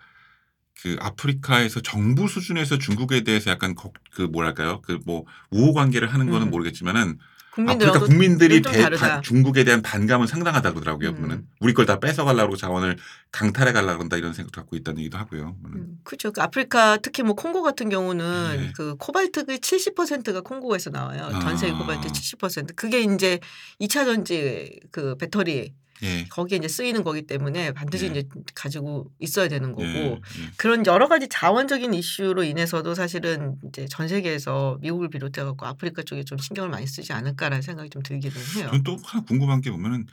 그 0.83 0.95
아프리카에서 0.99 1.81
정부 1.81 2.27
수준에서 2.27 2.77
중국에 2.77 3.23
대해서 3.23 3.49
약간 3.51 3.73
걱- 3.75 3.93
그 4.11 4.21
뭐랄까요 4.23 4.81
그 4.81 4.99
뭐 5.05 5.25
우호 5.51 5.73
관계를 5.73 6.13
하는 6.13 6.29
거는 6.29 6.47
음. 6.47 6.51
모르겠지만은 6.51 7.17
국민들하고 7.51 7.97
아프리카 7.97 8.05
국민들이 8.13 8.61
좀 8.61 8.71
대- 8.71 8.81
다르다. 8.83 9.07
바- 9.15 9.21
중국에 9.21 9.63
대한 9.63 9.81
반감은 9.81 10.27
상당하다 10.27 10.73
그러더라고요. 10.73 11.09
음. 11.09 11.15
보면은 11.15 11.47
우리 11.59 11.73
걸 11.73 11.87
다 11.87 11.99
뺏어가려고 11.99 12.55
자원을 12.55 12.97
강탈해 13.31 13.71
가려고 13.73 14.01
한다 14.03 14.15
이런 14.17 14.33
생각도 14.33 14.61
갖고 14.61 14.75
있다는 14.75 14.99
얘기도 14.99 15.17
하고요. 15.17 15.55
보면은. 15.63 15.77
음, 15.83 15.97
그렇죠. 16.03 16.31
그 16.31 16.41
아프리카 16.41 16.97
특히 17.01 17.23
뭐 17.23 17.33
콩고 17.33 17.63
같은 17.63 17.89
경우는 17.89 18.57
네. 18.57 18.73
그 18.75 18.95
코발트의 18.97 19.57
70%가 19.59 20.41
콩고에서 20.41 20.91
나와요. 20.91 21.29
전 21.41 21.57
세계 21.57 21.73
아. 21.73 21.77
코발트 21.79 22.07
70%. 22.09 22.75
그게 22.75 23.01
이제 23.01 23.39
2차 23.81 24.05
전지 24.05 24.79
그 24.91 25.15
배터리 25.17 25.73
예. 26.03 26.25
거기에 26.29 26.57
이제 26.57 26.67
쓰이는 26.67 27.03
거기 27.03 27.23
때문에 27.23 27.71
반드시 27.71 28.05
예. 28.05 28.09
이제 28.09 28.23
가지고 28.55 29.11
있어야 29.19 29.47
되는 29.47 29.71
거고. 29.71 29.83
예. 29.83 30.11
예. 30.11 30.19
그런 30.57 30.85
여러 30.85 31.07
가지 31.07 31.27
자원적인 31.29 31.93
이슈로 31.93 32.43
인해서도 32.43 32.95
사실은 32.95 33.55
이제 33.67 33.85
전 33.89 34.07
세계에서 34.07 34.77
미국을 34.81 35.09
비롯해 35.09 35.43
갖고 35.43 35.65
아프리카 35.65 36.03
쪽에 36.03 36.23
좀 36.23 36.37
신경을 36.37 36.69
많이 36.69 36.85
쓰지 36.87 37.13
않을까라는 37.13 37.61
생각이 37.61 37.89
좀 37.89 38.03
들기는 38.03 38.35
해요. 38.55 38.67
저는 38.67 38.83
또 38.83 38.97
하나 39.03 39.23
궁금한 39.25 39.61
게 39.61 39.71
보면은 39.71 40.05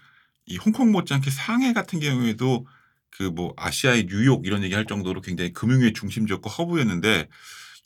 이 0.47 0.57
홍콩 0.59 0.93
못지않게 0.93 1.31
상해 1.31 1.73
같은 1.73 2.01
경우에도 2.01 2.67
그 3.17 3.31
뭐 3.31 3.55
아시아의 3.57 4.07
뉴욕 4.07 4.47
이런 4.47 4.63
얘기 4.63 4.75
할 4.75 4.87
정도로 4.87 5.21
굉장히 5.21 5.53
금융의 5.53 5.93
중심지였고 5.93 6.51
허브였는데 6.51 7.29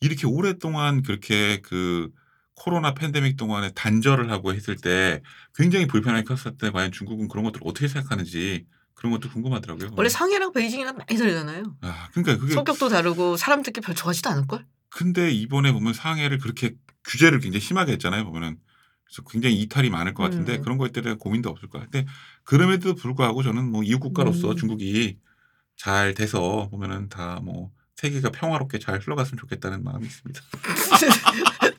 이렇게 0.00 0.26
오랫동안 0.26 1.02
그렇게 1.02 1.60
그 1.60 2.10
코로나 2.58 2.92
팬데믹 2.92 3.36
동안에 3.36 3.70
단절을 3.74 4.30
하고 4.30 4.52
했을 4.52 4.76
때 4.76 5.22
굉장히 5.54 5.86
불편하게 5.86 6.24
컸을 6.24 6.58
때 6.58 6.70
과연 6.70 6.90
중국은 6.90 7.28
그런 7.28 7.44
것들을 7.44 7.66
어떻게 7.66 7.86
생각하는지 7.86 8.66
그런 8.94 9.12
것도 9.12 9.30
궁금하더라고요. 9.30 9.92
원래 9.96 10.08
상해랑 10.08 10.52
베이징이랑 10.52 10.96
많이 10.96 11.18
다르잖아요. 11.18 11.76
아, 11.82 12.08
그러니까 12.12 12.36
그게 12.36 12.54
성격도 12.54 12.88
다르고 12.88 13.36
사람들끼리 13.36 13.84
별 13.84 13.94
좋아하지도 13.94 14.28
않을 14.30 14.46
걸. 14.48 14.66
근데 14.90 15.30
이번에 15.30 15.72
보면 15.72 15.92
상해를 15.92 16.38
그렇게 16.38 16.74
규제를 17.04 17.38
굉장히 17.38 17.60
심하게 17.60 17.92
했잖아요. 17.92 18.24
보면은 18.24 18.58
그래서 19.04 19.22
굉장히 19.30 19.60
이탈이 19.60 19.88
많을 19.88 20.14
것 20.14 20.24
같은데 20.24 20.56
음. 20.56 20.62
그런 20.62 20.78
거에 20.78 20.90
대한 20.90 21.16
고민도 21.16 21.48
없을 21.48 21.68
것 21.68 21.78
같은데 21.78 22.06
그럼에도 22.42 22.94
불구하고 22.94 23.42
저는 23.44 23.70
뭐 23.70 23.84
이웃 23.84 24.00
국가로서 24.00 24.50
음. 24.50 24.56
중국이 24.56 25.18
잘 25.76 26.12
돼서 26.14 26.68
보면은 26.70 27.08
다 27.08 27.40
뭐 27.40 27.70
세계가 27.98 28.30
평화롭게 28.30 28.78
잘 28.78 29.00
흘러갔으면 29.00 29.38
좋겠다는 29.40 29.82
마음이 29.82 30.06
있습니다. 30.06 30.40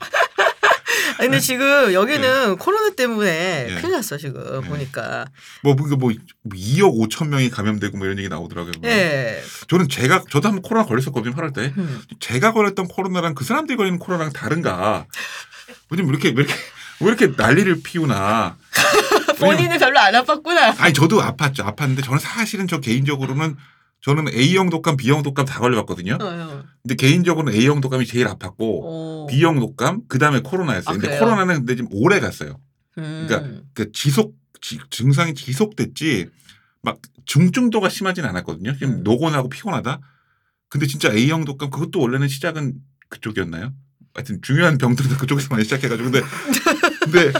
아니, 1.19 1.27
근데 1.27 1.39
지금 1.41 1.91
여기는 1.93 2.57
코로나 2.57 2.95
때문에 2.95 3.65
네. 3.67 3.81
큰일 3.81 3.91
났어 3.91 4.17
지금 4.17 4.61
네. 4.61 4.67
보니까. 4.69 5.25
뭐 5.63 5.75
그거 5.75 5.97
뭐 5.97 6.11
2억 6.49 7.09
5천 7.09 7.27
명이 7.27 7.49
감염되고 7.49 7.97
뭐 7.97 8.07
이런 8.07 8.17
얘기 8.19 8.29
나오더라고요. 8.29 8.71
예. 8.85 9.43
저는 9.67 9.89
제가 9.89 10.23
저도 10.29 10.47
한번 10.47 10.61
코로나 10.61 10.87
걸렸었거든요. 10.87 11.35
8월 11.35 11.53
때. 11.53 11.73
음. 11.77 12.01
제가 12.21 12.53
걸렸던 12.53 12.87
코로나랑 12.87 13.35
그 13.35 13.43
사람들이 13.43 13.75
걸리는 13.75 13.99
코로나랑 13.99 14.31
다른가? 14.31 15.05
왜냐면 15.89 16.11
이렇게 16.11 16.29
왜 16.29 16.35
이렇게 16.35 16.53
왜 17.01 17.07
이렇게 17.07 17.33
난리를 17.35 17.81
피우나? 17.83 18.57
본인은 19.39 19.77
별로 19.77 19.99
안 19.99 20.13
아팠구나. 20.13 20.75
아니 20.79 20.93
저도 20.93 21.21
아팠죠. 21.21 21.65
아팠는데 21.65 22.03
저는 22.03 22.19
사실은 22.19 22.67
저 22.67 22.79
개인적으로는 22.79 23.57
저는 24.01 24.29
A형 24.33 24.69
독감, 24.69 24.95
B형 24.97 25.23
독감 25.23 25.45
다 25.45 25.59
걸려봤거든요. 25.59 26.17
어, 26.21 26.63
근데 26.81 26.95
개인적으로는 26.95 27.53
A형 27.53 27.81
독감이 27.81 28.05
제일 28.05 28.27
아팠고 28.27 28.55
어. 28.59 29.27
B형 29.29 29.59
독감, 29.59 30.03
그 30.07 30.19
다음에 30.19 30.39
코로나였어요. 30.41 30.89
아, 30.89 30.93
근데 30.93 31.07
그래요? 31.07 31.19
코로나는 31.19 31.55
근데 31.57 31.75
지금 31.75 31.89
오래 31.91 32.19
갔어요. 32.19 32.59
음. 32.97 33.25
그러니까 33.27 33.61
그 33.73 33.91
지속 33.91 34.35
지- 34.61 34.79
증상이 34.89 35.33
지속됐지 35.33 36.29
막 36.81 36.99
중증도가 37.25 37.89
심하진 37.89 38.23
않았거든요. 38.25 38.73
지금 38.73 38.89
음. 38.95 39.03
노곤하고 39.03 39.49
피곤하다. 39.49 39.99
근데 40.69 40.87
진짜 40.87 41.11
A형 41.11 41.43
독감 41.45 41.69
그것도 41.69 41.99
원래는 41.99 42.27
시작은 42.29 42.73
그쪽이었나요? 43.09 43.73
하여튼 44.13 44.39
중요한 44.41 44.77
병들은 44.77 45.17
그쪽에서 45.17 45.49
많이 45.51 45.63
시작해가지고 45.65 46.09
근데 46.11 46.21
근데 47.03 47.33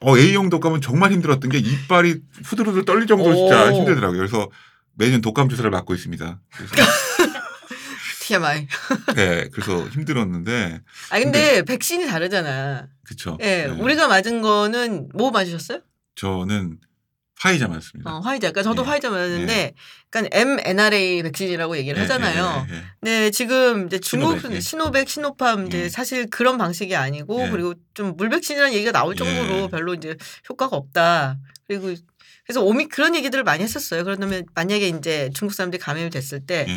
어, 0.00 0.16
A형 0.16 0.48
독감은 0.48 0.80
정말 0.80 1.12
힘들었던 1.12 1.50
게 1.50 1.58
이빨이 1.58 2.16
후들후들 2.44 2.84
떨릴 2.84 3.06
정도로 3.06 3.34
진짜 3.34 3.70
오. 3.70 3.76
힘들더라고요. 3.76 4.18
그래서 4.18 4.48
매년 5.00 5.22
독감 5.22 5.48
주사를 5.48 5.70
맞고 5.70 5.94
있습니다. 5.94 6.40
TMI. 8.20 8.68
네, 9.16 9.48
그래서 9.50 9.88
힘들었는데 9.88 10.82
아 11.08 11.18
근데 11.18 11.62
백신이 11.62 12.06
다르잖아. 12.06 12.86
그쵸. 13.02 13.38
예, 13.40 13.64
네. 13.64 13.68
우리가 13.68 14.08
맞은 14.08 14.42
거는 14.42 15.08
뭐 15.14 15.30
맞으셨어요? 15.30 15.80
저는 16.16 16.78
화이자 17.38 17.68
맞습니다. 17.68 18.14
어, 18.14 18.20
화이자. 18.20 18.50
그러니까 18.50 18.62
저도 18.62 18.82
네. 18.82 18.88
화이자 18.90 19.08
맞았는데, 19.08 19.72
그러니까 20.10 20.38
mRNA 20.38 21.22
백신이라고 21.22 21.78
얘기를 21.78 21.96
예, 21.96 22.02
하잖아요. 22.02 22.66
예, 22.68 22.74
예, 22.74 22.76
예. 22.76 22.82
네, 23.00 23.30
지금 23.30 23.86
이제 23.86 23.98
중국 23.98 24.38
시노백, 24.38 24.52
예. 24.56 24.60
시노백, 24.60 25.08
시노팜 25.08 25.66
이제 25.68 25.84
예. 25.84 25.88
사실 25.88 26.28
그런 26.28 26.58
방식이 26.58 26.94
아니고 26.94 27.46
예. 27.46 27.50
그리고 27.50 27.72
좀 27.94 28.14
물백신이라는 28.18 28.74
얘기가 28.74 28.92
나올 28.92 29.16
정도로 29.16 29.62
예. 29.62 29.68
별로 29.68 29.94
이제 29.94 30.18
효과가 30.50 30.76
없다. 30.76 31.38
그리고 31.66 31.94
그래서 32.46 32.62
오미 32.62 32.86
그런 32.86 33.14
얘기들을 33.14 33.44
많이 33.44 33.62
했었어요. 33.62 34.04
그러면 34.04 34.44
만약에 34.54 34.88
이제 34.88 35.30
중국 35.34 35.54
사람들이 35.54 35.80
감염이 35.80 36.10
됐을 36.10 36.40
때 36.46 36.66
예. 36.68 36.76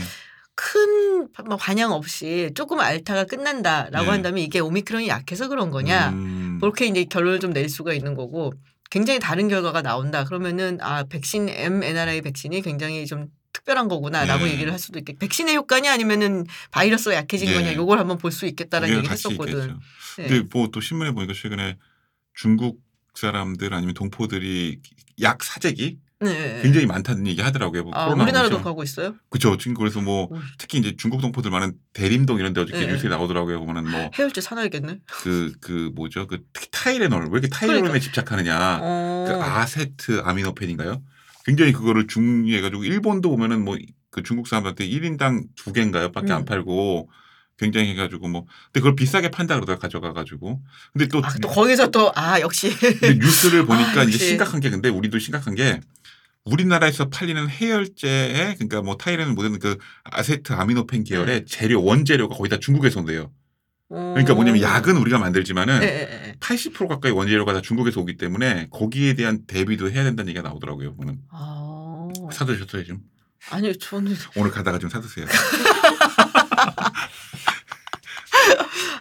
큰 0.56 1.28
반향 1.60 1.92
없이 1.94 2.52
조금 2.54 2.80
알타가 2.80 3.24
끝난다라고 3.26 4.06
예. 4.06 4.10
한다면 4.12 4.40
이게 4.44 4.60
오미크론이 4.60 5.08
약해서 5.08 5.48
그런 5.48 5.72
거냐? 5.72 6.10
음, 6.10 6.58
그렇게 6.62 6.86
이제 6.86 7.06
결론을 7.06 7.40
좀 7.40 7.54
낼 7.54 7.70
수가 7.70 7.94
있는 7.94 8.14
거고 8.14 8.54
굉장히 8.92 9.20
다른 9.20 9.48
결과가 9.48 9.82
나온다. 9.82 10.24
그러면은 10.26 10.78
아 10.82 11.04
백신 11.06 11.50
mRNA 11.50 12.22
백신이 12.22 12.62
굉장히 12.62 13.08
좀 13.08 13.30
특별한 13.52 13.88
거구나라고 13.88 14.48
예. 14.48 14.52
얘기를 14.52 14.72
할 14.72 14.78
수도 14.78 15.00
있겠. 15.00 15.18
백신의 15.18 15.56
효과냐 15.56 15.92
아니면은 15.92 16.46
바이러스가 16.70 17.16
약해진 17.16 17.48
예. 17.50 17.54
거냐 17.56 17.74
요걸 17.74 17.98
한번 17.98 18.20
볼 18.20 18.32
수 18.32 18.46
있겠다라는 18.46 18.98
얘기를 18.98 19.12
했었거든. 19.12 19.54
있겠죠. 19.54 19.80
네. 20.18 20.28
근데 20.28 20.48
뭐 20.52 20.68
또 20.72 20.82
신문에 20.82 21.12
보니까 21.12 21.34
최근에 21.34 21.78
중국 22.36 22.80
사람들 23.16 23.74
아니면 23.74 23.94
동포들이 23.94 24.80
약 25.22 25.44
사재기 25.44 26.00
네. 26.20 26.62
굉장히 26.62 26.86
많다는 26.86 27.28
얘기 27.28 27.42
하더라고요. 27.42 27.84
뭐 27.84 27.92
아, 27.94 28.08
우리나라도. 28.08 28.62
가고 28.62 28.82
있어요? 28.82 29.16
그죠. 29.30 29.58
지금 29.58 29.74
그래서 29.74 30.00
뭐 30.00 30.30
음. 30.32 30.40
특히 30.58 30.78
이제 30.78 30.96
중국 30.96 31.22
동포들 31.22 31.52
많은 31.52 31.74
대림동 31.92 32.40
이런 32.40 32.54
데 32.54 32.62
어저께 32.62 32.86
네. 32.86 32.94
뉴스에 32.94 33.10
나오더라고요. 33.10 33.60
보면은 33.60 33.92
뭐 33.92 34.10
해열제 34.18 34.40
사놔야겠네. 34.40 35.00
그, 35.06 35.54
그 35.60 35.92
뭐죠? 35.96 36.28
그 36.28 36.46
특히 36.54 36.70
타이레놀. 36.72 37.24
왜 37.24 37.30
이렇게 37.40 37.50
타이레놀에 37.50 37.82
그러니까. 37.82 38.00
집착하느냐. 38.00 38.80
어. 38.82 39.26
그 39.28 39.36
아세트 39.36 40.22
아미노펜인가요? 40.24 41.04
굉장히 41.46 41.74
그거를 41.74 42.08
중요해 42.08 42.62
가지고 42.62 42.86
일본도 42.86 43.30
보면은 43.30 43.66
뭐 43.66 43.78
그 44.14 44.22
중국 44.22 44.48
사람들한테 44.48 44.88
1인당 44.88 45.48
두 45.56 45.74
개인가요? 45.74 46.12
밖에 46.12 46.32
음. 46.32 46.38
안 46.38 46.46
팔고 46.46 47.10
굉장히 47.64 47.90
해가지고 47.92 48.28
뭐 48.28 48.46
근데 48.68 48.80
그걸 48.82 48.96
비싸게 48.96 49.30
판다 49.32 49.56
그러다가 49.56 49.80
가져가가지고 49.80 50.62
근데 50.94 51.08
또 51.08 51.22
아, 51.24 51.34
또 51.42 51.48
거기서 51.48 51.90
또 51.90 52.12
아 52.16 52.40
역시 52.42 52.78
근데 52.78 53.16
뉴스를 53.16 53.66
보니까 53.68 54.02
아, 54.02 54.04
이제. 54.04 54.18
심각한 54.18 54.60
게 54.60 54.70
근데 54.70 54.90
우리도 54.90 55.18
심각한 55.20 55.56
게 55.56 55.80
우리나라에서 56.46 57.10
팔리는 57.10 57.48
해열제에 57.50 58.56
그러니까 58.56 58.82
뭐 58.82 58.98
타이레놀 58.98 59.34
모든 59.34 59.58
그 59.60 59.78
아세트 60.04 60.54
아미노펜 60.54 61.06
계열의 61.06 61.40
네. 61.40 61.46
재료 61.46 61.84
원재료가 61.84 62.36
거의 62.36 62.50
다 62.50 62.58
중국에서 62.60 63.00
온대요. 63.00 63.32
그러니까 63.90 64.34
뭐냐면 64.34 64.62
약은 64.62 64.98
우리가 64.98 65.20
만들지만은 65.20 65.84
예, 65.84 65.88
예, 65.88 66.30
예. 66.30 66.36
80% 66.40 66.88
가까이 66.88 67.12
원재료가 67.12 67.54
다 67.54 67.62
중국에서 67.62 68.02
오기 68.02 68.18
때문에 68.18 68.68
거기에 68.72 69.14
대한 69.14 69.46
대비도 69.46 69.92
해야 69.92 70.04
된다는 70.04 70.30
얘기가 70.30 70.48
나오더라고요. 70.48 70.96
저는 71.00 71.20
아. 71.30 72.10
사드셨어요 72.32 72.84
지금 72.84 73.02
아니 73.52 73.78
저는 73.78 74.16
오늘 74.36 74.52
가다가 74.52 74.80
좀 74.80 74.90
사드세요. 74.90 75.26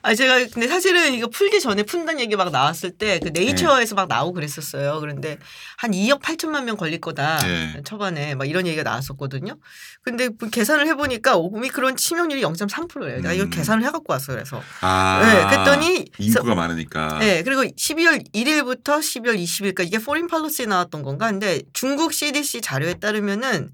아 0.02 0.14
제가 0.14 0.46
근데 0.52 0.66
사실은 0.68 1.14
이거 1.14 1.28
풀기 1.28 1.60
전에 1.60 1.84
푼다는 1.84 2.20
얘기 2.20 2.34
막 2.36 2.50
나왔을 2.50 2.90
때 2.90 3.20
그 3.22 3.28
네이처에서 3.32 3.94
막 3.94 4.08
나오고 4.08 4.32
그랬었어요. 4.34 4.98
그런데 5.00 5.38
한 5.76 5.92
2억 5.92 6.20
8천만 6.20 6.64
명 6.64 6.76
걸릴 6.76 7.00
거다 7.00 7.38
네. 7.46 7.82
초반에 7.84 8.34
막 8.34 8.48
이런 8.48 8.66
얘기가 8.66 8.82
나왔었거든요. 8.82 9.56
근데 10.02 10.28
뭐 10.28 10.48
계산을 10.48 10.86
해보니까 10.88 11.36
오미크론 11.36 11.96
치명률이 11.96 12.42
0.3%예요. 12.42 13.20
나 13.20 13.32
이거 13.32 13.44
음. 13.44 13.50
계산을 13.50 13.84
해갖고 13.84 14.12
왔어 14.12 14.32
그래서. 14.32 14.60
아. 14.80 15.20
네, 15.22 15.56
그랬더니 15.56 16.04
인구가 16.18 16.54
많으니까. 16.54 17.18
네, 17.20 17.42
그리고 17.42 17.62
12월 17.62 18.24
1일부터 18.34 18.98
12월 18.98 19.36
20일까지 19.38 19.86
이게 19.86 19.98
Foreign 19.98 20.26
Policy에 20.26 20.66
나왔던 20.66 21.02
건가? 21.02 21.30
근데 21.30 21.62
중국 21.72 22.12
CDC 22.12 22.60
자료에 22.60 22.94
따르면은 22.94 23.70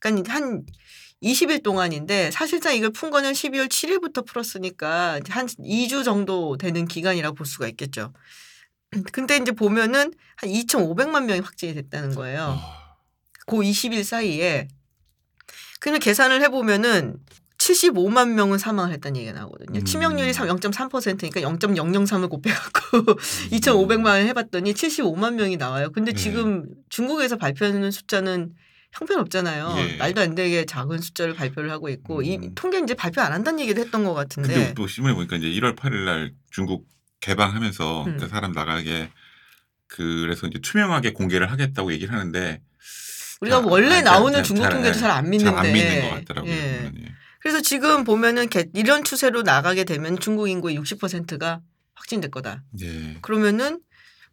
그러니까 0.00 0.32
한 0.32 0.62
20일 1.22 1.62
동안인데 1.62 2.30
사실상 2.30 2.74
이걸 2.76 2.90
푼 2.90 3.10
거는 3.10 3.32
12월 3.32 3.68
7일부터 3.68 4.26
풀었으니까 4.26 5.20
한 5.28 5.46
2주 5.46 6.04
정도 6.04 6.56
되는 6.56 6.86
기간이라고 6.86 7.34
볼 7.34 7.46
수가 7.46 7.68
있겠죠. 7.68 8.12
근데 9.12 9.36
이제 9.36 9.52
보면은 9.52 10.12
한 10.36 10.50
2,500만 10.50 11.24
명이 11.24 11.40
확진이 11.40 11.74
됐다는 11.74 12.14
거예요. 12.14 12.58
어, 12.58 12.96
그 13.46 13.56
20일 13.56 14.04
사이에. 14.04 14.68
그냥 15.80 16.00
계산을 16.00 16.42
해보면은 16.42 17.18
75만 17.58 18.30
명은 18.30 18.58
사망을 18.58 18.92
했다는 18.92 19.16
얘기가 19.16 19.38
나오거든요. 19.38 19.80
음. 19.80 19.84
치명률이 19.84 20.32
0.3%니까 20.32 21.40
0.003을 21.40 22.28
곱해갖고 22.28 23.02
2,500만을 23.50 24.26
해봤더니 24.26 24.74
75만 24.74 25.34
명이 25.34 25.56
나와요. 25.56 25.90
근데 25.92 26.12
네. 26.12 26.18
지금 26.18 26.66
중국에서 26.90 27.36
발표하는 27.36 27.90
숫자는 27.90 28.54
형편없잖아요. 28.98 29.74
예. 29.78 29.96
말도 29.96 30.20
안 30.20 30.34
되게 30.34 30.64
작은 30.64 30.98
숫자를 30.98 31.34
발표를 31.34 31.70
하고 31.70 31.88
있고 31.88 32.22
이 32.22 32.36
음. 32.36 32.54
통계 32.54 32.78
이제 32.78 32.94
발표 32.94 33.20
안 33.20 33.32
한다는 33.32 33.60
얘기도 33.60 33.80
했던 33.80 34.04
것 34.04 34.14
같은데. 34.14 34.48
근데 34.54 34.74
또 34.74 34.86
신문에 34.86 35.14
보니까 35.14 35.36
이제 35.36 35.46
1월 35.48 35.76
8일 35.76 36.04
날 36.04 36.32
중국 36.50 36.86
개방하면서 37.20 38.04
음. 38.04 38.16
그 38.18 38.28
사람 38.28 38.52
나가게 38.52 39.10
그래서 39.86 40.46
이제 40.46 40.58
투명하게 40.60 41.12
공개를 41.12 41.50
하겠다고 41.50 41.92
얘기를 41.92 42.12
하는데 42.14 42.60
우리가 43.40 43.60
잘- 43.60 43.70
원래 43.70 43.86
아, 43.86 43.90
잘- 43.94 44.04
나오는 44.04 44.32
잘- 44.34 44.42
중국 44.42 44.62
잘- 44.62 44.72
통계도 44.72 44.98
잘 44.98 45.10
안 45.10 45.30
믿는데. 45.30 45.56
잘 45.56 45.66
안 45.66 45.72
믿는 45.72 46.00
것 46.02 46.10
같더라고요. 46.16 46.52
예. 46.52 46.90
예. 46.96 47.14
그래서 47.40 47.60
지금 47.60 48.02
보면은 48.04 48.48
개- 48.48 48.66
이런 48.74 49.04
추세로 49.04 49.42
나가게 49.42 49.84
되면 49.84 50.18
중국 50.18 50.48
인구의 50.48 50.76
60%가 50.78 51.60
확진될 51.94 52.30
거다. 52.30 52.62
예. 52.82 53.18
그러면은 53.22 53.80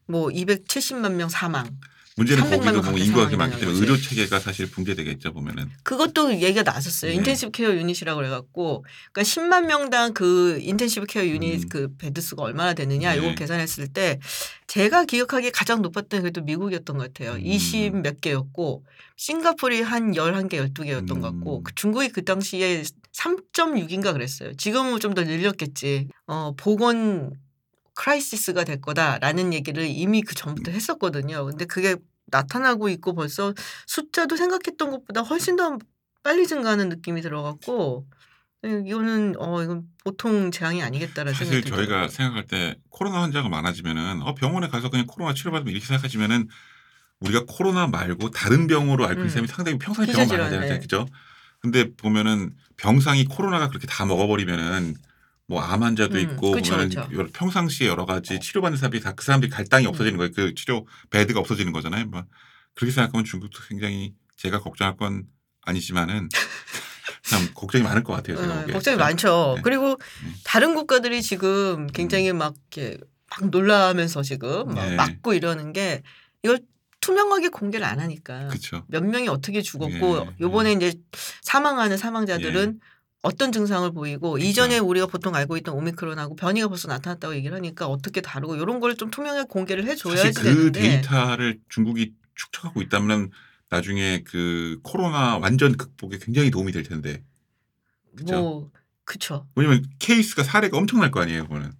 뭐 0.07 0.29
270만 0.29 1.13
명 1.13 1.29
사망. 1.29 1.69
문제는 2.15 2.43
300만 2.43 2.63
거기도 2.65 2.91
뭐 2.91 2.99
인구가 2.99 3.17
그렇게 3.21 3.37
많기 3.37 3.59
때문에 3.59 3.79
의료 3.79 3.97
체계가 3.97 4.39
사실 4.39 4.69
붕괴되겠죠 4.69 5.33
보면은. 5.33 5.69
그것도 5.83 6.33
얘기가 6.41 6.61
나섰어요. 6.63 7.11
네. 7.11 7.15
intensive 7.17 7.51
care 7.51 7.73
unit이라고 7.73 8.17
그래갖고 8.17 8.85
그러니까 9.11 9.21
10만 9.23 9.65
명당 9.65 10.13
그 10.13 10.59
intensive 10.61 11.07
care 11.07 11.25
unit 11.25 11.63
음. 11.63 11.69
그 11.69 11.95
bed 11.97 12.21
수가 12.21 12.43
얼마나 12.43 12.73
되느냐 12.73 13.11
네. 13.13 13.17
이걸 13.17 13.35
계산했을 13.35 13.87
때 13.87 14.19
제가 14.67 15.05
기억하기에 15.05 15.51
가장 15.51 15.81
높았던 15.81 16.19
게 16.19 16.21
그래도 16.21 16.41
미국이었던 16.41 16.97
것 16.97 17.13
같아요. 17.13 17.33
음. 17.37 17.43
20몇 17.43 18.21
개였고 18.21 18.83
싱가포르이 19.17 19.81
한 19.81 20.11
11개 20.13 20.53
12개였던 20.73 21.21
것 21.21 21.21
같고 21.21 21.59
음. 21.59 21.63
그 21.63 21.73
중국이 21.75 22.09
그 22.09 22.23
당시에 22.25 22.83
3.6인가 23.15 24.13
그랬어요. 24.13 24.53
지금은 24.55 24.99
좀 24.99 25.13
더 25.13 25.23
늘렸겠지. 25.23 26.07
어 26.27 26.53
보건 26.57 27.31
crisis가 27.95 28.63
될 28.63 28.81
거다라는 28.81 29.53
얘기를 29.53 29.85
이미 29.85 30.21
그 30.21 30.35
전부터 30.35 30.71
했었거든요. 30.71 31.45
근데 31.45 31.65
그게 31.65 31.95
나타나고 32.27 32.89
있고 32.89 33.13
벌써 33.13 33.53
숫자도 33.87 34.35
생각했던 34.35 34.91
것보다 34.91 35.21
훨씬 35.21 35.55
더 35.55 35.77
빨리 36.23 36.47
증가하는 36.47 36.89
느낌이 36.89 37.21
들어갖고 37.21 38.07
예, 38.65 38.81
이거는 38.85 39.35
어 39.39 39.61
이건 39.61 39.83
보통 40.03 40.49
재앙이 40.49 40.81
아니겠다라는 40.81 41.33
사실 41.33 41.47
생각이 41.47 41.69
저희가 41.69 41.81
들더라고요. 41.81 42.09
생각할 42.09 42.47
때 42.47 42.75
코로나 42.89 43.21
환자가 43.21 43.49
많아지면은 43.49 44.21
어 44.21 44.33
병원에 44.35 44.69
가서 44.69 44.89
그냥 44.89 45.05
코로나 45.05 45.33
치료받으면 45.33 45.71
이렇게 45.71 45.85
생각하시면은 45.85 46.47
우리가 47.19 47.43
코로나 47.47 47.87
말고 47.87 48.31
다른 48.31 48.67
병으로 48.67 49.05
앓고 49.05 49.21
있는 49.21 49.25
음. 49.25 49.29
사람이 49.29 49.47
상당히 49.47 49.77
평소에 49.79 50.05
병원 50.05 50.27
많아잖아요. 50.27 50.69
네. 50.73 50.79
그죠? 50.79 51.05
근데 51.59 51.93
보면은 51.95 52.55
병상이 52.77 53.25
코로나가 53.25 53.69
그렇게 53.69 53.87
다 53.87 54.05
먹어버리면은 54.05 54.95
뭐암 55.53 55.83
환자도 55.83 56.15
음, 56.17 56.19
있고 56.21 56.51
그쵸, 56.51 56.75
그쵸. 56.77 57.07
평상시에 57.33 57.87
여러 57.87 58.05
가지 58.05 58.39
치료받는 58.39 58.77
사람들이 58.77 59.01
다 59.01 59.13
그 59.13 59.23
사람들이 59.23 59.51
갈당이 59.51 59.85
없어지는 59.87 60.17
거예요. 60.17 60.31
그 60.35 60.53
치료 60.55 60.87
베드가 61.11 61.39
없어지는 61.39 61.71
거잖아요. 61.71 62.05
뭐 62.07 62.23
그렇게 62.73 62.91
생각하면 62.91 63.23
중국도 63.25 63.59
굉장히 63.69 64.13
제가 64.37 64.59
걱정할 64.59 64.97
건 64.97 65.25
아니지만은 65.61 66.29
참 67.23 67.49
걱정이 67.53 67.83
많을 67.83 68.03
것 68.03 68.13
같아요. 68.13 68.37
제가 68.37 68.53
어, 68.53 68.59
보기에. 68.61 68.73
걱정이? 68.73 68.97
많죠. 68.97 69.53
네. 69.57 69.61
그리고 69.63 69.91
음. 70.23 70.35
다른 70.43 70.73
국가들이 70.75 71.21
지금 71.21 71.87
굉장히 71.87 72.33
막 72.33 72.53
이렇게 72.75 72.97
막 73.29 73.49
놀라면서 73.49 74.23
지금 74.23 74.67
막 74.73 74.89
네. 74.89 74.95
막고 74.95 75.33
이러는 75.33 75.73
게 75.73 76.01
이걸 76.43 76.59
투명하게 76.99 77.49
공개를 77.49 77.85
안 77.85 77.99
하니까 77.99 78.47
그렇죠. 78.47 78.85
몇 78.87 79.03
명이 79.03 79.27
어떻게 79.27 79.61
죽었고 79.61 80.17
예, 80.19 80.35
요번에 80.41 80.71
이제 80.73 80.93
사망하는 81.41 81.97
사망자들은 81.97 82.79
어떤 83.23 83.51
증상을 83.53 83.89
보이고 83.93 84.33
그쵸. 84.33 84.45
이전에 84.45 84.79
우리가 84.79 85.07
보통 85.07 85.33
알고 85.33 85.55
있던 85.57 85.73
오미크론하고 85.75 86.35
변이가 86.35 86.67
벌써 86.67 86.87
나타났다고 86.89 87.33
얘기를 87.35 87.55
하니까 87.55 87.87
어떻게 87.87 88.19
다르고 88.21 88.55
이런 88.57 88.79
걸 88.79 88.95
좀 88.97 89.09
투명하게 89.09 89.47
공개를 89.49 89.83
사실 89.85 89.97
해줘야지 90.07 90.39
그 90.39 90.43
되는데 90.43 90.79
데이터를 90.81 91.59
중국이 91.69 92.13
축적하고 92.35 92.81
있다면 92.83 93.31
나중에 93.69 94.23
그 94.23 94.79
코로나 94.83 95.37
완전 95.37 95.75
극복에 95.77 96.19
굉장히 96.19 96.51
도움이 96.51 96.71
될 96.73 96.83
텐데. 96.83 97.23
그죠? 98.15 98.35
뭐 98.35 98.71
그쵸 99.05 99.47
왜냐면 99.55 99.83
케이스가 99.99 100.43
사례가 100.43 100.77
엄청날 100.77 101.09
거 101.09 101.21
아니에요, 101.21 101.43
그거는. 101.47 101.71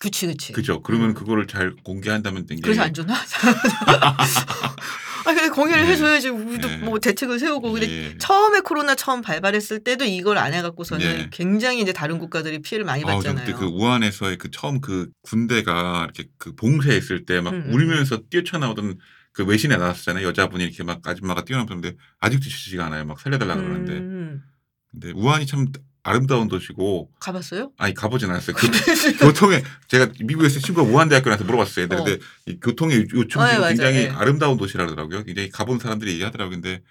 그치 0.00 0.26
그치 0.26 0.52
그죠? 0.52 0.82
그러면 0.82 1.10
음. 1.10 1.14
그거를 1.14 1.46
잘 1.46 1.74
공개한다면 1.84 2.46
굉장히 2.46 2.62
그래서 2.62 2.82
안 2.82 2.94
주나? 2.94 3.14
아 5.24 5.34
근데 5.34 5.48
공개를 5.48 5.84
예. 5.84 5.88
해줘야지 5.88 6.28
우리도 6.28 6.70
예. 6.70 6.76
뭐 6.78 6.98
대책을 6.98 7.38
세우고 7.38 7.72
근데 7.72 7.88
예. 7.88 8.18
처음에 8.18 8.60
코로나 8.60 8.94
처음 8.94 9.22
발발했을 9.22 9.84
때도 9.84 10.04
이걸 10.04 10.38
안 10.38 10.52
해갖고서는 10.52 11.06
예. 11.06 11.28
굉장히 11.30 11.80
이제 11.80 11.92
다른 11.92 12.18
국가들이 12.18 12.60
피해를 12.60 12.84
많이 12.84 13.02
아, 13.04 13.06
저 13.06 13.12
봤잖아요. 13.14 13.46
그때 13.46 13.58
그 13.58 13.66
우한에서의 13.66 14.38
그 14.38 14.50
처음 14.50 14.80
그 14.80 15.10
군대가 15.22 16.04
이렇게 16.04 16.28
그 16.38 16.54
봉쇄했을 16.54 17.24
때막 17.24 17.52
음, 17.52 17.64
음. 17.66 17.74
울면서 17.74 18.22
뛰쳐나오던 18.30 18.98
그 19.32 19.44
외신에 19.44 19.76
나왔었잖아요. 19.76 20.26
여자분이 20.26 20.62
이렇게 20.62 20.82
막 20.82 21.06
아줌마가 21.06 21.44
뛰어나오는데 21.44 21.96
아직도 22.20 22.44
지지가 22.44 22.86
않아요. 22.86 23.04
막 23.04 23.18
살려달라 23.18 23.56
그러는데. 23.56 23.92
음, 23.92 24.42
근데 24.90 25.12
우한이 25.12 25.46
참 25.46 25.66
아름다운 26.04 26.48
도시고 26.48 27.10
가봤어요? 27.20 27.72
아니 27.78 27.94
가보진 27.94 28.28
않았어요. 28.30 28.56
그, 28.56 28.66
교통에 29.24 29.62
제가 29.88 30.12
미국에서 30.20 30.58
친구가 30.60 30.90
우한대학교 30.90 31.30
나서 31.30 31.44
물어봤어요. 31.44 31.88
근데, 31.88 32.00
어. 32.00 32.04
근데 32.04 32.24
이 32.46 32.60
교통의 32.60 33.06
요즘 33.12 33.40
어, 33.40 33.48
예, 33.48 33.58
맞아요. 33.58 33.68
굉장히 33.68 33.96
예. 33.98 34.08
아름다운 34.08 34.56
도시라 34.56 34.84
그러더라고요. 34.84 35.24
굉장히 35.24 35.48
가본 35.50 35.78
사람들이 35.78 36.12
얘기하더라고요. 36.12 36.60
근데 36.60 36.82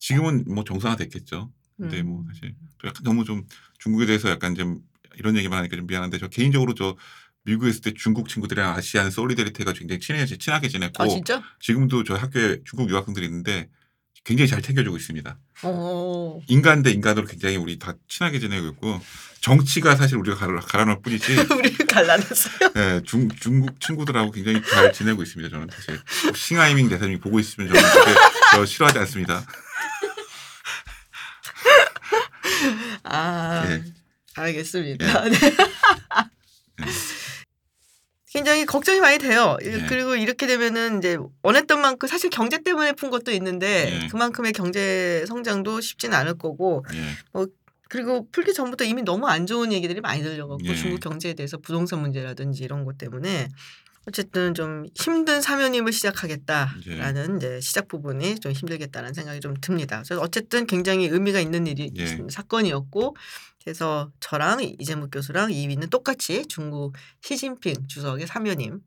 지금은 0.00 0.44
뭐 0.48 0.64
정상화 0.64 0.96
됐겠죠. 0.96 1.50
근데 1.76 2.00
음. 2.00 2.06
뭐 2.06 2.24
사실 2.28 2.54
저 2.80 2.88
약간 2.88 3.02
너무 3.04 3.24
좀 3.24 3.44
중국에 3.78 4.06
대해서 4.06 4.28
약간 4.30 4.54
좀 4.54 4.80
이런 5.16 5.36
얘기만 5.36 5.58
하니까 5.58 5.76
좀 5.76 5.86
미안한데 5.86 6.18
저 6.18 6.28
개인적으로 6.28 6.74
저 6.74 6.96
미국에 7.44 7.70
있을 7.70 7.82
때 7.82 7.92
중국 7.94 8.28
친구들이랑 8.28 8.74
Asian 8.74 9.10
solidarity가 9.10 9.72
굉장히 9.74 10.00
친해 10.00 10.24
친하게 10.26 10.68
지냈고 10.68 11.02
아 11.02 11.08
진짜? 11.08 11.42
지금도 11.60 12.02
저 12.04 12.14
학교에 12.14 12.60
중국 12.64 12.90
유학생들이 12.90 13.26
있는데 13.26 13.68
굉장히 14.24 14.48
잘 14.48 14.62
챙겨주고 14.62 14.96
있습니다. 14.96 15.36
어. 15.64 16.40
인간 16.48 16.82
대 16.82 16.90
인간으로 16.90 17.26
굉장히 17.26 17.56
우리 17.56 17.78
다 17.78 17.92
친하게 18.08 18.38
지내고 18.40 18.68
있고 18.68 18.98
정치가 19.40 19.96
사실 19.96 20.16
우리가 20.16 20.36
갈라, 20.36 20.60
갈라놓을 20.60 21.02
뿐이지 21.02 21.36
우리 21.52 21.76
갈라놨어요. 21.76 22.72
네, 22.74 23.02
중, 23.04 23.28
중국 23.38 23.78
친구들하고 23.80 24.30
굉장히 24.30 24.62
잘 24.62 24.94
지내고 24.94 25.22
있습니다. 25.22 25.54
저는 25.54 25.68
사실 25.70 26.00
싱하이밍 26.34 26.88
대사님이 26.88 27.20
보고 27.20 27.38
있으면 27.38 27.68
저는 27.68 27.82
저 28.52 28.64
싫어하지 28.64 28.98
않습니다. 29.00 29.44
아 33.04 33.66
예. 33.68 33.84
알겠습니다. 34.36 35.28
네. 35.28 35.38
굉장히 38.34 38.66
걱정이 38.66 38.98
많이 38.98 39.18
돼요. 39.18 39.56
예. 39.62 39.86
그리고 39.88 40.16
이렇게 40.16 40.48
되면은 40.48 40.98
이제 40.98 41.16
원했던 41.42 41.80
만큼 41.80 42.08
사실 42.08 42.30
경제 42.30 42.58
때문에 42.58 42.92
푼 42.92 43.08
것도 43.08 43.30
있는데 43.30 44.02
예. 44.02 44.08
그만큼의 44.08 44.52
경제 44.52 45.24
성장도 45.28 45.80
쉽지는 45.80 46.18
않을 46.18 46.36
거고 46.36 46.84
예. 46.92 47.46
그리고 47.88 48.26
풀기 48.32 48.52
전부터 48.52 48.82
이미 48.84 49.02
너무 49.02 49.28
안 49.28 49.46
좋은 49.46 49.72
얘기들이 49.72 50.00
많이 50.00 50.20
들려갖고 50.24 50.66
예. 50.66 50.74
중국 50.74 50.98
경제에 50.98 51.34
대해서 51.34 51.58
부동산 51.58 52.00
문제라든지 52.00 52.64
이런 52.64 52.84
것 52.84 52.98
때문에 52.98 53.50
어쨌든 54.06 54.54
좀 54.54 54.84
힘든 54.94 55.40
사면임을 55.40 55.92
시작하겠다라는 55.92 57.36
이제 57.38 57.60
시작 57.60 57.88
부분이 57.88 58.40
좀 58.40 58.52
힘들겠다는 58.52 59.14
생각이 59.14 59.40
좀 59.40 59.54
듭니다. 59.60 60.02
그래서 60.04 60.20
어쨌든 60.20 60.66
굉장히 60.66 61.06
의미가 61.06 61.40
있는 61.40 61.66
일이 61.66 61.90
예. 61.96 62.18
사건이었고 62.28 63.16
그래서 63.62 64.10
저랑 64.20 64.62
이재묵 64.62 65.10
교수랑 65.10 65.50
2위는 65.50 65.88
똑같이 65.88 66.46
중국 66.46 66.94
시진핑 67.22 67.86
주석의 67.88 68.26
사면임 68.26 68.82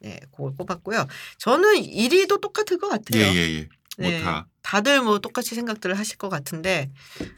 네, 0.00 0.18
그걸 0.32 0.52
뽑았고요. 0.56 1.06
저는 1.38 1.74
1위도 1.82 2.40
똑같을 2.40 2.78
것 2.78 2.88
같아요. 2.88 3.22
예 3.22 3.34
예예. 3.34 3.68
네. 3.98 4.18
뭐다 4.18 4.48
다들 4.62 5.00
뭐 5.00 5.20
똑같이 5.20 5.54
생각들을 5.54 5.96
하실 5.96 6.18
것 6.18 6.28
같은데 6.28 6.90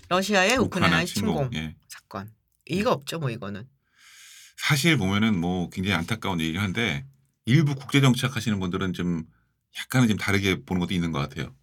러시아의 0.08 0.56
우크라이나 0.56 1.04
침공 1.04 1.50
침공. 1.50 1.50
예. 1.54 1.76
사건 1.88 2.32
이가 2.66 2.90
없죠 2.90 3.18
뭐 3.18 3.30
이거는 3.30 3.68
사실 4.56 4.96
보면은 4.96 5.38
뭐 5.38 5.70
굉장히 5.70 5.94
안타까운 5.94 6.40
얘기긴 6.40 6.60
한데 6.60 7.06
일부 7.48 7.74
국제 7.74 8.00
정치학 8.00 8.36
하시는 8.36 8.60
분들은 8.60 8.92
좀 8.92 9.24
약간은 9.80 10.08
좀 10.08 10.16
다르게 10.16 10.62
보는 10.64 10.80
것도 10.80 10.94
있는 10.94 11.12
것 11.12 11.18
같아요. 11.18 11.54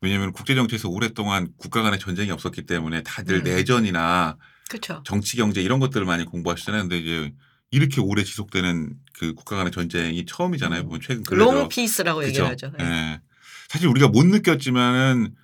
왜냐하면 0.00 0.32
국제 0.32 0.54
정치에서 0.54 0.88
오랫동안 0.88 1.52
국가 1.56 1.82
간의 1.82 1.98
전쟁이 1.98 2.30
없었기 2.30 2.66
때문에 2.66 3.02
다들 3.02 3.36
음. 3.38 3.44
내전이나 3.44 4.36
그렇죠. 4.68 5.02
정치 5.04 5.36
경제 5.36 5.62
이런 5.62 5.80
것들을 5.80 6.04
많이 6.06 6.24
공부하시잖아요. 6.24 6.82
근데 6.82 6.98
이제 6.98 7.32
이렇게 7.70 8.00
오래 8.00 8.22
지속되는 8.22 8.94
그 9.14 9.34
국가 9.34 9.56
간의 9.56 9.72
전쟁이 9.72 10.24
처음이잖아요. 10.26 10.84
보면 10.84 11.00
최근 11.00 11.22
long. 11.36 11.68
peace라고 11.68 12.20
그죠? 12.20 12.28
얘기를 12.28 12.48
하죠. 12.48 12.72
예. 12.80 12.84
예. 12.84 13.20
사실 13.68 13.88
우리가 13.88 14.08
못 14.08 14.26
느꼈지만은 14.26 15.34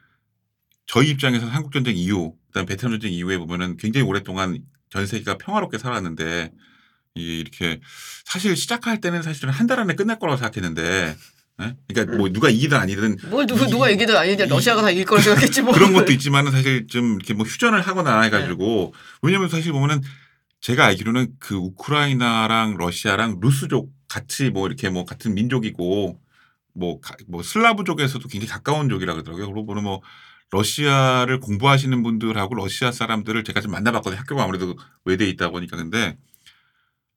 저희 0.86 1.10
입장에서는 1.10 1.52
한국 1.52 1.72
전쟁 1.72 1.96
이후, 1.96 2.36
그다음 2.48 2.66
베트남 2.66 2.92
전쟁 2.92 3.12
이후에 3.12 3.38
보면은 3.38 3.76
굉장히 3.76 4.06
오랫동안 4.06 4.62
전 4.90 5.06
세계가 5.06 5.38
평화롭게 5.38 5.78
살았는데 5.78 6.52
이 7.18 7.38
이렇게 7.40 7.80
사실 8.24 8.56
시작할 8.56 9.00
때는 9.00 9.22
사실은 9.22 9.50
한 9.52 9.66
달 9.66 9.80
안에 9.80 9.94
끝날 9.94 10.18
거라고 10.18 10.36
생각했는데, 10.38 11.16
예? 11.60 11.76
그러니까 11.88 12.16
뭐 12.16 12.28
누가 12.30 12.48
이기든 12.50 12.76
아니든 12.78 13.16
뭘 13.30 13.46
누구 13.46 13.64
이- 13.64 13.68
누가 13.70 13.90
얘기든 13.90 14.16
아니든 14.16 14.48
러시아가 14.48 14.82
다 14.82 14.90
이길 14.90 15.04
거라 15.04 15.20
생각했지 15.52 15.62
뭐. 15.62 15.72
그런 15.74 15.92
것도 15.92 16.12
있지만은 16.12 16.52
사실 16.52 16.86
좀 16.86 17.14
이렇게 17.16 17.34
뭐 17.34 17.44
휴전을 17.44 17.80
하거나 17.80 18.22
해가지고 18.22 18.94
왜냐면 19.22 19.48
사실 19.48 19.72
보면은 19.72 20.00
제가 20.60 20.86
알기로는 20.86 21.34
그 21.38 21.54
우크라이나랑 21.56 22.76
러시아랑 22.78 23.38
루스족 23.40 23.90
같이 24.08 24.50
뭐 24.50 24.66
이렇게 24.66 24.88
뭐 24.88 25.04
같은 25.04 25.34
민족이고 25.34 26.18
뭐, 26.74 27.00
가- 27.00 27.16
뭐 27.26 27.42
슬라브족에서도 27.42 28.26
굉장히 28.28 28.48
가까운 28.50 28.88
족이라 28.88 29.12
그러더라고요. 29.14 29.46
그리고 29.46 29.66
보면 29.66 29.82
뭐 29.84 30.00
러시아를 30.50 31.40
공부하시는 31.40 32.02
분들하고 32.02 32.54
러시아 32.54 32.90
사람들을 32.92 33.44
제가 33.44 33.60
좀 33.60 33.72
만나봤거든요. 33.72 34.18
학교가 34.20 34.44
아무래도 34.44 34.76
외대에 35.04 35.28
있다 35.28 35.50
보니까 35.50 35.76
근데 35.76 36.16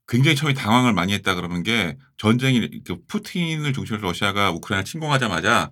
굉장히 0.07 0.35
처음에 0.35 0.53
당황을 0.53 0.93
많이 0.93 1.13
했다 1.13 1.35
그러는 1.35 1.63
게 1.63 1.97
전쟁이 2.17 2.81
그 2.83 2.97
푸틴을 3.07 3.73
중심으로 3.73 4.07
러시아가 4.07 4.51
우크라이나 4.51 4.83
침공하자마자 4.83 5.71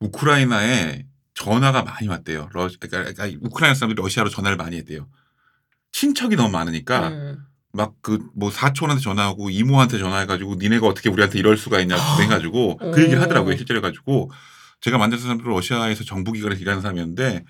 우크라이나에 0.00 1.04
전화가 1.34 1.82
많이 1.82 2.08
왔대요. 2.08 2.48
러, 2.52 2.68
그러니까, 2.80 3.12
그러니까 3.12 3.38
우크라이나 3.42 3.74
사람들이 3.74 4.02
러시아로 4.02 4.30
전화를 4.30 4.56
많이 4.56 4.76
했대요. 4.76 5.06
친척이 5.92 6.36
너무 6.36 6.50
많으니까 6.50 7.08
음. 7.08 7.38
막그 7.72 8.30
뭐 8.34 8.50
사촌한테 8.50 9.02
전화하고 9.02 9.50
이모한테 9.50 9.98
전화해가지고 9.98 10.56
니네가 10.56 10.86
어떻게 10.86 11.10
우리한테 11.10 11.38
이럴 11.38 11.56
수가 11.56 11.80
있냐 11.80 11.96
해가지고 12.20 12.78
그 12.78 13.02
얘기를 13.02 13.20
하더라고요. 13.20 13.56
실제로 13.56 13.78
해가지고 13.78 14.30
제가 14.80 14.98
만난 14.98 15.18
사람들은 15.18 15.50
러시아에서 15.50 16.04
정부기관에서 16.04 16.60
일하는 16.60 16.80
사람이었는데 16.80 17.44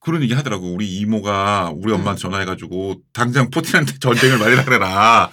그런 0.00 0.22
얘기 0.22 0.34
하더라고. 0.34 0.72
우리 0.72 0.98
이모가 0.98 1.72
우리 1.74 1.92
엄마한테 1.92 2.20
전화해가지고 2.20 3.00
당장 3.12 3.50
푸틴한테 3.50 3.98
전쟁을 3.98 4.38
말이라 4.38 4.64
그래라. 4.64 5.30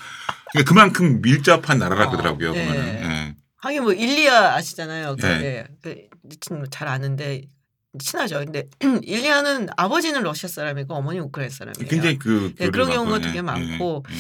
그러니까 0.52 0.70
그만큼 0.70 1.22
밀접한 1.22 1.80
나라라 1.80 2.08
어, 2.08 2.10
그러더라고요. 2.10 2.54
네. 2.54 2.66
보면은. 2.66 3.04
예. 3.04 3.36
하긴 3.58 3.84
뭐 3.84 3.94
일리아 3.94 4.56
아시잖아요. 4.56 5.16
그, 5.20 5.26
네. 5.26 5.44
예. 5.44 5.68
그, 5.82 5.96
친잘 6.40 6.88
아는데 6.88 7.44
친하죠. 8.00 8.40
근데 8.40 8.66
일리아는 9.04 9.68
아버지는 9.76 10.24
러시아 10.24 10.48
사람이고 10.50 10.94
어머니 10.94 11.20
우크라이나 11.20 11.54
사람이에요. 11.54 11.90
굉장히 11.90 12.18
그 12.18 12.54
네, 12.58 12.70
그런 12.70 12.90
경우가 12.90 13.12
많고, 13.12 13.26
되게 13.26 13.38
예, 13.38 13.42
많고. 13.42 14.04
예, 14.10 14.14
예. 14.14 14.20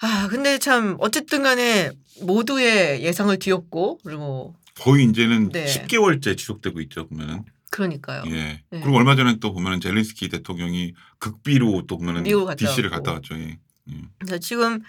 아 0.00 0.28
근데 0.28 0.58
참 0.58 0.96
어쨌든 1.00 1.42
간에 1.42 1.90
모두의 2.20 3.02
예상을 3.02 3.36
뒤엎고 3.38 4.00
그리고 4.04 4.54
거의 4.78 5.04
이제는 5.06 5.50
네. 5.50 5.64
10개월째 5.64 6.36
지속되고 6.36 6.80
있죠 6.82 7.08
보면은. 7.08 7.44
그러니까요. 7.70 8.24
예. 8.26 8.30
네. 8.30 8.62
그리고 8.70 8.96
얼마 8.96 9.16
전에 9.16 9.38
또 9.40 9.52
보면은 9.52 9.80
젤렌스키 9.80 10.28
대통령이 10.28 10.92
극비로 11.18 11.84
또 11.86 11.98
보면은 11.98 12.22
미국 12.24 12.46
갔다 12.46 12.56
DC를. 12.66 12.90
갔다 12.90 13.12
왔죠. 13.12 13.34
예. 13.36 13.58
예. 13.90 13.94
그래서 14.18 14.38
지금 14.38 14.82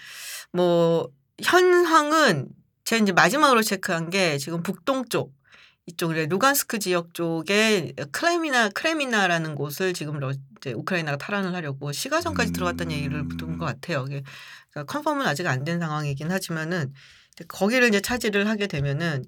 뭐 0.54 1.10
현황은 1.44 2.50
제가 2.84 3.04
이제 3.04 3.12
마지막으로 3.12 3.62
체크한 3.62 4.10
게 4.10 4.38
지금 4.38 4.64
북동쪽 4.64 5.36
이쪽 5.88 6.18
에 6.18 6.26
루간스크 6.26 6.80
지역 6.80 7.14
쪽에 7.14 7.94
크레미나 8.12 8.70
크레미나라는 8.70 9.56
곳을 9.56 9.94
지금 9.94 10.20
러, 10.20 10.34
이제 10.58 10.74
우크라이나가 10.74 11.18
탈환을 11.18 11.54
하려고 11.54 11.92
시가전까지 11.92 12.52
음. 12.52 12.54
들어갔다는 12.54 12.92
얘기를 12.92 13.26
듣은 13.38 13.58
것 13.58 13.66
같아요. 13.66 14.04
그러니까 14.04 14.84
confirm은 14.86 15.26
아직 15.26 15.48
안 15.48 15.64
된 15.64 15.80
상황이긴 15.80 16.30
하지만은 16.32 16.94
거기를 17.48 17.88
이제 17.88 18.02
차지를 18.02 18.48
하게 18.48 18.68
되면은 18.68 19.24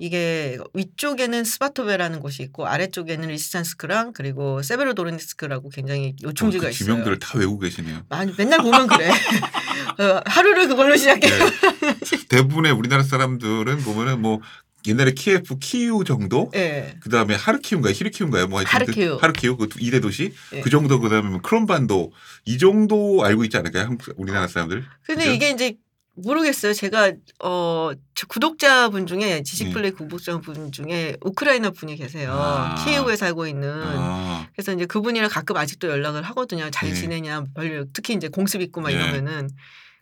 이게 0.00 0.56
위쪽에는 0.72 1.44
스바토베라는 1.44 2.20
곳이 2.20 2.42
있고 2.42 2.66
아래쪽에는 2.66 3.28
리스찬스크랑 3.28 4.14
그리고 4.14 4.62
세베로도네츠크라고 4.62 5.68
굉장히 5.68 6.16
요충지가 6.22 6.64
그 6.64 6.70
있어요. 6.70 6.86
지명들을 6.86 7.18
다 7.18 7.38
외우고 7.38 7.58
계시네요. 7.58 8.04
많이 8.08 8.32
맨날 8.38 8.62
보면 8.62 8.86
그래. 8.86 9.10
어, 10.00 10.22
하루를 10.24 10.68
그걸로 10.68 10.96
시작해. 10.96 11.28
요 11.28 11.32
예. 11.34 12.28
대부분의 12.30 12.72
우리나라 12.72 13.02
사람들은 13.02 13.82
보면은 13.82 14.22
뭐 14.22 14.40
옛날에 14.86 15.12
키예프 15.12 15.58
키우 15.58 16.04
정도 16.04 16.50
예. 16.54 16.96
그다음에 17.00 17.34
하르키우인가요? 17.34 17.92
히르키우인가요? 17.92 18.46
뭐 18.48 18.60
하여튼 18.60 18.72
하르키우. 18.72 19.16
그 19.16 19.20
하르키우 19.20 19.56
그 19.58 19.68
이대 19.80 20.00
도시 20.00 20.32
예. 20.54 20.62
그 20.62 20.70
정도 20.70 20.98
그다음에 20.98 21.28
뭐 21.28 21.42
크림반도 21.42 22.10
이 22.46 22.56
정도 22.56 23.22
알고 23.22 23.44
있지 23.44 23.58
않을까요? 23.58 23.98
우리나라 24.16 24.48
사람들? 24.48 24.82
근데 25.02 25.24
그죠? 25.24 25.34
이게 25.34 25.50
이제 25.50 25.74
모르겠어요. 26.14 26.72
제가 26.72 27.12
어제 27.38 28.26
구독자분 28.28 29.06
중에 29.06 29.42
지식플레이 29.42 29.92
구독자분 29.92 30.72
중에 30.72 31.16
우크라이나 31.22 31.70
분이 31.70 31.96
계세요. 31.96 32.32
아. 32.32 32.74
키예우에 32.84 33.16
살고 33.16 33.46
있는. 33.46 33.70
아, 33.72 34.46
그래서 34.52 34.72
이제 34.72 34.86
그분이랑 34.86 35.30
가끔 35.30 35.56
아직도 35.56 35.88
연락을 35.88 36.22
하거든요. 36.22 36.70
잘 36.70 36.90
예. 36.90 36.94
지내냐, 36.94 37.44
별 37.54 37.86
특히 37.92 38.14
이제 38.14 38.28
공습 38.28 38.60
있고 38.60 38.80
막 38.80 38.92
예. 38.92 38.96
이러면은 38.96 39.48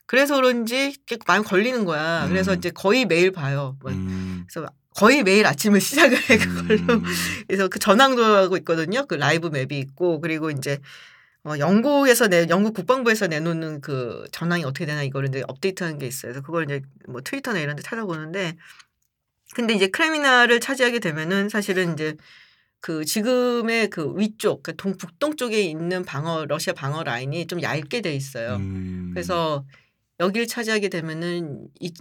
그래서 0.07 0.37
그런지 0.37 0.95
꽤 1.07 1.19
많이 1.27 1.45
걸리는 1.45 1.85
거야. 1.85 2.27
그래서 2.29 2.53
음. 2.53 2.59
이제 2.59 2.71
거의 2.71 3.05
매일 3.05 3.31
봐요. 3.31 3.77
뭐 3.83 3.93
음, 3.93 4.47
그래서 4.49 4.67
거의 4.97 5.23
매일 5.23 5.47
아침을 5.47 5.81
시작을 5.83 6.19
해 6.31 6.39
그걸로. 6.39 6.95
음, 6.95 7.05
그래서 7.47 7.69
그 7.69 7.79
전황도 7.79 8.25
하고 8.25 8.57
있거든요. 8.57 9.07
그 9.07 9.15
라이브 9.15 9.49
맵이 9.49 9.79
있고 9.79 10.21
그리고 10.21 10.51
이제 10.51 10.79
어, 11.49 11.59
영국에서 11.59 12.28
내 12.28 12.46
영국 12.49 12.74
국방부에서 12.74 13.26
내놓는 13.26 13.80
그 13.80 14.24
전황이 14.32 14.64
어떻게 14.64 14.86
되나 14.86 15.03
이거를 15.03 15.28
이제 15.30 15.42
업데이트하는 15.49 15.99
게 15.99 16.07
있어요. 16.07 16.32
그래서 16.32 16.44
그걸 16.44 16.64
이제 16.64 16.82
뭐 17.09 17.20
트위터나 17.22 17.59
이런 17.59 17.76
데 17.76 17.82
찾아보는데 17.82 18.57
근데 19.55 19.74
이제 19.74 19.88
크레미나를 19.88 20.61
차지하게 20.61 20.99
되면은 20.99 21.49
사실은 21.49 21.94
이제 21.94 22.16
그 22.80 23.05
지금의 23.05 23.90
그 23.90 24.14
위쪽 24.16 24.62
그동 24.62 24.96
북동 24.96 25.36
쪽에 25.36 25.61
있는 25.62 26.05
방어 26.05 26.44
러시아 26.46 26.74
방어 26.74 27.03
라인이 27.03 27.46
좀 27.46 27.62
얇게 27.62 28.03
돼 28.03 28.14
있어요. 28.14 28.57
음. 28.57 29.11
그래서 29.14 29.64
여기를 30.21 30.49
차지하게 30.49 30.89
되면은 30.89 31.69
이 31.79 31.93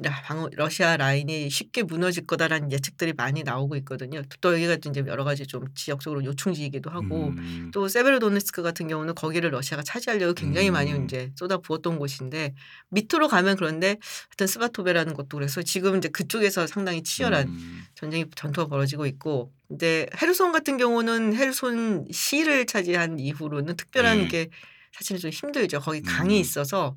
러시아 0.54 0.98
라인이 0.98 1.52
쉽게 1.52 1.84
무너질 1.84 2.26
거다라는 2.26 2.72
예측들이 2.72 3.14
많이 3.14 3.44
나오고 3.44 3.76
있거든요. 3.78 4.24
또 4.42 4.54
여기가 4.54 4.78
또 4.78 4.90
이제 4.90 5.04
여러 5.06 5.24
가지 5.24 5.46
좀 5.46 5.66
지역적으로 5.76 6.24
요충지이기도 6.26 6.90
하고 6.90 7.28
음, 7.28 7.70
또 7.72 7.88
세베로도네스크 7.88 8.64
같은 8.64 8.88
경우는 8.88 9.14
거기를 9.14 9.52
러시아가 9.52 9.84
차지하려고 9.84 10.34
굉장히 10.34 10.72
많이 10.72 10.94
음. 10.94 11.06
이제 11.06 11.32
쏟아 11.36 11.58
부었던 11.60 12.00
곳인데 12.00 12.56
밑으로 12.90 13.28
가면 13.28 13.56
그런데 13.56 13.98
하여튼 14.30 14.48
스바토베라는 14.48 15.14
것도 15.14 15.38
그래서 15.38 15.62
지금 15.62 15.98
이제 15.98 16.10
그쪽에서 16.10 16.66
상당히 16.66 17.04
치열한 17.04 17.48
음, 17.48 17.84
전쟁이 17.94 18.26
전투가 18.36 18.68
벌어지고 18.68 19.06
있고 19.06 19.52
이제 19.70 20.08
헤르손 20.20 20.52
같은 20.52 20.78
경우는 20.78 21.36
헤르손 21.36 22.08
시를 22.12 22.66
차지한 22.66 23.20
이후로는 23.20 23.76
특별한 23.76 24.18
네. 24.18 24.28
게 24.28 24.50
사실은 24.92 25.22
좀 25.22 25.30
힘들죠. 25.30 25.82
거기 25.82 26.02
강이 26.02 26.36
음. 26.36 26.42
있어서 26.42 26.96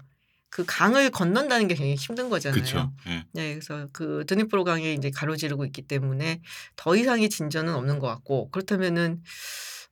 그 0.51 0.65
강을 0.67 1.11
건넌다는 1.11 1.69
게 1.69 1.75
굉장히 1.75 1.95
힘든 1.95 2.29
거잖아요. 2.29 2.61
그렇죠. 2.61 2.93
예. 3.07 3.25
네, 3.33 3.55
그래서 3.55 3.89
그 3.93 4.25
드니프로 4.27 4.65
강이 4.65 4.95
이제 4.95 5.11
가로지르고 5.15 5.65
있기 5.67 5.83
때문에 5.83 6.41
더 6.77 6.97
이상의 6.97 7.31
진전은 7.31 7.73
없는 7.75 8.01
것 8.01 8.09
같고 8.09 8.51
그렇다면은 8.51 9.23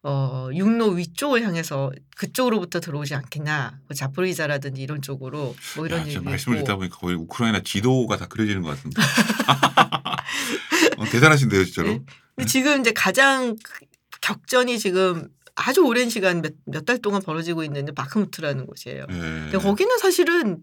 어 0.03 0.49
육로 0.53 0.91
위쪽을 0.91 1.43
향해서 1.43 1.93
그쪽으로부터 2.17 2.79
들어오지 2.81 3.15
않겠냐, 3.15 3.79
뭐 3.89 3.95
자포리자라든지 3.95 4.81
이런 4.81 5.03
쪽으로 5.03 5.57
뭐 5.77 5.87
이런 5.87 6.01
야, 6.03 6.07
얘기 6.07 6.19
말씀을. 6.21 6.59
듣다 6.59 6.77
보니까 6.77 6.99
거의 6.99 7.17
우크라이나 7.17 7.61
지도가 7.63 8.17
다 8.17 8.27
그려지는 8.27 8.63
것 8.63 8.71
같습니다. 8.71 9.03
어, 10.99 11.05
대단하신데요, 11.05 11.65
진짜로. 11.65 11.89
네. 11.89 12.01
근데 12.37 12.49
지금 12.49 12.81
이제 12.81 12.93
가장 12.93 13.57
그 13.63 13.87
격전이 14.21 14.79
지금 14.79 15.29
아주 15.67 15.85
오랜 15.85 16.09
시간 16.09 16.43
몇 16.67 16.85
달 16.87 16.99
동안 16.99 17.21
벌어지고 17.23 17.65
있는데 17.65 17.93
바크무트라는 17.93 18.67
곳이에요. 18.67 19.07
예. 19.11 19.15
근데 19.15 19.59
거기는 19.59 19.99
사실은 19.99 20.59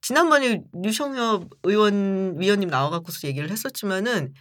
지난번에 0.00 0.62
류성엽 0.82 1.50
의원 1.64 2.36
위원님 2.40 2.68
나와갖고서 2.68 3.28
얘기를 3.28 3.50
했었지만은 3.50 4.32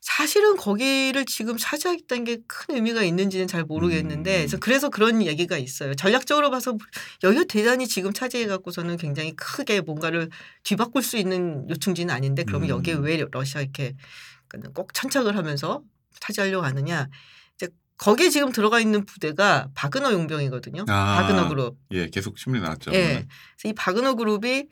사실은 0.00 0.56
거기를 0.58 1.24
지금 1.24 1.56
차지하겠다는 1.56 2.24
게 2.24 2.38
큰 2.46 2.74
의미가 2.76 3.04
있는지는 3.04 3.46
잘 3.46 3.64
모르겠는데 3.64 4.32
음. 4.32 4.36
그래서 4.40 4.58
그래서 4.58 4.88
그런 4.90 5.22
얘기가 5.22 5.56
있어요. 5.56 5.94
전략적으로 5.94 6.50
봐서 6.50 6.76
여기가 7.22 7.44
대단히 7.44 7.86
지금 7.88 8.12
차지해갖고서는 8.12 8.98
굉장히 8.98 9.34
크게 9.34 9.80
뭔가를 9.80 10.28
뒤바꿀 10.64 11.02
수 11.02 11.16
있는 11.16 11.66
요충지는 11.70 12.14
아닌데 12.14 12.44
그러면 12.44 12.68
음. 12.68 12.76
여기에 12.76 12.94
왜 12.96 13.24
러시아 13.32 13.62
이렇게 13.62 13.94
꼭 14.74 14.92
천착을 14.92 15.36
하면서 15.38 15.82
차지하려고 16.20 16.66
하느냐. 16.66 17.08
거기에 17.98 18.28
지금 18.28 18.52
들어가 18.52 18.80
있는 18.80 19.04
부대가 19.04 19.68
바그너 19.74 20.12
용병이거든요. 20.12 20.84
아. 20.88 21.16
바그너 21.16 21.48
그룹. 21.48 21.78
예, 21.92 22.08
계속 22.08 22.38
신문에 22.38 22.62
나왔죠. 22.62 22.92
예. 22.92 23.26
그래서 23.56 23.68
이 23.68 23.72
바그너 23.72 24.14
그룹이 24.14 24.68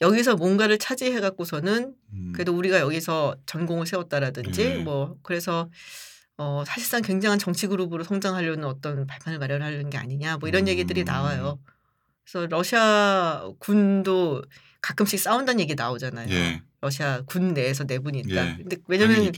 여기서 0.00 0.36
뭔가를 0.36 0.78
차지해 0.78 1.20
갖고서는 1.20 1.94
음. 2.12 2.32
그래도 2.34 2.54
우리가 2.56 2.80
여기서 2.80 3.36
전공을 3.46 3.86
세웠다라든지 3.86 4.64
네. 4.64 4.78
뭐 4.78 5.16
그래서 5.22 5.70
어 6.36 6.64
사실상 6.66 7.00
굉장한 7.00 7.38
정치 7.38 7.68
그룹으로 7.68 8.02
성장하려는 8.02 8.64
어떤 8.64 9.06
발판을 9.06 9.38
마련하려는 9.38 9.88
게 9.90 9.98
아니냐 9.98 10.38
뭐 10.38 10.48
이런 10.48 10.66
얘기들이 10.66 11.02
음. 11.02 11.04
나와요. 11.04 11.60
그래서 12.24 12.46
러시아 12.48 13.44
군도 13.60 14.42
가끔씩 14.82 15.20
싸운다는 15.20 15.60
얘기 15.60 15.76
나오잖아요. 15.76 16.28
예. 16.34 16.62
러시아 16.80 17.22
군 17.22 17.54
내에서 17.54 17.84
내분이 17.84 18.18
있다. 18.20 18.48
예. 18.48 18.56
근데 18.56 18.76
왜냐면. 18.88 19.32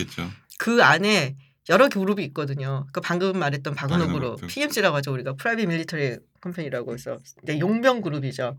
그 0.59 0.82
안에 0.82 1.37
여러 1.69 1.89
그룹이 1.89 2.25
있거든요. 2.27 2.87
그 2.93 3.01
방금 3.01 3.39
말했던 3.39 3.75
바그너 3.75 4.09
그룹. 4.09 4.47
PMC라고 4.47 4.97
하죠. 4.97 5.12
우리가 5.12 5.35
private 5.34 5.68
military 5.68 6.18
company라고 6.41 6.95
해서 6.95 7.19
이제 7.43 7.59
용병 7.59 8.03
그룹이죠. 8.03 8.57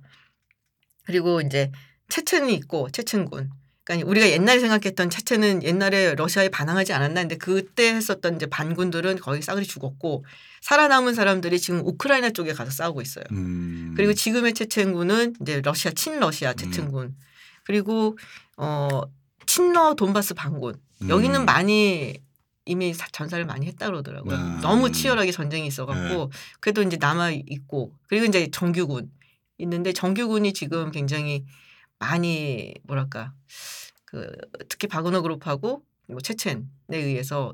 그리고 1.05 1.39
이제 1.41 1.72
체첸이 2.10 2.53
있고 2.55 2.89
체첸군. 2.89 3.49
그러니까 3.86 4.10
우리가 4.10 4.30
옛날에 4.30 4.60
생각했던 4.60 5.10
체첸은 5.10 5.64
옛날에 5.64 6.16
러시아에 6.16 6.49
반항하지 6.49 6.91
않았나 6.91 7.22
근데 7.22 7.38
그때 7.38 7.93
했었던 7.93 8.36
이제 8.36 8.45
반군들은 8.45 9.20
거의 9.20 9.41
싸그리 9.41 9.66
죽었고 9.66 10.26
살아남은 10.62 11.14
사람들이 11.14 11.58
지금 11.62 11.80
우크라이나 11.86 12.32
쪽에 12.32 12.51
가서 12.51 12.70
싸우고 12.72 13.01
있어요. 13.01 13.24
음. 13.32 13.93
그리고 13.95 14.14
지금의 14.14 14.53
체첸군은 14.53 15.36
이제 15.41 15.62
러시아 15.62 15.91
친러시아 15.91 16.53
체첸군 16.53 17.16
그리고 17.64 18.18
어 18.58 19.03
친러 19.45 19.93
돈바스 19.93 20.34
반군 20.34 20.76
여기는 21.08 21.39
음. 21.39 21.45
많이 21.45 22.20
이미 22.68 22.93
사- 22.93 23.07
전사를 23.11 23.43
많이 23.45 23.65
했다 23.68 23.86
그러더라고요. 23.88 24.36
아. 24.36 24.59
너무 24.61 24.91
치열하게 24.91 25.32
전쟁이 25.32 25.65
있어갖고 25.68 26.32
그래도 26.59 26.84
이제 26.84 26.97
남아 26.99 27.32
있고 27.32 27.93
그리고 28.07 28.26
이제 28.26 28.49
정규군 28.51 29.09
있는데 29.57 29.93
정규군이 29.93 30.53
지금 30.53 30.91
굉장히 30.91 31.45
많이 31.99 32.74
뭐랄까 32.84 33.34
그 34.05 34.30
특히 34.70 34.88
바그너 34.88 35.22
그룹하고 35.22 35.84
뭐 36.07 36.20
체첸에 36.22 36.63
의해서 36.91 37.51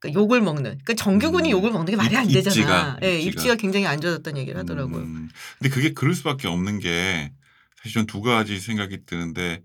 그 0.00 0.12
욕을 0.12 0.40
먹는 0.42 0.78
그 0.84 0.94
정규군이 0.94 1.48
음. 1.48 1.50
욕을 1.52 1.70
먹는 1.70 1.90
게 1.90 1.96
말이 1.96 2.16
안 2.16 2.28
입- 2.28 2.34
되잖아. 2.34 2.54
입지가, 2.54 2.98
예, 3.02 3.18
입지가. 3.18 3.30
입지가 3.40 3.54
굉장히 3.56 3.86
안 3.86 4.00
좋아졌다는 4.00 4.40
얘기를 4.40 4.58
하더라고요. 4.60 5.02
음. 5.02 5.28
근데 5.58 5.74
그게 5.74 5.92
그럴 5.92 6.14
수밖에 6.14 6.46
없는 6.48 6.78
게 6.78 7.32
사실 7.78 7.94
전 7.94 8.06
두 8.06 8.20
가지 8.22 8.60
생각이 8.60 9.04
드는데 9.06 9.62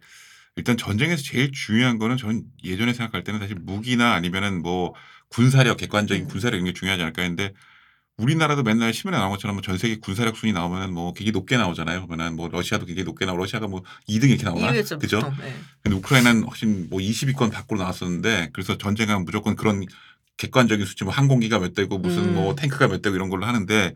일단 0.60 0.78
전쟁에서 0.78 1.24
제일 1.24 1.51
중요한 1.51 1.97
거는 1.97 2.18
전 2.18 2.43
예전에 2.64 2.93
생각할 2.93 3.24
때는 3.24 3.39
사실 3.39 3.55
무기나 3.55 4.14
아니면은 4.14 4.62
뭐 4.62 4.93
군사력 5.30 5.78
객관적인 5.78 6.26
음. 6.26 6.28
군사력 6.28 6.57
이런 6.57 6.66
게 6.66 6.74
중요하지 6.74 7.01
않을까 7.01 7.22
했는데 7.22 7.53
우리나라도 8.18 8.64
맨날 8.64 8.93
신문에 8.93 9.18
나온 9.18 9.32
것처럼 9.32 9.55
뭐 9.55 9.62
전 9.62 9.78
세계 9.78 9.95
군사력 9.97 10.36
순위 10.36 10.51
나오면은 10.51 10.93
뭐 10.93 11.14
굉장히 11.14 11.32
높게 11.32 11.55
나오잖아요. 11.57 12.05
보면은 12.05 12.36
뭐 12.36 12.49
러시아도 12.49 12.86
굉장히 12.86 13.05
높게 13.05 13.26
나오고 13.26 13.39
러시아가 13.41 13.68
뭐 13.68 13.84
2등 14.10 14.30
이렇게 14.30 14.43
나오나? 14.43 14.68
그죠? 14.99 15.22
예. 15.41 15.53
근데 15.82 15.97
우크라이나는 15.97 16.43
훨씬 16.43 16.89
뭐 16.89 16.99
20위권 16.99 17.51
밖으로 17.51 17.80
나왔었는데 17.80 18.49
그래서 18.51 18.78
전쟁하면 18.78 19.24
무조건 19.24 19.55
그런 19.55 19.86
객관적인 20.38 20.86
수치 20.86 21.05
뭐 21.05 21.14
항공기가 21.14 21.60
몇 21.60 21.74
대고 21.74 21.97
무슨 21.99 22.24
음. 22.24 22.36
뭐 22.36 22.55
탱크가 22.55 22.88
몇 22.89 23.01
대고 23.01 23.16
이런 23.16 23.30
걸로 23.30 23.45
하는데 23.45 23.93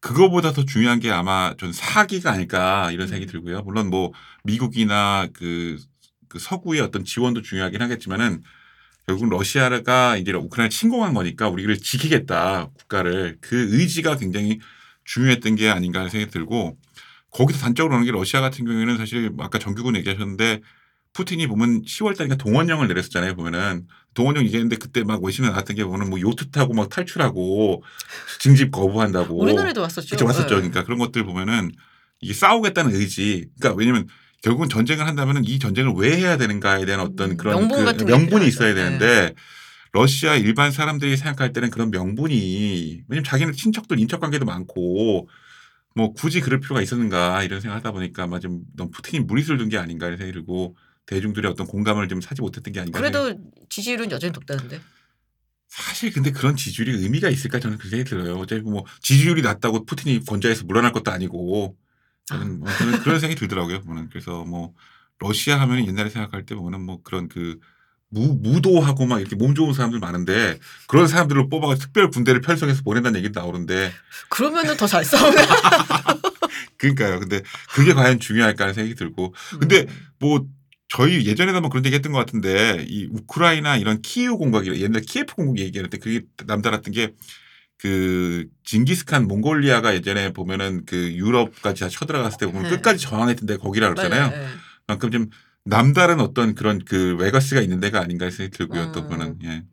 그거보다 0.00 0.52
더 0.52 0.64
중요한 0.64 1.00
게 1.00 1.10
아마 1.10 1.54
전 1.58 1.72
사기가 1.72 2.30
아닐까 2.30 2.90
이런 2.92 3.08
생각이 3.08 3.26
음. 3.26 3.30
들고요. 3.30 3.62
물론 3.62 3.90
뭐 3.90 4.12
미국이나 4.44 5.26
그, 5.32 5.76
그 6.28 6.38
서구의 6.38 6.80
어떤 6.80 7.04
지원도 7.04 7.42
중요하긴 7.42 7.82
하겠지만은 7.82 8.42
결국 9.06 9.28
러시아가 9.30 10.16
이제 10.16 10.32
우크라이나 10.32 10.68
침공한 10.68 11.14
거니까 11.14 11.48
우리를 11.48 11.74
지키겠다 11.78 12.70
국가를 12.74 13.38
그 13.40 13.74
의지가 13.74 14.16
굉장히 14.16 14.60
중요했던 15.04 15.54
게 15.56 15.70
아닌가 15.70 16.00
하는 16.00 16.10
생각이 16.10 16.30
들고 16.30 16.76
거기서 17.30 17.58
단적으로 17.60 17.94
오는 17.94 18.04
게 18.04 18.12
러시아 18.12 18.40
같은 18.40 18.64
경우에는 18.66 18.98
사실 18.98 19.30
뭐 19.30 19.46
아까 19.46 19.58
정규군 19.58 19.96
얘기하셨는데 19.96 20.60
푸틴이 21.14 21.46
보면 21.46 21.82
10월 21.82 22.16
달인가 22.16 22.36
동원령을 22.36 22.86
내렸었잖아요. 22.88 23.34
보면은 23.34 23.86
동원령 24.14 24.44
얘기했는데 24.44 24.76
그때 24.76 25.04
막 25.04 25.22
외신에 25.22 25.48
나왔던 25.48 25.76
게 25.76 25.84
보면 25.84 26.10
뭐 26.10 26.20
요트 26.20 26.50
타고 26.50 26.74
막 26.74 26.88
탈출하고 26.88 27.82
징집 28.40 28.70
거부한다고. 28.70 29.40
우리나라에도 29.40 29.80
왔었죠. 29.80 30.16
그렇죠. 30.16 30.26
왔었죠. 30.26 30.54
예. 30.56 30.58
그러니까 30.58 30.84
그런 30.84 30.98
것들 30.98 31.24
보면은 31.24 31.72
이게 32.20 32.34
싸우겠다는 32.34 32.94
의지. 32.94 33.48
그러니까 33.58 33.78
왜냐면 33.78 34.06
결국은 34.42 34.68
전쟁을 34.68 35.06
한다면은 35.06 35.44
이 35.44 35.58
전쟁을 35.58 35.94
왜 35.96 36.16
해야 36.16 36.36
되는가에 36.36 36.84
대한 36.84 37.00
어떤 37.00 37.32
음, 37.32 37.36
그런 37.36 37.68
명분 37.68 37.96
그 37.96 38.04
명분이. 38.04 38.46
있어야 38.46 38.74
네. 38.74 38.82
되는데 38.82 39.34
러시아 39.92 40.36
일반 40.36 40.70
사람들이 40.70 41.16
생각할 41.16 41.52
때는 41.52 41.70
그런 41.70 41.90
명분이 41.90 43.02
왜냐면 43.08 43.24
자기는 43.24 43.52
친척들 43.52 43.98
인척 43.98 44.20
관계도 44.20 44.44
많고 44.44 45.28
뭐 45.94 46.12
굳이 46.12 46.40
그럴 46.40 46.60
필요가 46.60 46.80
있었는가 46.82 47.42
이런 47.42 47.60
생각하다 47.60 47.92
보니까 47.92 48.24
아마 48.24 48.38
좀 48.38 48.60
너무 48.76 48.90
푸틴이 48.90 49.24
무리수를 49.24 49.58
둔 49.58 49.68
게 49.68 49.78
아닌가 49.78 50.06
이런 50.06 50.18
생각이 50.18 50.32
들고 50.34 50.76
대중들의 51.06 51.50
어떤 51.50 51.66
공감을 51.66 52.06
좀 52.08 52.20
사지 52.20 52.42
못했던 52.42 52.72
게 52.72 52.80
아닌가. 52.80 52.98
그래도 53.00 53.34
지지율은 53.70 54.10
여전히 54.10 54.30
높다는데. 54.32 54.78
사실 55.68 56.12
근데 56.12 56.30
그런 56.30 56.54
지지율이 56.54 57.02
의미가 57.02 57.28
있을까 57.30 57.58
저는 57.60 57.78
그 57.78 57.88
생각이 57.88 58.08
들어요. 58.08 58.36
어차피 58.36 58.60
뭐 58.62 58.84
지지율이 59.00 59.42
낮다고 59.42 59.84
푸틴이 59.86 60.24
권좌에서 60.26 60.64
물러날 60.64 60.92
것도 60.92 61.10
아니고 61.10 61.76
저는, 62.28 62.60
뭐 62.60 62.68
저는 62.70 63.00
그런 63.00 63.20
생각이 63.20 63.38
들더라고요. 63.38 63.80
보면 63.82 64.08
그래서 64.10 64.44
뭐 64.44 64.74
러시아 65.18 65.60
하면 65.60 65.86
옛날에 65.86 66.10
생각할 66.10 66.44
때 66.46 66.54
보면은 66.54 66.84
뭐 66.84 67.02
그런 67.02 67.28
그 67.28 67.58
무, 68.10 68.38
무도하고 68.40 69.06
막 69.06 69.20
이렇게 69.20 69.36
몸 69.36 69.54
좋은 69.54 69.72
사람들 69.74 69.98
많은데 69.98 70.58
그런 70.86 71.06
사람들을 71.08 71.48
뽑아가 71.48 71.74
특별 71.74 72.10
군대를 72.10 72.40
편성해서 72.40 72.82
보낸다는 72.82 73.18
얘기도 73.18 73.40
나오는데 73.40 73.92
그러면은 74.30 74.76
더 74.76 74.86
잘 74.86 75.04
싸우네. 75.04 75.36
그러니까요. 76.78 77.20
근데 77.20 77.42
그게 77.74 77.92
과연 77.92 78.20
중요할까 78.20 78.64
하는 78.64 78.74
생각이 78.74 78.94
들고 78.94 79.34
근데 79.58 79.80
음. 79.82 79.86
뭐 80.20 80.46
저희 80.88 81.26
예전에도 81.26 81.56
한번 81.56 81.70
그런 81.70 81.84
얘기 81.84 81.94
했던 81.96 82.12
것 82.12 82.18
같은데 82.18 82.86
이 82.88 83.06
우크라이나 83.10 83.76
이런 83.76 84.00
키이우 84.00 84.38
공각이 84.38 84.80
옛날 84.80 85.02
키예프 85.02 85.34
공국 85.34 85.58
얘기할 85.58 85.90
때 85.90 85.98
그게 85.98 86.22
남달랐던 86.46 86.94
게 86.94 87.12
그 87.78 88.46
징기스칸 88.64 89.28
몽골리아가 89.28 89.94
예전에 89.94 90.32
보면은 90.32 90.84
그 90.84 91.12
유럽까지 91.14 91.80
다 91.80 91.88
쳐들어갔을 91.88 92.38
때 92.38 92.46
보면 92.46 92.64
네. 92.64 92.70
끝까지 92.70 92.98
저항했던 92.98 93.46
데가 93.46 93.62
거기라 93.62 93.88
그러잖아요. 93.90 94.30
맞아요. 94.30 94.42
예. 94.42 94.48
그만큼 94.86 95.10
좀 95.10 95.30
남다른 95.64 96.20
어떤 96.20 96.54
그런 96.54 96.84
그 96.84 97.14
외가스가 97.16 97.60
있는 97.60 97.78
데가 97.78 98.00
아닌가 98.00 98.28
생각이 98.30 98.56
들고요. 98.56 98.92
또 98.92 99.00
음. 99.00 99.08
보면은 99.08 99.38
예. 99.44 99.64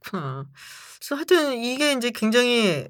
그렇구나. 0.00 0.46
그래서 0.98 1.16
하여튼 1.16 1.62
이게 1.62 1.92
이제 1.92 2.10
굉장히 2.10 2.88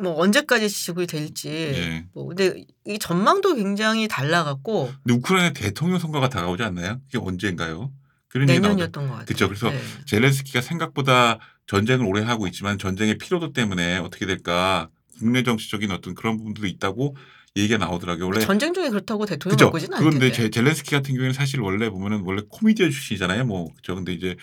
뭐 0.00 0.20
언제까지 0.20 0.68
지속이 0.68 1.06
될지 1.06 1.48
예. 1.48 2.06
뭐 2.12 2.26
근데 2.26 2.64
이 2.86 2.98
전망도 2.98 3.54
굉장히 3.54 4.08
달라갖고 4.08 4.92
근데 5.04 5.14
우크라이나 5.14 5.52
대통령 5.52 5.98
선거가 5.98 6.28
다가오지 6.28 6.62
않나요? 6.64 7.00
그게 7.04 7.18
언제인가요? 7.18 7.92
그런. 8.28 8.46
내년이었던 8.46 9.06
것 9.06 9.12
같아요. 9.12 9.26
그쵸. 9.26 9.48
그래서 9.48 9.70
네. 9.70 9.80
젤렌스키가 10.06 10.60
생각보다 10.60 11.38
전쟁을 11.68 12.04
오래 12.06 12.22
하고 12.22 12.46
있지만 12.46 12.78
전쟁의 12.78 13.18
피로도 13.18 13.52
때문에 13.52 13.98
어떻게 13.98 14.26
될까 14.26 14.88
국내 15.18 15.42
정치적인 15.42 15.90
어떤 15.90 16.14
그런 16.14 16.36
부분도 16.36 16.66
있다고 16.66 17.16
얘기가 17.56 17.78
나오더라고요. 17.78 18.26
원래 18.26 18.40
전쟁 18.40 18.72
중에 18.72 18.88
그렇다고 18.88 19.26
대통령. 19.26 19.56
바꾸지는 19.58 19.98
그런데 19.98 20.16
않는데. 20.26 20.32
제- 20.32 20.50
젤렌스키 20.50 20.90
같은 20.90 21.14
경우에는 21.14 21.32
사실 21.32 21.60
원래 21.60 21.88
보면은 21.90 22.22
원래 22.24 22.42
코미디언 22.48 22.90
출신이잖아요. 22.90 23.44
뭐 23.46 23.72
그죠. 23.74 23.94
근데 23.94 24.12
이제 24.12 24.36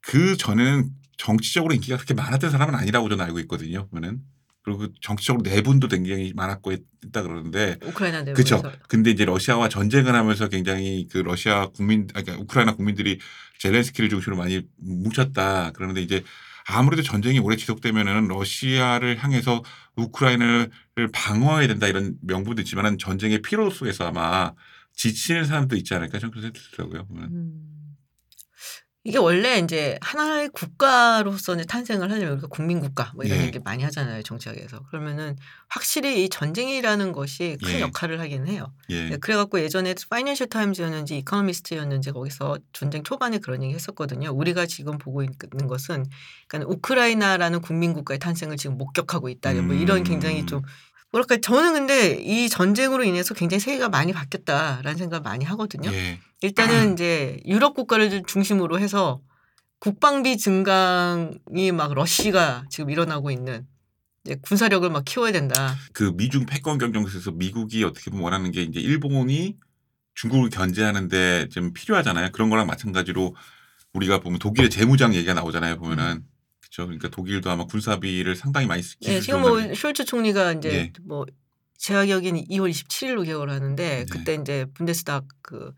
그 0.00 0.36
전에는 0.36 0.90
정치적으로 1.16 1.74
인기가 1.74 1.96
그렇게 1.96 2.14
많았던 2.14 2.50
사람은 2.50 2.74
아니라고 2.74 3.08
저는 3.08 3.24
알고 3.24 3.40
있거든요. 3.40 3.86
보면은 3.88 4.20
그리고 4.62 4.78
그 4.80 4.92
정치적으로 5.02 5.42
내분도 5.42 5.88
굉장히 5.88 6.32
많았고 6.34 6.72
했다 6.72 7.22
그러는데 7.22 7.76
우크라이나 7.82 8.22
내에서 8.22 8.34
그렇죠. 8.34 8.78
근데 8.88 9.10
이제 9.10 9.24
러시아와 9.24 9.68
전쟁을 9.68 10.14
하면서 10.14 10.48
굉장히 10.48 11.06
그 11.10 11.18
러시아 11.18 11.66
국민, 11.68 12.08
아니, 12.14 12.24
그러니까 12.24 12.42
우크라이나 12.42 12.74
국민들이 12.74 13.18
젤렌스키를 13.60 14.08
중심으로 14.08 14.36
많이 14.38 14.62
뭉쳤다. 14.78 15.72
그러는데 15.72 16.02
이제 16.02 16.22
아무래도 16.66 17.02
전쟁이 17.02 17.38
오래 17.38 17.56
지속되면은 17.56 18.28
러시아를 18.28 19.22
향해서 19.22 19.62
우크라이나를 19.96 20.70
방어해야 21.12 21.68
된다 21.68 21.86
이런 21.86 22.16
명분도 22.22 22.62
있지만은 22.62 22.98
전쟁의 22.98 23.42
피로 23.42 23.70
속에서 23.70 24.06
아마 24.06 24.52
지치는 24.94 25.44
사람도 25.44 25.76
있지 25.76 25.94
않을까 25.94 26.18
생각이 26.18 26.52
들더라고요. 26.52 27.06
보면. 27.06 27.24
음. 27.24 27.73
이게 29.06 29.18
원래 29.18 29.58
이제 29.58 29.98
하나의 30.00 30.48
국가로서 30.48 31.54
이제 31.54 31.64
탄생을 31.64 32.10
하려면 32.10 32.32
우리가 32.32 32.46
국민국가 32.48 33.12
뭐 33.14 33.22
이런 33.22 33.38
예. 33.40 33.44
얘기 33.44 33.58
많이 33.58 33.82
하잖아요 33.82 34.22
정치학에서 34.22 34.82
그러면은 34.86 35.36
확실히 35.68 36.24
이 36.24 36.30
전쟁이라는 36.30 37.12
것이 37.12 37.58
큰 37.62 37.74
예. 37.74 37.80
역할을 37.80 38.18
하긴 38.20 38.46
해요. 38.46 38.72
예. 38.88 39.10
네, 39.10 39.16
그래갖고 39.18 39.60
예전에 39.60 39.94
파이낸셜 40.08 40.46
타임즈였는지 40.48 41.18
이코노미스트였는지 41.18 42.12
거기서 42.12 42.58
전쟁 42.72 43.02
초반에 43.02 43.38
그런 43.38 43.62
얘기 43.62 43.74
했었거든요. 43.74 44.30
우리가 44.30 44.64
지금 44.64 44.96
보고 44.96 45.22
있는 45.22 45.66
것은 45.68 46.06
그러니까 46.48 46.72
우크라이나라는 46.72 47.60
국민국가의 47.60 48.18
탄생을 48.18 48.56
지금 48.56 48.78
목격하고 48.78 49.28
있다. 49.28 49.52
뭐 49.54 49.74
이런 49.74 50.02
굉장히 50.02 50.40
음. 50.40 50.46
좀 50.46 50.62
뭐랄까 51.14 51.36
저는 51.36 51.74
근데 51.74 52.14
이 52.14 52.48
전쟁으로 52.48 53.04
인해서 53.04 53.34
굉장히 53.34 53.60
세계가 53.60 53.88
많이 53.88 54.12
바뀌었다라는 54.12 54.98
생각을 54.98 55.22
많이 55.22 55.44
하거든요. 55.44 55.92
예. 55.92 56.18
일단은 56.42 56.94
이제 56.94 57.38
유럽 57.46 57.74
국가를 57.74 58.24
중심으로 58.26 58.80
해서 58.80 59.20
국방비 59.78 60.36
증강이 60.38 61.70
막 61.72 61.94
러시가 61.94 62.64
지금 62.68 62.90
일어나고 62.90 63.30
있는 63.30 63.64
군사력을 64.42 64.90
막 64.90 65.04
키워야 65.04 65.30
된다. 65.30 65.76
그 65.92 66.12
미중 66.16 66.46
패권 66.46 66.78
경쟁에서 66.78 67.30
미국이 67.30 67.84
어떻게 67.84 68.10
보면 68.10 68.24
원하는 68.24 68.50
게 68.50 68.62
이제 68.62 68.80
일본이 68.80 69.56
중국을 70.16 70.50
견제하는데 70.50 71.48
좀 71.50 71.72
필요하잖아요. 71.72 72.30
그런 72.32 72.50
거랑 72.50 72.66
마찬가지로 72.66 73.36
우리가 73.92 74.18
보면 74.18 74.40
독일의 74.40 74.68
재무장 74.68 75.14
얘기가 75.14 75.34
나오잖아요. 75.34 75.78
보면은 75.78 76.24
그렇죠. 76.74 76.86
그러니까 76.86 77.08
독일도 77.08 77.50
아마 77.50 77.64
군사비를 77.64 78.34
상당히 78.34 78.66
많이 78.66 78.82
쓰. 78.82 78.96
예, 79.02 79.20
지금 79.20 79.42
뭐 79.42 79.52
숄츠 79.52 80.06
총리가 80.06 80.52
이제 80.52 80.70
예. 80.70 80.92
뭐 81.02 81.24
제가 81.78 82.04
기억에는 82.04 82.44
2월 82.46 82.70
27일로 82.70 83.24
기억을 83.24 83.50
하는데 83.50 83.76
네. 83.98 84.06
그때 84.10 84.34
이제 84.34 84.66
분데스닥 84.74 85.24
그 85.42 85.72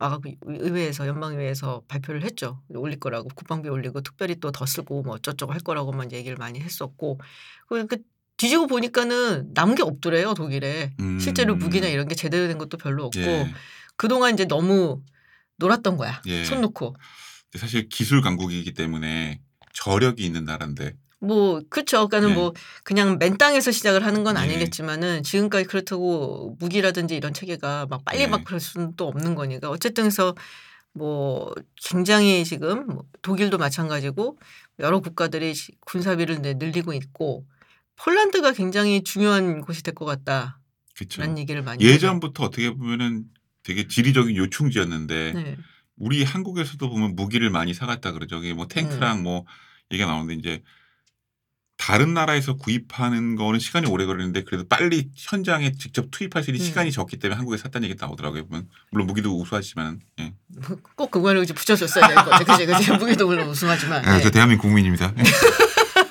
와갖고 0.00 0.30
의회에서 0.42 1.06
연방의회에서 1.06 1.82
발표를 1.88 2.22
했죠. 2.22 2.62
올릴 2.68 2.98
거라고 2.98 3.28
국방비 3.34 3.68
올리고 3.68 4.00
특별히 4.00 4.36
또 4.36 4.50
더 4.50 4.64
쓰고 4.64 5.02
뭐 5.02 5.16
어쩌저쩌고 5.16 5.52
할 5.52 5.60
거라고만 5.60 6.12
얘기를 6.12 6.36
많이 6.36 6.60
했었고 6.60 7.20
그, 7.68 7.86
그 7.86 7.98
뒤지고 8.36 8.68
보니까는 8.68 9.50
남은 9.52 9.74
게 9.74 9.82
없더래요 9.82 10.34
독일에 10.34 10.92
음. 11.00 11.18
실제로 11.18 11.56
무기나 11.56 11.88
이런 11.88 12.06
게 12.06 12.14
제대로 12.14 12.46
된 12.46 12.56
것도 12.56 12.76
별로 12.78 13.04
없고 13.06 13.20
예. 13.20 13.52
그동안 13.96 14.34
이제 14.34 14.44
너무 14.44 15.02
놀았던 15.56 15.96
거야 15.96 16.22
예. 16.26 16.44
손 16.44 16.60
놓고 16.60 16.94
사실 17.56 17.88
기술 17.88 18.22
강국이기 18.22 18.74
때문에 18.74 19.40
저력이 19.82 20.24
있는 20.24 20.44
나라인데 20.44 20.96
뭐 21.20 21.60
그렇죠. 21.68 22.08
그러니까는 22.08 22.28
네. 22.28 22.34
뭐 22.34 22.52
그냥 22.84 23.18
맨 23.18 23.36
땅에서 23.38 23.70
시작을 23.72 24.04
하는 24.06 24.22
건 24.24 24.34
네. 24.34 24.40
아니겠지만은 24.42 25.22
지금까지 25.24 25.64
그렇다고 25.66 26.56
무기라든지 26.60 27.16
이런 27.16 27.32
체계가 27.34 27.86
막 27.90 28.04
빨리 28.04 28.18
네. 28.20 28.26
막 28.28 28.44
그럴 28.44 28.60
수는 28.60 28.94
또 28.96 29.08
없는 29.08 29.34
거니까 29.34 29.68
어쨌든 29.68 30.04
그래서 30.04 30.34
뭐 30.92 31.52
굉장히 31.76 32.44
지금 32.44 32.86
뭐 32.86 33.04
독일도 33.22 33.58
마찬가지고 33.58 34.38
여러 34.80 35.00
국가들이 35.00 35.54
시- 35.54 35.72
군사비를 35.80 36.40
늘리고 36.42 36.92
있고 36.94 37.44
폴란드가 37.96 38.52
굉장히 38.52 39.02
중요한 39.02 39.60
곳이 39.60 39.82
될 39.82 39.94
것 39.94 40.04
같다라는 40.04 40.52
그렇죠. 40.96 41.22
얘기를 41.38 41.62
많이 41.62 41.84
하죠. 41.84 41.92
예전부터 41.94 42.44
어떻게 42.44 42.70
보면은 42.72 43.24
되게 43.64 43.86
지리적인 43.88 44.36
요충지였는데 44.36 45.32
네. 45.34 45.56
우리 45.96 46.22
한국에서도 46.22 46.88
보면 46.88 47.16
무기를 47.16 47.50
많이 47.50 47.74
사갔다 47.74 48.12
그러죠. 48.12 48.38
이게 48.38 48.54
뭐 48.54 48.64
음. 48.66 48.68
탱크랑 48.68 49.22
뭐 49.24 49.44
얘기가 49.92 50.08
나오는데 50.08 50.34
이제 50.34 50.62
다른 51.78 52.12
나라에서 52.12 52.56
구입하는 52.56 53.36
거는 53.36 53.60
시간이 53.60 53.86
오래 53.86 54.04
걸리는데 54.04 54.42
그래도 54.42 54.66
빨리 54.68 55.10
현장에 55.14 55.72
직접 55.72 56.06
투입할 56.10 56.42
수 56.42 56.50
있는 56.50 56.60
음. 56.60 56.66
시간이 56.66 56.92
적기 56.92 57.18
때문에 57.18 57.36
한국에 57.36 57.56
샀다는 57.56 57.88
얘기 57.88 57.96
나오더라고요. 57.98 58.46
보면 58.46 58.68
물론 58.90 59.06
무기도 59.06 59.40
우수하지만. 59.40 60.00
예. 60.20 60.34
꼭 60.96 61.10
그거를 61.10 61.44
이제 61.44 61.54
붙여줬어야 61.54 62.08
될것 62.08 62.24
같아요. 62.28 62.44
그지 62.44 62.66
그지 62.66 62.92
무기도 62.92 63.26
물론 63.26 63.48
우승하지만 63.48 64.04
아, 64.04 64.16
네. 64.16 64.22
저 64.22 64.30
대한민국 64.30 64.62
국민입니다. 64.62 65.14
예. 65.16 65.22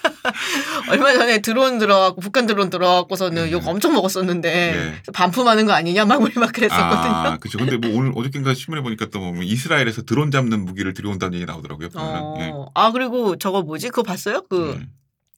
얼마 0.89 1.13
전에 1.13 1.39
드론 1.39 1.79
들어갖고 1.79 2.21
북한 2.21 2.45
드론 2.47 2.69
들어갖고서는 2.69 3.45
네. 3.45 3.51
욕 3.51 3.67
엄청 3.67 3.93
먹었었는데 3.93 4.51
네. 4.51 5.11
반품하는 5.13 5.65
거 5.65 5.73
아니냐 5.73 6.05
막 6.05 6.21
우리 6.21 6.33
막 6.35 6.51
그랬었거든요. 6.51 7.13
아, 7.13 7.38
그렇죠. 7.38 7.57
근데 7.57 7.77
뭐 7.77 7.97
오늘 7.99 8.11
어저께인가 8.15 8.53
신문에 8.53 8.81
보니까 8.81 9.07
또뭐 9.07 9.41
이스라엘에서 9.43 10.03
드론 10.03 10.31
잡는 10.31 10.65
무기를 10.65 10.93
들여온다는 10.93 11.35
얘기 11.35 11.45
나오더라고요. 11.45 11.89
보면은. 11.89 12.41
예. 12.41 12.51
어. 12.53 12.69
아 12.73 12.91
그리고 12.91 13.38
저거 13.38 13.61
뭐지? 13.61 13.89
그거 13.89 14.03
봤어요? 14.03 14.43
그 14.49 14.77
예. 14.79 14.88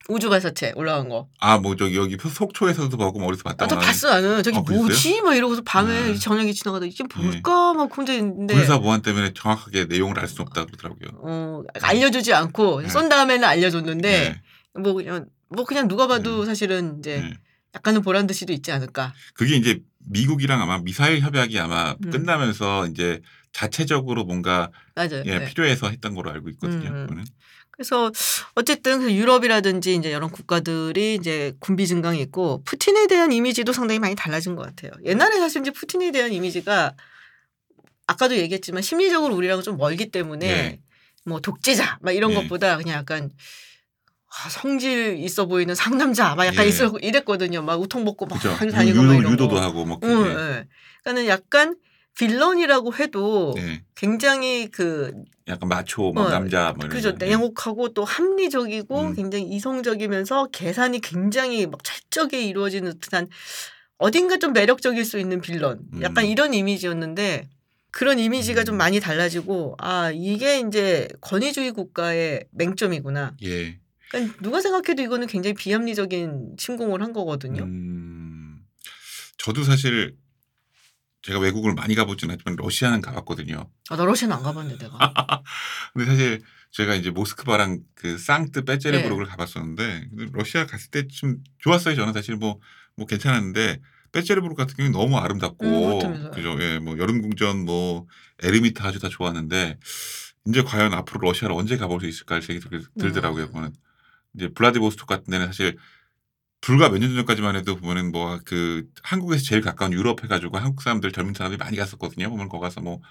우주 0.09 0.27
발사체 0.27 0.73
올라간 0.75 1.07
거. 1.07 1.27
아, 1.39 1.59
뭐 1.59 1.75
저기 1.75 1.95
여기 1.95 2.17
속초에서도 2.17 2.97
보고 2.97 3.19
머리서 3.19 3.43
아, 3.45 3.49
봤다고 3.49 3.69
저 3.69 3.79
봤어 3.79 4.09
나는 4.09 4.41
저기 4.41 4.57
어, 4.57 4.63
그랬어요? 4.63 4.85
뭐지? 4.85 5.21
막 5.21 5.35
이러고서 5.35 5.61
밤에 5.61 6.13
네. 6.13 6.15
저녁에 6.15 6.51
지나가다 6.51 6.87
이게 6.87 7.03
뭘까? 7.15 7.73
막 7.73 7.95
혼자 7.95 8.13
있는데 8.13 8.55
군사 8.55 8.79
보안 8.79 9.01
때문에 9.01 9.33
정확하게 9.33 9.85
내용을 9.85 10.19
알 10.19 10.27
수는 10.27 10.47
없다 10.47 10.65
그러더라고요. 10.65 11.09
어, 11.21 11.63
알려주지 11.81 12.33
않고 12.33 12.81
네. 12.81 12.89
쏜 12.89 13.07
다음에는 13.07 13.47
알려줬는데 13.47 14.09
네. 14.09 14.81
뭐 14.81 14.93
그냥 14.93 15.27
뭐 15.49 15.65
그냥 15.65 15.87
누가 15.87 16.07
봐도 16.07 16.45
사실은 16.45 16.99
이제 16.99 17.21
네. 17.21 17.33
약간은 17.75 18.01
보란 18.01 18.27
듯이도 18.27 18.53
있지 18.53 18.71
않을까. 18.71 19.13
그게 19.33 19.55
이제 19.55 19.81
미국이랑 20.09 20.61
아마 20.61 20.79
미사일 20.79 21.21
협약이 21.21 21.59
아마 21.59 21.95
음. 22.03 22.09
끝나면서 22.09 22.87
이제 22.87 23.21
자체적으로 23.51 24.25
뭔가 24.25 24.71
맞아요. 24.95 25.23
예, 25.25 25.39
네. 25.39 25.45
필요해서 25.45 25.89
했던 25.89 26.15
걸로 26.15 26.31
알고 26.31 26.49
있거든요. 26.49 26.89
음. 26.89 27.07
그거는. 27.07 27.25
그래서 27.71 28.11
어쨌든 28.55 28.99
그 28.99 29.13
유럽이라든지 29.13 29.95
이제 29.95 30.09
이런 30.09 30.29
국가들이 30.29 31.15
이제 31.15 31.53
군비 31.59 31.87
증강이 31.87 32.19
있고 32.23 32.61
푸틴에 32.65 33.07
대한 33.07 33.31
이미지도 33.31 33.71
상당히 33.71 33.99
많이 33.99 34.15
달라진 34.15 34.55
것 34.55 34.63
같아요. 34.63 34.91
옛날에 35.05 35.37
사실 35.37 35.61
이제 35.61 35.71
푸틴에 35.71 36.11
대한 36.11 36.33
이미지가 36.33 36.93
아까도 38.05 38.35
얘기했지만 38.35 38.81
심리적으로 38.81 39.33
우리랑 39.35 39.61
좀 39.61 39.77
멀기 39.77 40.09
때문에 40.09 40.47
네. 40.47 40.79
뭐 41.25 41.39
독재자 41.39 41.99
막 42.01 42.11
이런 42.11 42.31
네. 42.31 42.41
것보다 42.41 42.75
그냥 42.75 42.97
약간 42.97 43.31
아, 44.29 44.49
성질 44.49 45.17
있어 45.17 45.47
보이는 45.47 45.73
상남자 45.73 46.35
막 46.35 46.45
약간 46.45 46.65
예. 46.65 46.69
있어 46.69 46.93
이랬거든요. 47.01 47.61
막 47.61 47.79
우통 47.81 48.05
벗고 48.05 48.25
막. 48.25 48.43
하고 48.43 48.71
다니고 48.71 49.01
막 49.01 49.13
유도, 49.13 49.19
이런 49.19 49.33
유도도 49.33 49.55
거. 49.55 49.61
하고 49.61 49.85
뭐 49.85 49.99
응. 50.03 50.09
예. 50.09 50.67
그러니까는 51.03 51.27
약간 51.27 51.75
빌런이라고 52.17 52.93
해도 52.95 53.53
네. 53.55 53.83
굉장히 53.95 54.67
그 54.69 55.13
약간 55.47 55.69
마초 55.69 56.11
뭐 56.11 56.25
어, 56.25 56.29
남자 56.29 56.73
뭐 56.77 56.85
이런 56.85 56.89
그죠. 56.89 57.11
거. 57.11 57.17
네. 57.17 57.29
냉혹하고 57.29 57.93
또 57.93 58.03
합리적이고 58.03 59.01
음. 59.01 59.15
굉장히 59.15 59.45
이성적이면서 59.45 60.47
계산이 60.51 60.99
굉장히 61.01 61.65
막 61.65 61.83
철저하게 61.83 62.43
이루어지는 62.43 62.99
듯한 62.99 63.29
어딘가 63.97 64.37
좀 64.37 64.53
매력적일 64.53 65.05
수 65.05 65.17
있는 65.17 65.41
빌런. 65.41 65.81
약간 66.01 66.25
음. 66.25 66.29
이런 66.29 66.53
이미지였는데 66.53 67.49
그런 67.91 68.19
이미지가 68.19 68.63
좀 68.63 68.75
음. 68.75 68.77
많이 68.77 68.99
달라지고 68.99 69.75
아 69.79 70.11
이게 70.13 70.59
이제 70.59 71.07
권위주의 71.21 71.71
국가의 71.71 72.45
맹점이구나. 72.51 73.35
예. 73.43 73.79
그러니까 74.09 74.35
누가 74.41 74.59
생각해도 74.61 75.01
이거는 75.01 75.27
굉장히 75.27 75.53
비합리적인 75.53 76.55
침공을 76.57 77.01
한 77.01 77.13
거거든요. 77.13 77.63
음, 77.63 78.59
저도 79.37 79.63
사실 79.63 80.15
제가 81.21 81.39
외국을 81.39 81.73
많이 81.73 81.95
가보진 81.95 82.31
않지만 82.31 82.55
러시아는 82.57 83.01
가봤거든요. 83.01 83.69
아, 83.89 83.95
나 83.97 84.05
러시아는 84.05 84.35
안 84.35 84.43
가봤는데 84.43 84.85
내가. 84.85 84.97
근데 85.93 86.05
사실 86.09 86.41
제가 86.71 86.95
이제 86.95 87.09
모스크바랑 87.11 87.79
그 87.95 88.17
상트 88.17 88.59
네. 88.59 88.65
빼제르부르크를 88.65 89.27
가봤었는데 89.27 90.09
러시아 90.33 90.65
갔을 90.65 90.89
때 90.91 91.07
좀 91.07 91.37
좋았어요. 91.59 91.95
저는 91.95 92.13
사실 92.13 92.35
뭐뭐 92.35 93.05
괜찮았는데 93.07 93.81
빼제르부르크 94.11 94.55
같은 94.55 94.75
경우는 94.75 94.97
너무 94.97 95.17
음, 95.17 95.23
아름답고 95.23 95.99
그렇다면서요. 95.99 96.31
그죠? 96.31 96.57
예, 96.61 96.79
뭐 96.79 96.97
여름 96.97 97.21
궁전 97.21 97.65
뭐 97.65 98.07
에르미타주 98.41 98.99
다 98.99 99.09
좋았는데 99.09 99.77
이제 100.47 100.63
과연 100.63 100.93
앞으로 100.93 101.19
러시아를 101.27 101.55
언제 101.55 101.77
가볼 101.77 101.99
수 102.01 102.07
있을까 102.07 102.39
생각이 102.41 102.69
들- 102.69 102.85
들더라고요. 102.97 103.45
음. 103.55 103.73
이제 104.35 104.49
블라디보스토크 104.53 105.07
같은 105.13 105.31
데는 105.31 105.47
사실 105.47 105.77
불과 106.61 106.89
몇 106.89 106.99
년 106.99 107.15
전까지만 107.15 107.55
해도 107.55 107.75
보면은 107.77 108.11
뭐 108.11 108.39
그 108.45 108.85
한국에서 109.03 109.43
제일 109.43 109.61
가까운 109.61 109.93
유럽 109.93 110.23
해가지고 110.23 110.57
한국 110.57 110.81
사람들 110.83 111.11
젊은 111.11 111.33
사람들이 111.33 111.57
많이 111.59 111.77
갔었거든요. 111.77 112.29
보면 112.29 112.49
거기 112.49 112.61
가서 112.63 112.81
뭐 112.81 113.01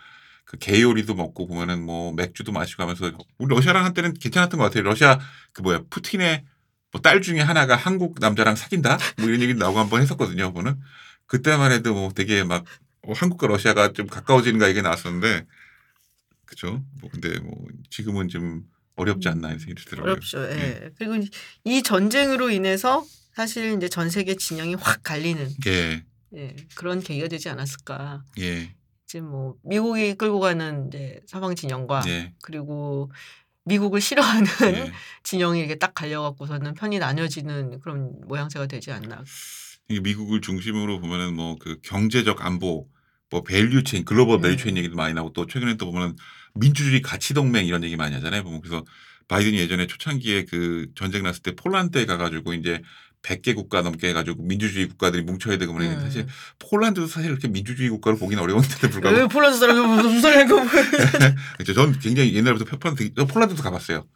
그 0.47 0.57
게요리도 0.59 1.15
먹고 1.15 1.47
보면은 1.47 1.85
뭐 1.85 2.13
맥주도 2.15 2.53
마시고 2.53 2.83
하면서 2.83 3.13
우리 3.39 3.55
러시아랑 3.55 3.85
한때는 3.85 4.15
괜찮았던 4.15 4.59
것 4.59 4.65
같아요. 4.65 4.83
러시아 4.85 5.19
그 5.53 5.61
뭐야 5.63 5.83
푸틴의 5.91 6.45
뭐 6.93 7.03
딸 7.03 7.21
중에 7.23 7.41
하나가 7.41 7.77
한국 7.77 8.17
남자랑 8.21 8.57
사귄다 8.57 8.97
뭐 9.19 9.29
이런 9.29 9.43
얘기 9.43 9.55
나오고 9.55 9.79
한번 9.79 10.01
했었거든요. 10.03 10.53
보는 10.55 10.81
그때만 11.27 11.73
해도 11.73 11.93
뭐 11.95 12.13
되게 12.15 12.45
막 12.45 12.65
어, 13.03 13.13
한국과 13.13 13.47
러시아가 13.49 13.93
좀 13.93 14.07
가까워지는가 14.07 14.69
이게 14.69 14.81
나왔었는데 14.83 15.45
그죠? 16.47 16.83
뭐 17.01 17.11
근데 17.11 17.39
뭐 17.41 17.53
지금은 17.91 18.29
좀 18.29 18.63
어렵지 18.99 19.29
않나 19.29 19.49
이런 19.49 19.59
생각이 19.59 19.83
들더라고요. 19.85 20.13
어렵죠. 20.13 20.43
예. 20.45 20.91
그리고 20.99 21.15
이 21.65 21.83
전쟁으로 21.83 22.51
인해서 22.51 23.05
사실 23.35 23.75
이제 23.77 23.89
전 23.89 24.11
세계 24.11 24.35
진영이 24.35 24.75
확 24.75 25.03
갈리는 25.03 25.49
예, 25.67 26.03
예, 26.35 26.57
그런 26.75 27.01
계기가 27.01 27.29
되지 27.29 27.49
않았을까. 27.49 28.25
예, 28.41 28.75
지금 29.07 29.31
뭐 29.31 29.55
미국이 29.63 30.15
끌고 30.15 30.41
가는 30.41 30.89
이제 30.89 31.21
사방 31.27 31.55
진영과 31.55 32.03
예, 32.09 32.35
그리고 32.43 33.11
미국을 33.65 34.01
싫어하는 34.01 34.47
예. 34.75 34.93
진영이 35.23 35.61
이렇게 35.61 35.77
딱 35.77 35.95
갈려갖고서는 35.95 36.75
편이 36.75 36.99
나뉘어지는 36.99 37.81
그런 37.81 38.13
모양새가 38.27 38.67
되지 38.67 38.91
않나. 38.93 39.23
이게 39.89 40.01
미국을 40.01 40.41
중심으로 40.41 41.01
보면은 41.01 41.35
뭐 41.35 41.57
그 41.59 41.79
경제적 41.83 42.45
안보, 42.45 42.89
뭐 43.31 43.43
value 43.43 43.85
chain, 43.85 44.05
global 44.05 44.39
음. 44.39 44.43
value 44.43 44.57
chain 44.57 44.77
얘기도 44.77 44.97
많이 44.97 45.15
나오고 45.15 45.33
또 45.33 45.47
최근에 45.47 45.77
또 45.77 45.87
보면은 45.87 46.17
민주주의 46.55 47.01
가치 47.03 47.35
동맹 47.35 47.67
이런 47.67 47.85
얘기 47.85 47.97
많이 47.97 48.15
하잖아요. 48.15 48.43
보면 48.43 48.61
그래서 48.61 48.85
바이든이 49.29 49.59
예전에 49.59 49.87
초창기에 49.87 50.47
그 50.47 50.87
전쟁 50.95 51.23
났을 51.23 51.43
때 51.43 51.55
폴란드에 51.55 52.07
가가지고 52.07 52.55
이제 52.55 52.81
100개 53.23 53.55
국가 53.55 53.83
넘게 53.83 54.09
해가지고 54.09 54.43
민주주의 54.43 54.89
국가들이 54.89 55.23
뭉쳐야 55.23 55.59
되고 55.59 55.73
그러는데 55.73 56.01
음. 56.01 56.05
사실 56.05 56.27
폴란드도 56.59 57.07
사실 57.09 57.31
그렇게 57.31 57.49
민주주의 57.49 57.91
국가로 57.91 58.17
보기는 58.17 58.43
어려운데도 58.43 58.79
왜 58.83 58.91
불구하고 58.91 59.29
폴란드 59.29 59.59
사람이 59.59 59.81
무슨 59.81 60.21
소리 60.21 60.35
하고 60.37 60.61
그렇죠. 61.59 61.75
전 61.75 61.99
굉장히 61.99 62.35
옛날부터 62.35 62.79
폴란드, 62.79 63.15
저 63.15 63.27
폴란드도 63.27 63.63
가봤어요. 63.63 64.07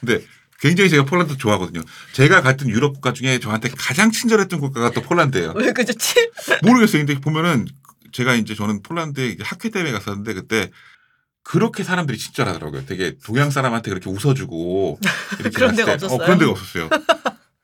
근데 0.00 0.24
굉장히 0.60 0.88
제가 0.90 1.04
폴란드 1.04 1.36
좋아하거든요. 1.36 1.82
제가 2.12 2.40
갔던 2.40 2.68
유럽 2.70 2.92
국가 2.94 3.12
중에 3.12 3.40
저한테 3.40 3.68
가장 3.76 4.12
친절했던 4.12 4.60
국가가 4.60 4.90
또 4.92 5.02
폴란드예요. 5.02 5.54
왜 5.56 5.72
그렇지? 5.72 6.30
모르겠어요. 6.62 7.04
근데 7.04 7.20
보면은 7.20 7.66
제가 8.12 8.34
이제 8.34 8.54
저는 8.54 8.82
폴란드에 8.82 9.28
이제 9.28 9.42
학회 9.44 9.70
때문에 9.70 9.92
갔었는데 9.92 10.34
그때 10.34 10.70
그렇게 11.44 11.82
사람들이 11.82 12.18
친절하더라고요. 12.18 12.86
되게 12.86 13.16
동양 13.24 13.50
사람한테 13.50 13.90
그렇게 13.90 14.08
웃어주고 14.10 14.98
이렇게 15.40 15.50
그런 15.50 15.70
갔을 15.70 15.76
데가 15.84 15.86
때- 15.96 16.04
없었어요? 16.04 16.14
어, 16.14 16.24
그런 16.24 16.38
데가 16.38 16.50
없었어요. 16.52 16.88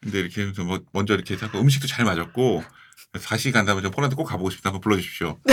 근데 0.03 0.21
이렇게 0.21 0.41
하면서 0.41 0.65
뭐 0.65 0.81
먼저 0.93 1.15
이렇게 1.15 1.37
자꾸 1.37 1.59
음식도 1.61 1.87
잘 1.87 2.05
맞았고 2.05 2.65
다시 3.25 3.53
간다면 3.53 3.83
저 3.83 3.91
폴란드 3.91 4.17
꼭 4.17 4.25
가보고 4.25 4.51
싶다 4.51 4.69
한번 4.71 4.81
불러주십시오. 4.81 5.39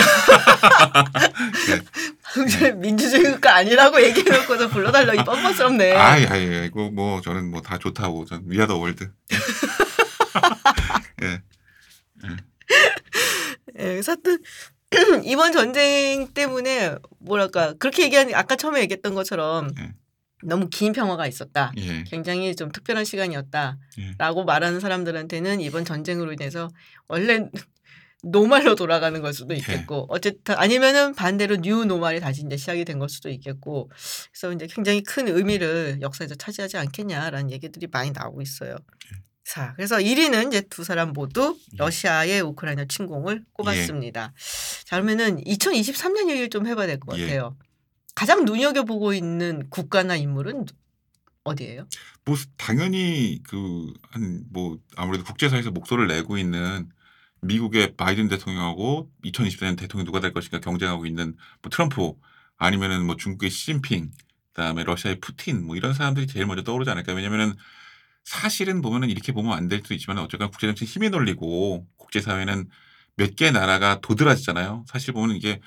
네. 2.60 2.72
민주주의 2.72 3.22
국가 3.32 3.54
아니라고 3.56 4.02
얘기해놓고서 4.02 4.68
불러달라기 4.68 5.24
뻔뻔스럽네. 5.24 5.92
아이 5.96 6.26
아이 6.26 6.66
이거 6.66 6.90
뭐 6.90 7.20
저는 7.20 7.50
뭐 7.50 7.60
다 7.62 7.78
좋다고 7.78 8.24
전 8.26 8.42
위아더 8.46 8.76
월드. 8.76 9.10
예. 11.22 11.40
예, 12.28 13.84
그래서 13.84 14.12
하여튼 14.12 14.38
이번 15.24 15.52
전쟁 15.52 16.28
때문에 16.32 16.96
뭐랄까 17.18 17.74
그렇게 17.74 18.04
얘기하는 18.04 18.34
아까 18.34 18.56
처음에 18.56 18.80
얘기했던 18.82 19.14
것처럼 19.14 19.70
예. 19.78 19.92
너무 20.42 20.68
긴 20.70 20.92
평화가 20.92 21.26
있었다. 21.26 21.72
예. 21.78 22.04
굉장히 22.04 22.54
좀 22.54 22.70
특별한 22.70 23.00
예. 23.00 23.04
시간이었다라고 23.04 24.44
말하는 24.44 24.80
사람들한테는 24.80 25.60
이번 25.60 25.84
전쟁으로 25.84 26.32
인해서 26.32 26.68
원래 27.08 27.48
normal로 28.22 28.74
돌아가는 28.74 29.20
걸 29.20 29.32
수도 29.32 29.54
있겠고 29.54 30.06
어쨌든 30.08 30.56
아니면은 30.56 31.14
반대로 31.14 31.56
new 31.56 31.84
normal이 31.84 32.18
다시 32.20 32.42
이제 32.44 32.56
시작이 32.56 32.84
된 32.84 32.98
걸 32.98 33.08
수도 33.08 33.28
있겠고 33.28 33.90
그래서 34.32 34.52
이제 34.52 34.66
굉장히 34.66 35.02
큰 35.02 35.28
의미를 35.28 35.98
역사에서 36.00 36.34
차지하지 36.34 36.76
않겠냐라는 36.78 37.50
얘기들이 37.50 37.86
많이 37.92 38.10
나오고 38.12 38.40
있어요. 38.42 38.76
자, 39.46 39.74
그래서 39.76 39.96
1위는 39.96 40.48
이제 40.48 40.60
두 40.62 40.82
사람 40.82 41.12
모두 41.12 41.56
예. 41.72 41.76
러시아의 41.76 42.40
우크라이나 42.40 42.84
침공을 42.86 43.44
꼽았습니다. 43.52 44.32
자, 44.84 44.96
그러면은 44.96 45.42
2023년 45.44 46.28
얘기를 46.30 46.50
좀 46.50 46.66
해봐야 46.66 46.86
될것 46.88 47.16
예. 47.18 47.22
같아요. 47.22 47.56
가장 48.16 48.44
눈여겨보고 48.44 49.12
있는 49.14 49.68
국가나 49.70 50.16
인물은 50.16 50.66
어디예요? 51.44 51.86
뭐 52.24 52.36
당연히 52.56 53.40
그 53.44 53.92
한 54.10 54.44
뭐 54.50 54.78
아무래도 54.96 55.22
국제사회에서 55.22 55.70
목소리를 55.70 56.08
내고 56.08 56.38
있는 56.38 56.90
미국의 57.42 57.94
바이든 57.96 58.28
대통령하고 58.28 59.10
2024년 59.24 59.78
대통령 59.78 60.06
누가 60.06 60.18
될 60.18 60.32
것인가 60.32 60.58
경쟁하고 60.58 61.06
있는 61.06 61.36
뭐 61.62 61.70
트럼프 61.70 62.14
아니면은 62.56 63.06
뭐 63.06 63.14
중국의 63.16 63.50
시진핑 63.50 64.10
그다음에 64.54 64.82
러시아의 64.82 65.20
푸틴 65.20 65.64
뭐 65.64 65.76
이런 65.76 65.94
사람들이 65.94 66.26
제일 66.26 66.46
먼저 66.46 66.64
떠오르지 66.64 66.90
않을까 66.90 67.12
왜냐면은 67.12 67.54
사실은 68.26 68.82
보면은 68.82 69.08
이렇게 69.10 69.32
보면 69.32 69.52
안 69.54 69.68
될 69.68 69.80
수도 69.80 69.94
있지만 69.94 70.18
어쨌건 70.18 70.50
국제정치 70.50 70.84
힘이 70.84 71.10
놀리고 71.10 71.86
국제사회는 71.96 72.68
몇 73.16 73.34
개 73.36 73.50
나라가 73.50 74.00
도드라지잖아요. 74.02 74.84
사실 74.88 75.14
보면 75.14 75.36
이게 75.36 75.60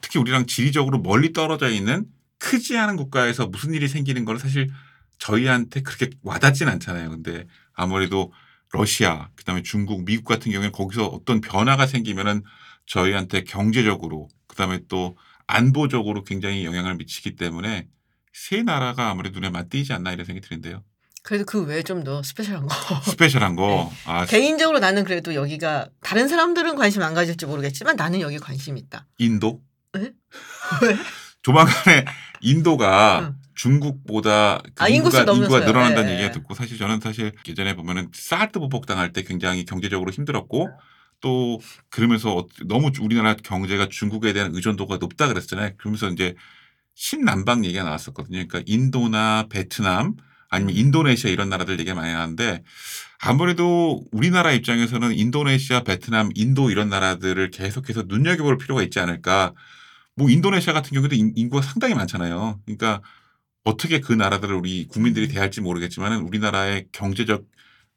특히 0.00 0.18
우리랑 0.20 0.46
지리적으로 0.46 0.98
멀리 1.00 1.32
떨어져 1.32 1.68
있는 1.70 2.06
크지 2.38 2.78
않은 2.78 2.96
국가에서 2.96 3.46
무슨 3.48 3.74
일이 3.74 3.88
생기는 3.88 4.24
건 4.24 4.38
사실 4.38 4.70
저희한테 5.18 5.82
그렇게 5.82 6.10
와닿진 6.22 6.68
않잖아요. 6.68 7.10
근데 7.10 7.46
아무래도 7.74 8.32
러시아, 8.72 9.30
그다음에 9.36 9.62
중국, 9.62 10.04
미국 10.04 10.24
같은 10.24 10.50
경우에 10.52 10.70
거기서 10.70 11.06
어떤 11.08 11.40
변화가 11.40 11.86
생기면은 11.86 12.42
저희한테 12.86 13.44
경제적으로 13.44 14.28
그다음에 14.48 14.80
또 14.88 15.16
안보적으로 15.46 16.24
굉장히 16.24 16.64
영향을 16.64 16.96
미치기 16.96 17.36
때문에 17.36 17.88
세 18.32 18.62
나라가 18.62 19.10
아무래도 19.10 19.40
눈에 19.40 19.50
맞띄지 19.50 19.92
않나 19.92 20.12
이런 20.12 20.26
생각이 20.26 20.46
드는데요. 20.48 20.82
그래도 21.24 21.44
그 21.46 21.64
외에 21.64 21.82
좀 21.82 22.04
더 22.04 22.22
스페셜한 22.22 22.66
거. 22.66 22.74
스페셜한 23.10 23.56
거. 23.56 23.90
아, 24.04 24.26
개인적으로 24.26 24.78
나는 24.78 25.04
그래도 25.04 25.34
여기가 25.34 25.88
다른 26.02 26.28
사람들은 26.28 26.76
관심 26.76 27.02
안 27.02 27.14
가질지 27.14 27.46
모르겠지만 27.46 27.96
나는 27.96 28.20
여기 28.20 28.38
관심 28.38 28.76
있다. 28.76 29.06
인도? 29.18 29.62
에? 29.96 30.00
왜? 30.00 30.96
조만간에 31.42 32.04
인도가 32.42 33.20
응. 33.20 33.34
중국보다 33.54 34.60
그 34.74 34.84
아, 34.84 34.88
인구가, 34.88 35.22
인구가. 35.22 35.60
늘어난다는 35.60 36.10
예, 36.10 36.12
얘기가 36.14 36.28
예. 36.28 36.32
듣고 36.32 36.54
사실 36.54 36.76
저는 36.76 37.00
사실 37.00 37.32
예전에 37.48 37.74
보면은 37.74 38.10
사드 38.12 38.58
보복 38.58 38.84
당할 38.86 39.12
때 39.12 39.22
굉장히 39.22 39.64
경제적으로 39.64 40.10
힘들었고 40.10 40.68
또 41.20 41.58
그러면서 41.88 42.36
어- 42.36 42.46
너무 42.66 42.90
우리나라 43.00 43.34
경제가 43.34 43.88
중국에 43.88 44.32
대한 44.34 44.54
의존도가 44.54 44.98
높다 44.98 45.28
그랬잖아요. 45.28 45.70
그러면서 45.78 46.08
이제 46.10 46.34
신남방 46.94 47.64
얘기가 47.64 47.82
나왔었거든요. 47.84 48.46
그러니까 48.46 48.62
인도나 48.66 49.46
베트남 49.48 50.16
아니면 50.54 50.74
음. 50.74 50.78
인도네시아 50.78 51.30
이런 51.30 51.48
나라들 51.48 51.74
얘기가 51.78 51.94
많이 51.94 52.12
나왔는데 52.12 52.62
아무래도 53.20 54.04
우리나라 54.12 54.52
입장에서는 54.52 55.12
인도네시아, 55.14 55.82
베트남, 55.82 56.30
인도 56.34 56.70
이런 56.70 56.88
나라들을 56.88 57.50
계속해서 57.50 58.04
눈여겨볼 58.06 58.58
필요가 58.58 58.82
있지 58.82 59.00
않을까. 59.00 59.54
뭐 60.16 60.30
인도네시아 60.30 60.72
같은 60.72 60.92
경우도 60.94 61.14
인- 61.14 61.32
인구가 61.36 61.62
상당히 61.62 61.94
많잖아요. 61.94 62.60
그러니까 62.64 63.00
어떻게 63.64 64.00
그 64.00 64.12
나라들을 64.12 64.54
우리 64.54 64.86
국민들이 64.86 65.26
대할지 65.28 65.60
모르겠지만 65.60 66.20
우리나라의 66.20 66.86
경제적 66.92 67.44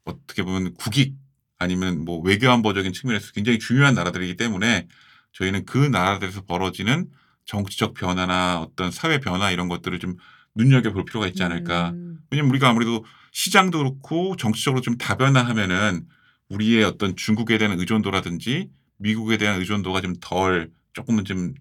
어떻게 0.04 0.42
보면 0.42 0.74
국익 0.74 1.14
아니면 1.58 2.04
뭐 2.04 2.20
외교안보적인 2.20 2.92
측면에서 2.92 3.32
굉장히 3.32 3.58
중요한 3.58 3.94
나라들이기 3.94 4.36
때문에 4.36 4.86
저희는 5.32 5.66
그 5.66 5.76
나라들에서 5.78 6.42
벌어지는 6.46 7.06
정치적 7.44 7.94
변화나 7.94 8.60
어떤 8.60 8.90
사회 8.90 9.18
변화 9.18 9.50
이런 9.50 9.68
것들을 9.68 9.98
좀 9.98 10.16
눈여겨볼 10.58 11.04
필요가 11.06 11.26
있지 11.26 11.42
않을까. 11.42 11.90
음. 11.90 12.18
왜냐면 12.30 12.50
우리가 12.50 12.68
아무래도 12.68 13.04
시장도 13.32 13.78
그렇고 13.78 14.36
정치적으로 14.36 14.82
좀 14.82 14.98
다변화하면은 14.98 16.06
우리의 16.50 16.84
어떤 16.84 17.16
중국에 17.16 17.58
대한 17.58 17.78
의존도라든지 17.78 18.70
미국에 18.98 19.38
대한 19.38 19.58
의존도가 19.60 20.00
좀 20.00 20.14
덜 20.20 20.70
조금은 20.92 21.24
좀 21.24 21.54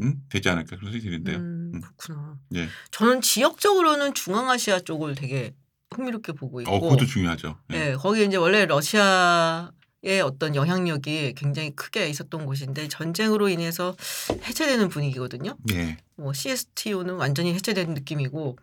음? 0.00 0.16
되지 0.28 0.48
않을까 0.48 0.76
그런 0.76 0.92
생각이 0.92 1.04
드는데요. 1.10 1.38
음, 1.38 1.72
음. 1.74 1.80
그렇구나. 1.80 2.36
예. 2.54 2.68
저는 2.90 3.20
지역적으로는 3.20 4.14
중앙아시아 4.14 4.80
쪽을 4.80 5.14
되게 5.14 5.54
흥미롭게 5.92 6.32
보고 6.32 6.60
있고. 6.60 6.70
어, 6.70 6.80
그것도 6.80 7.06
중요하죠. 7.06 7.58
예. 7.72 7.78
네, 7.78 7.94
거기 7.94 8.24
이제 8.24 8.36
원래 8.36 8.66
러시아 8.66 9.70
의 10.06 10.20
어떤 10.20 10.54
영향력이 10.54 11.32
굉장히 11.34 11.74
크게 11.74 12.08
있었던 12.10 12.44
곳인데 12.44 12.88
전쟁으로 12.88 13.48
인해서 13.48 13.96
해체되는 14.42 14.90
분위기거든요. 14.90 15.56
예. 15.72 15.96
뭐 16.16 16.34
CSTO는 16.34 17.14
완전히 17.14 17.54
해체된 17.54 17.94
느낌이고 17.94 18.58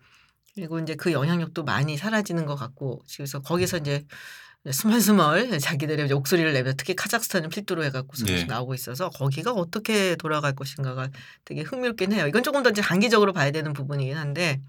그리고 0.54 0.78
이제 0.78 0.94
그 0.94 1.10
영향력도 1.10 1.64
많이 1.64 1.96
사라지는 1.96 2.46
것 2.46 2.54
같고 2.54 3.02
그래서 3.16 3.40
거기서 3.40 3.78
이제 3.78 4.04
스멀스멀 4.70 5.58
자기들의 5.58 6.06
목소리를 6.06 6.52
내며 6.52 6.74
특히 6.76 6.94
카자흐스탄을 6.94 7.48
필두로 7.48 7.82
해갖고 7.84 8.16
서 8.16 8.26
네. 8.26 8.44
나오고 8.44 8.74
있어서 8.74 9.10
거기가 9.10 9.52
어떻게 9.52 10.14
돌아갈 10.14 10.54
것인가가 10.54 11.08
되게 11.44 11.62
흥미롭긴 11.62 12.12
해요. 12.12 12.28
이건 12.28 12.44
조금 12.44 12.62
더 12.62 12.70
이제 12.70 12.80
장기적으로 12.82 13.32
봐야 13.32 13.50
되는 13.50 13.72
부분이긴 13.72 14.16
한데 14.16 14.60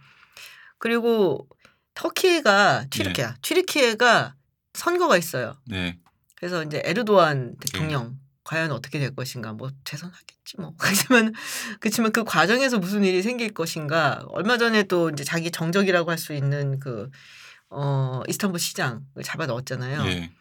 그리고 0.80 1.48
터키가 1.94 2.88
튀르키야 2.90 3.36
튀르키예가 3.44 4.34
선거가 4.74 5.18
있어요. 5.18 5.54
네. 5.68 6.00
그래서 6.44 6.62
이제 6.62 6.82
에르도안 6.84 7.56
대통령 7.58 8.20
과연 8.44 8.72
어떻게 8.72 9.00
될 9.00 9.16
것인가 9.16 9.54
뭐 9.54 9.72
재선하겠지 9.86 10.58
뭐 10.58 10.74
하지만 10.78 11.34
그렇지만 11.80 12.12
그 12.12 12.26
과정에서 12.26 12.80
무슨 12.80 13.06
일이 13.06 13.22
생길 13.22 13.54
것인가 13.54 14.26
얼마 14.28 14.58
전에 14.58 14.84
또 14.84 15.10
이제 15.10 15.24
자기 15.24 15.52
정적이라고 15.52 16.12
할 16.12 16.18
수 16.18 16.34
있는 16.34 16.82
그 16.82 17.10
어, 17.70 18.24
이스탄불 18.28 18.60
시장을 18.60 19.24
잡아 19.24 19.46
넣었잖아요. 19.46 20.06
예. 20.08 20.32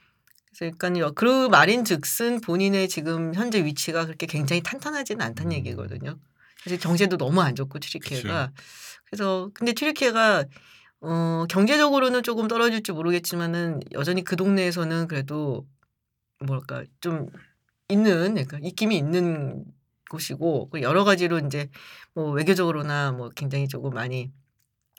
그래서 0.58 0.74
그러니까 0.76 1.12
그 1.12 1.46
말인즉슨 1.46 2.40
본인의 2.40 2.88
지금 2.88 3.32
현재 3.32 3.64
위치가 3.64 4.04
그렇게 4.04 4.26
굉장히 4.26 4.60
탄탄하지는 4.60 5.24
않다는 5.24 5.52
음. 5.52 5.56
얘기거든요. 5.58 6.18
사실 6.64 6.80
경제도 6.80 7.16
너무 7.16 7.42
안 7.42 7.54
좋고 7.54 7.78
튀르키예가 7.78 8.50
그래서 9.04 9.50
근데 9.54 9.72
튀르키예가 9.72 10.46
어, 11.02 11.44
경제적으로는 11.48 12.24
조금 12.24 12.48
떨어질지 12.48 12.90
모르겠지만은 12.90 13.78
여전히 13.92 14.24
그 14.24 14.34
동네에서는 14.34 15.06
그래도 15.06 15.64
뭐랄까 16.42 16.84
좀 17.00 17.28
있는 17.88 18.34
그러니까 18.34 18.58
입김이 18.62 18.96
있는 18.96 19.64
곳이고 20.10 20.68
그 20.70 20.82
여러 20.82 21.04
가지로 21.04 21.38
이제 21.38 21.68
뭐 22.14 22.30
외교적으로나 22.32 23.12
뭐 23.12 23.30
굉장히 23.30 23.68
조금 23.68 23.90
많이 23.94 24.30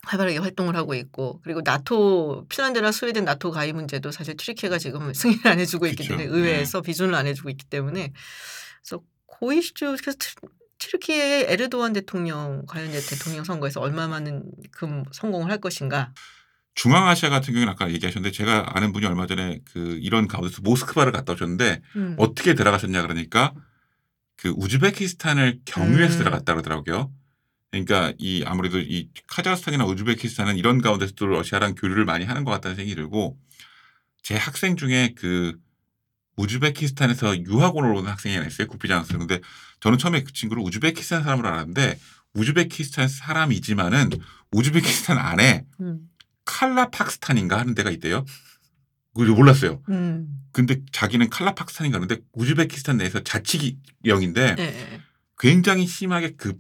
활발하게 0.04 0.40
활동을 0.40 0.76
하고 0.76 0.94
있고 0.96 1.40
그리고 1.44 1.62
나토 1.64 2.46
핀란드나 2.50 2.92
스웨덴 2.92 3.24
나토 3.26 3.52
가입 3.52 3.76
문제도 3.76 4.12
사실 4.12 4.36
튀르키예가 4.36 4.78
지금 4.78 5.12
승인을 5.14 5.48
안 5.48 5.60
해주고 5.60 5.86
있기 5.88 6.04
그쵸. 6.04 6.18
때문에 6.18 6.28
의회에서 6.28 6.82
비준을 6.82 7.16
안 7.16 7.26
해주고 7.28 7.50
있기 7.52 7.66
때문에. 7.66 8.12
그래서 8.82 9.04
고이슈 9.28 9.96
그래서 10.02 10.18
튀- 10.20 10.36
튀르키예의 10.80 11.46
에르도안 11.48 11.94
대통령 11.94 12.64
관련 12.68 12.92
대통령 12.92 13.46
선거에서 13.46 13.80
얼마만큼 13.80 15.04
성공을 15.12 15.50
할 15.50 15.60
것인가 15.60 16.12
중앙아시아 16.76 17.30
같은 17.30 17.54
경우는 17.54 17.72
아까 17.72 17.92
얘기하셨는데 17.92 18.36
제가 18.36 18.76
아는 18.76 18.94
분이 18.94 19.06
얼마 19.06 19.28
전에 19.28 19.60
그 19.66 20.00
이런 20.02 20.28
가운데서 20.28 20.62
모스크바를 20.64 21.12
갔다 21.12 21.34
오셨는데 21.34 21.82
음. 21.96 22.16
어떻게 22.18 22.56
들어가셨냐 22.56 23.02
그러니까 23.04 23.54
그 24.36 24.50
우즈베키스탄을 24.50 25.62
경유해서 25.66 26.16
음. 26.16 26.20
들어갔다 26.20 26.54
그러더라고요. 26.54 27.12
그러니까 27.72 28.14
이 28.20 28.44
아무래도 28.46 28.80
이 28.80 29.10
카자흐스탄이나 29.28 29.86
우즈베키스탄은 29.86 30.58
이런 30.58 30.82
가운데서도 30.82 31.26
러시아랑 31.26 31.76
교류를 31.76 32.06
많이 32.06 32.26
하는 32.26 32.44
것 32.44 32.52
같다는 32.52 32.76
생각이 32.76 32.96
들고 32.96 33.38
제 34.22 34.36
학생 34.36 34.76
중에 34.76 35.14
그 35.16 35.58
우즈베키스탄에서 36.38 37.44
유학원을 37.44 37.94
온 37.94 38.08
학생이 38.08 38.36
하나 38.36 38.48
있어요. 38.48 38.68
국비장학생. 38.68 39.20
근데 39.20 39.40
저는 39.80 39.98
처음에 39.98 40.24
그 40.24 40.34
친구를 40.34 40.64
우즈베키스탄 40.64 41.24
사람으로 41.24 41.48
알았는데 41.50 42.00
우즈베키스탄 42.34 43.08
사람이지만은 43.08 44.10
우즈베키스탄 44.52 45.18
안에 45.18 45.66
음. 45.82 46.10
칼라팍스탄인가 46.46 47.58
하는 47.58 47.76
데가 47.76 47.92
있대요. 47.92 48.26
그거 49.14 49.32
몰랐어요. 49.34 49.82
음. 49.90 50.28
근데 50.52 50.82
자기는 50.92 51.30
칼라파키스탄인가 51.30 52.00
그런데 52.00 52.24
우즈베키스탄 52.34 52.98
내에서 52.98 53.24
자치령인데 53.24 54.56
예, 54.58 54.64
예. 54.64 55.02
굉장히 55.38 55.86
심하게 55.86 56.32
그 56.36 56.54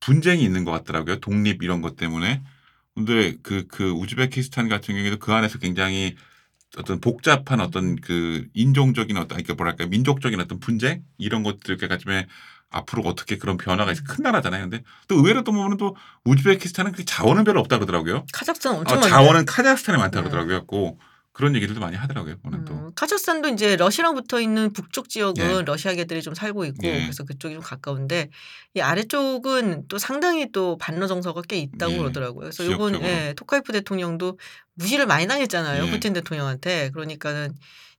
분쟁이 0.00 0.42
있는 0.42 0.64
것 0.64 0.70
같더라고요. 0.70 1.20
독립 1.20 1.62
이런 1.62 1.82
것 1.82 1.96
때문에. 1.96 2.42
근데 2.94 3.36
그, 3.42 3.66
그 3.66 3.90
우즈베키스탄 3.90 4.68
같은 4.68 4.94
경우에도 4.94 5.18
그 5.18 5.32
안에서 5.32 5.58
굉장히 5.58 6.14
어떤 6.76 7.00
복잡한 7.00 7.60
어떤 7.60 7.96
그 7.96 8.46
인종적인 8.54 9.16
어떤, 9.16 9.28
그러니까 9.42 9.54
뭐랄까, 9.54 9.86
민족적인 9.86 10.38
어떤 10.40 10.60
분쟁? 10.60 11.02
이런 11.18 11.42
것들 11.42 11.76
가지고 11.76 12.12
앞으로 12.74 13.02
어떻게 13.04 13.38
그런 13.38 13.56
변화가 13.56 13.92
있어. 13.92 14.02
큰 14.06 14.24
나라잖아요. 14.24 14.68
근데 14.68 14.82
또 15.08 15.16
의외로 15.16 15.44
또 15.44 15.52
보면 15.52 15.76
또 15.76 15.96
우즈베키스탄은 16.24 16.92
그 16.92 17.04
자원은 17.04 17.44
별로 17.44 17.60
없다 17.60 17.78
그러더라고요. 17.78 18.26
카자흐스탄 18.32 18.74
엄청 18.74 18.98
어, 18.98 19.00
많이 19.00 19.10
자원은 19.10 19.44
카자흐스탄에 19.46 19.98
많다 19.98 20.20
네. 20.20 20.28
그러더라고요. 20.28 20.66
고 20.66 20.98
그런 21.32 21.56
얘기들도 21.56 21.80
많이 21.80 21.96
하더라고요. 21.96 22.36
또. 22.64 22.74
음, 22.74 22.90
카자흐스탄도 22.94 23.48
이제 23.48 23.76
러시아랑 23.76 24.14
붙어 24.14 24.40
있는 24.40 24.72
북쪽 24.72 25.08
지역은 25.08 25.60
예. 25.60 25.62
러시아계들이 25.62 26.22
좀 26.22 26.32
살고 26.32 26.64
있고 26.66 26.86
예. 26.86 27.00
그래서 27.00 27.24
그쪽이 27.24 27.54
좀 27.54 27.62
가까운데 27.62 28.30
이 28.74 28.80
아래쪽은 28.80 29.88
또 29.88 29.98
상당히 29.98 30.52
또 30.52 30.78
반러 30.78 31.08
정서가 31.08 31.42
꽤 31.48 31.56
있다고 31.56 31.92
예. 31.92 31.98
그러더라고요. 31.98 32.50
그래서 32.50 32.62
이번 32.62 32.92
지역적으로. 32.92 33.08
예, 33.08 33.34
토카이프 33.36 33.72
대통령도 33.72 34.38
무시를 34.74 35.06
많이 35.06 35.26
당했잖아요. 35.26 35.86
예. 35.86 35.90
푸틴 35.90 36.12
대통령한테 36.12 36.90
그러니까는 36.90 37.54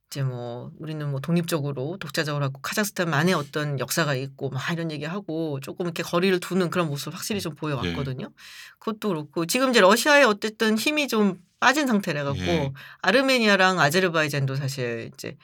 이제 0.08 0.22
뭐 0.22 0.70
우리는 0.78 1.10
뭐 1.10 1.20
독립적으로 1.20 1.96
독자적으로 1.98 2.44
하고 2.44 2.60
카자흐스탄만의 2.62 3.34
어떤 3.34 3.78
역사가 3.80 4.14
있고 4.14 4.50
막 4.50 4.62
이런 4.72 4.90
얘기하고 4.90 5.60
조금 5.60 5.86
이렇게 5.86 6.02
거리를 6.02 6.38
두는 6.40 6.70
그런 6.70 6.88
모습 6.88 7.12
확실히 7.12 7.40
좀 7.40 7.54
보여왔거든요. 7.54 8.30
그것도 8.78 9.08
그렇고 9.08 9.46
지금 9.46 9.70
이제 9.70 9.80
러시아의 9.80 10.24
어쨌든 10.24 10.78
힘이 10.78 11.08
좀 11.08 11.40
빠진 11.58 11.86
상태라 11.86 12.24
갖고 12.24 12.40
예. 12.40 12.72
아르메니아랑 13.02 13.80
아제르바이잔도 13.80 14.56
사실 14.56 15.10
이제 15.14 15.36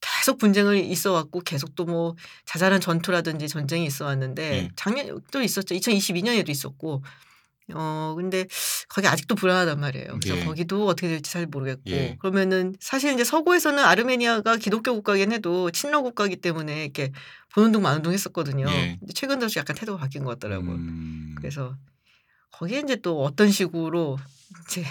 계속 0.00 0.38
분쟁을 0.38 0.78
있어 0.78 1.12
왔고 1.12 1.40
계속 1.40 1.74
또 1.74 1.84
뭐 1.84 2.14
자잘한 2.46 2.80
전투라든지 2.80 3.48
전쟁이 3.48 3.84
있어 3.84 4.06
왔는데 4.06 4.42
예. 4.54 4.70
작년 4.76 5.20
또 5.30 5.42
있었죠. 5.42 5.74
2022년에도 5.74 6.48
있었고 6.48 7.02
어 7.74 8.14
근데 8.16 8.46
거기 8.88 9.06
아직도 9.06 9.34
불안하단 9.34 9.80
말이에요. 9.80 10.18
그래서 10.22 10.38
예. 10.38 10.44
거기도 10.44 10.86
어떻게 10.86 11.08
될지 11.08 11.32
잘 11.32 11.46
모르겠고 11.46 11.82
예. 11.90 12.16
그러면은 12.20 12.74
사실 12.80 13.12
이제 13.12 13.24
서구에서는 13.24 13.82
아르메니아가 13.82 14.56
기독교 14.56 14.94
국가긴 14.94 15.32
해도 15.32 15.70
친러 15.70 16.02
국가이기 16.02 16.36
때문에 16.36 16.84
이렇게 16.84 17.12
보는 17.54 17.72
둥 17.72 17.82
마는 17.82 18.02
둥 18.02 18.12
했었거든요. 18.12 18.68
예. 18.70 18.96
근데 19.00 19.12
최근 19.12 19.38
들어서 19.38 19.60
약간 19.60 19.76
태도가 19.76 19.98
바뀐 19.98 20.24
것 20.24 20.30
같더라고요. 20.38 20.72
음. 20.72 21.34
그래서 21.36 21.76
거기에 22.52 22.80
이제 22.80 22.96
또 22.96 23.22
어떤 23.22 23.50
식으로 23.50 24.18
이제 24.66 24.84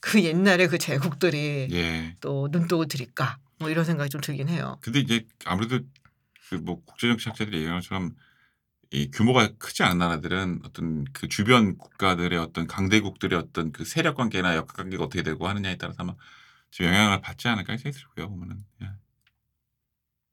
그 0.00 0.22
옛날에 0.22 0.66
그 0.66 0.78
제국들이 0.78 1.68
예. 1.72 2.16
또 2.20 2.48
눈독을 2.52 2.88
들일까 2.88 3.38
뭐 3.58 3.70
이런 3.70 3.84
생각이 3.84 4.10
좀 4.10 4.20
들긴 4.20 4.48
해요. 4.48 4.78
근데 4.80 5.00
이제 5.00 5.26
아무래도 5.44 5.80
그 6.48 6.56
뭐 6.56 6.82
국제정치 6.84 7.28
학자들이 7.28 7.58
얘기하는 7.58 7.80
것처럼 7.80 8.14
이 8.90 9.10
규모가 9.10 9.50
크지 9.58 9.82
않은 9.82 9.98
나라들은 9.98 10.60
어떤 10.64 11.04
그 11.12 11.28
주변 11.28 11.76
국가들의 11.76 12.38
어떤 12.38 12.66
강대국들의 12.66 13.38
어떤 13.38 13.70
그 13.72 13.84
세력 13.84 14.16
관계나 14.16 14.56
역학 14.56 14.76
관계가 14.76 15.04
어떻게 15.04 15.22
되고 15.22 15.46
하느냐에 15.46 15.76
따라서 15.76 15.96
아마 16.02 16.14
좀 16.70 16.86
영향을 16.86 17.20
받지 17.20 17.48
않을까 17.48 17.76
생각이 17.76 17.96
들고요. 17.96 18.30
보면은 18.30 18.56
예. 18.82 18.88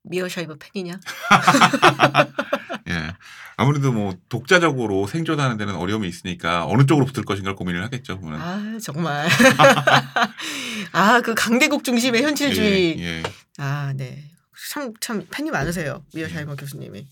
미어샤이버 0.03 0.55
팬이냐? 0.59 0.99
예. 2.89 3.13
아무래도 3.57 3.91
뭐 3.91 4.15
독자적으로 4.29 5.07
생존하는 5.07 5.57
데는 5.57 5.75
어려움이 5.75 6.07
있으니까 6.07 6.65
어느 6.67 6.85
쪽으로 6.85 7.05
붙을 7.05 7.25
것인가를 7.25 7.55
고민을 7.55 7.83
하겠죠. 7.83 8.19
보면. 8.19 8.39
아 8.39 8.77
정말 8.81 9.27
아 10.91 11.21
그 11.21 11.33
강대국 11.35 11.83
중심의 11.83 12.21
현실주의 12.23 12.99
예, 12.99 13.03
예. 13.03 13.23
아 13.57 13.93
네. 13.95 14.23
참, 14.71 14.93
참 15.01 15.25
팬이 15.31 15.51
많으세요. 15.51 16.03
미어샤이버 16.13 16.55
교수님이. 16.55 17.07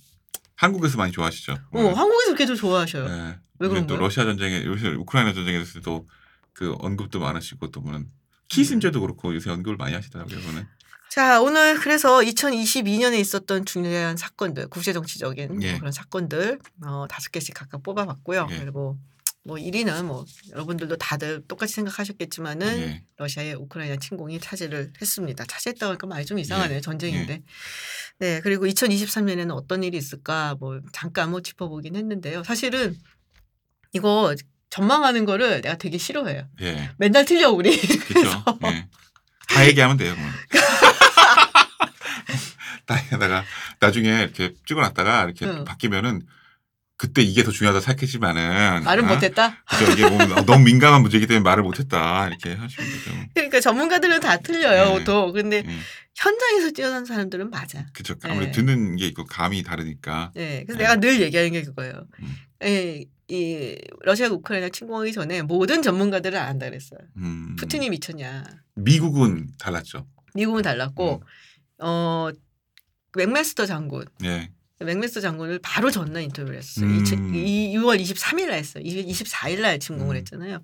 한국에서 0.63 0.97
많이 0.97 1.11
좋아하시죠. 1.11 1.57
어, 1.71 1.89
한국에서 1.93 2.35
계속 2.35 2.55
좋아하셔요. 2.55 3.05
예. 3.05 3.39
왜 3.59 3.67
그런 3.67 3.85
또 3.85 3.95
거예요? 3.95 4.01
러시아 4.01 4.23
전쟁에 4.23 4.63
요새 4.65 4.87
우크라이나 4.89 5.33
전쟁에서도 5.33 6.07
그 6.53 6.75
언급도 6.79 7.19
많으시고 7.19 7.71
또 7.71 7.81
보면 7.81 8.07
키신저도 8.47 9.01
그렇고 9.01 9.33
요새 9.35 9.49
언급을 9.51 9.77
많이 9.77 9.93
하시더라고요. 9.93 10.39
그거는. 10.39 10.67
자, 11.09 11.41
오늘 11.41 11.79
그래서 11.79 12.19
2022년에 12.19 13.19
있었던 13.19 13.65
중요한 13.65 14.17
사건들, 14.17 14.67
국제정치적인 14.69 15.61
예. 15.61 15.71
뭐 15.71 15.79
그런 15.79 15.91
사건들 15.91 16.59
어, 16.85 17.05
다섯 17.09 17.31
개씩 17.31 17.53
각각 17.53 17.83
뽑아봤고요. 17.83 18.47
예. 18.51 18.59
그리고 18.59 18.97
뭐 19.45 19.57
1위는 19.57 20.05
뭐 20.05 20.25
여러분들도 20.51 20.95
다들 20.97 21.43
똑같이 21.47 21.73
생각하셨겠지만은 21.73 22.79
예. 22.79 23.03
러시아의 23.17 23.55
우크라이나 23.55 23.97
침공이 23.97 24.39
차지를 24.39 24.93
했습니다. 25.01 25.43
차지했다고 25.45 25.89
하니까 25.91 26.07
말이 26.07 26.25
좀 26.25 26.39
이상하네요. 26.39 26.77
예. 26.77 26.81
전쟁인데. 26.81 27.41
네. 28.19 28.39
그리고 28.41 28.65
2023년에는 28.65 29.51
어떤 29.51 29.83
일이 29.83 29.97
있을까 29.97 30.55
뭐 30.59 30.79
잠깐 30.93 31.31
뭐 31.31 31.41
짚어보긴 31.41 31.95
했는데요. 31.95 32.43
사실은 32.45 32.97
이거 33.91 34.33
전망하는 34.69 35.25
거를 35.25 35.61
내가 35.61 35.77
되게 35.77 35.97
싫어해요. 35.97 36.47
예. 36.61 36.91
맨날 36.97 37.25
틀려 37.25 37.51
우리. 37.51 37.77
그렇죠. 37.79 38.43
예. 38.65 38.87
다 39.49 39.67
얘기하면 39.67 39.97
돼요. 39.97 40.15
그러면. 40.15 40.33
다 42.85 43.01
얘기하다가 43.01 43.45
나중에 43.79 44.21
이렇게 44.21 44.53
찍어놨다가 44.65 45.25
이렇게 45.25 45.45
응. 45.45 45.63
바뀌면은 45.63 46.21
그때 47.03 47.21
이게 47.21 47.43
더 47.43 47.51
중요하다 47.51 47.81
생각했지만은 47.81 48.85
말은 48.85 49.03
어? 49.03 49.07
못했다. 49.13 49.61
그죠 49.69 49.91
이게 49.91 50.09
보면 50.09 50.45
너무 50.45 50.63
민감한 50.63 51.01
문제이기 51.01 51.27
때문에 51.27 51.43
말을 51.43 51.61
못했다 51.61 52.29
이렇게 52.29 52.53
하시면 52.53 52.89
되죠. 52.91 53.11
그러니까 53.33 53.59
전문가들은 53.59 54.21
다 54.21 54.37
틀려요. 54.37 54.89
예. 54.89 54.99
보통. 54.99 55.33
근데 55.33 55.63
예. 55.67 55.77
현장에서 56.15 56.71
뛰어난 56.71 57.03
사람들은 57.03 57.49
맞아. 57.49 57.85
그죠. 57.91 58.15
아무래도 58.23 58.45
네. 58.45 58.51
듣는 58.53 58.95
게 58.95 59.05
있고 59.07 59.25
감이 59.25 59.63
다르니까. 59.63 60.31
네. 60.33 60.63
그래서 60.63 60.77
네. 60.77 60.83
내가 60.85 60.95
늘 60.95 61.19
얘기하는 61.19 61.51
게 61.51 61.63
그거예요. 61.63 62.07
음. 62.21 62.35
예, 62.63 63.03
이 63.27 63.77
러시아가 63.99 64.35
우크라이나 64.35 64.69
침공하기 64.69 65.11
전에 65.11 65.41
모든 65.41 65.81
전문가들은 65.81 66.39
안 66.39 66.47
안다 66.47 66.67
그랬어요. 66.67 67.01
음. 67.17 67.57
푸틴이 67.59 67.89
미쳤냐. 67.89 68.45
미국은 68.75 69.49
달랐죠. 69.59 70.07
미국은 70.35 70.61
달랐고 70.61 71.21
음. 71.21 71.85
어 71.85 72.29
맥메스터 73.17 73.65
장군 73.65 74.05
예. 74.23 74.49
맥메스터 74.83 75.21
장군을 75.21 75.59
바로 75.59 75.91
전날 75.91 76.23
인터뷰를 76.23 76.57
했었어요. 76.57 76.89
음. 76.89 77.03
6월 77.03 77.99
23일 78.01 78.47
날 78.47 78.57
했어요. 78.57 78.83
24일 78.83 79.61
날 79.61 79.79
침공을 79.79 80.15
음. 80.15 80.17
했잖아요. 80.17 80.63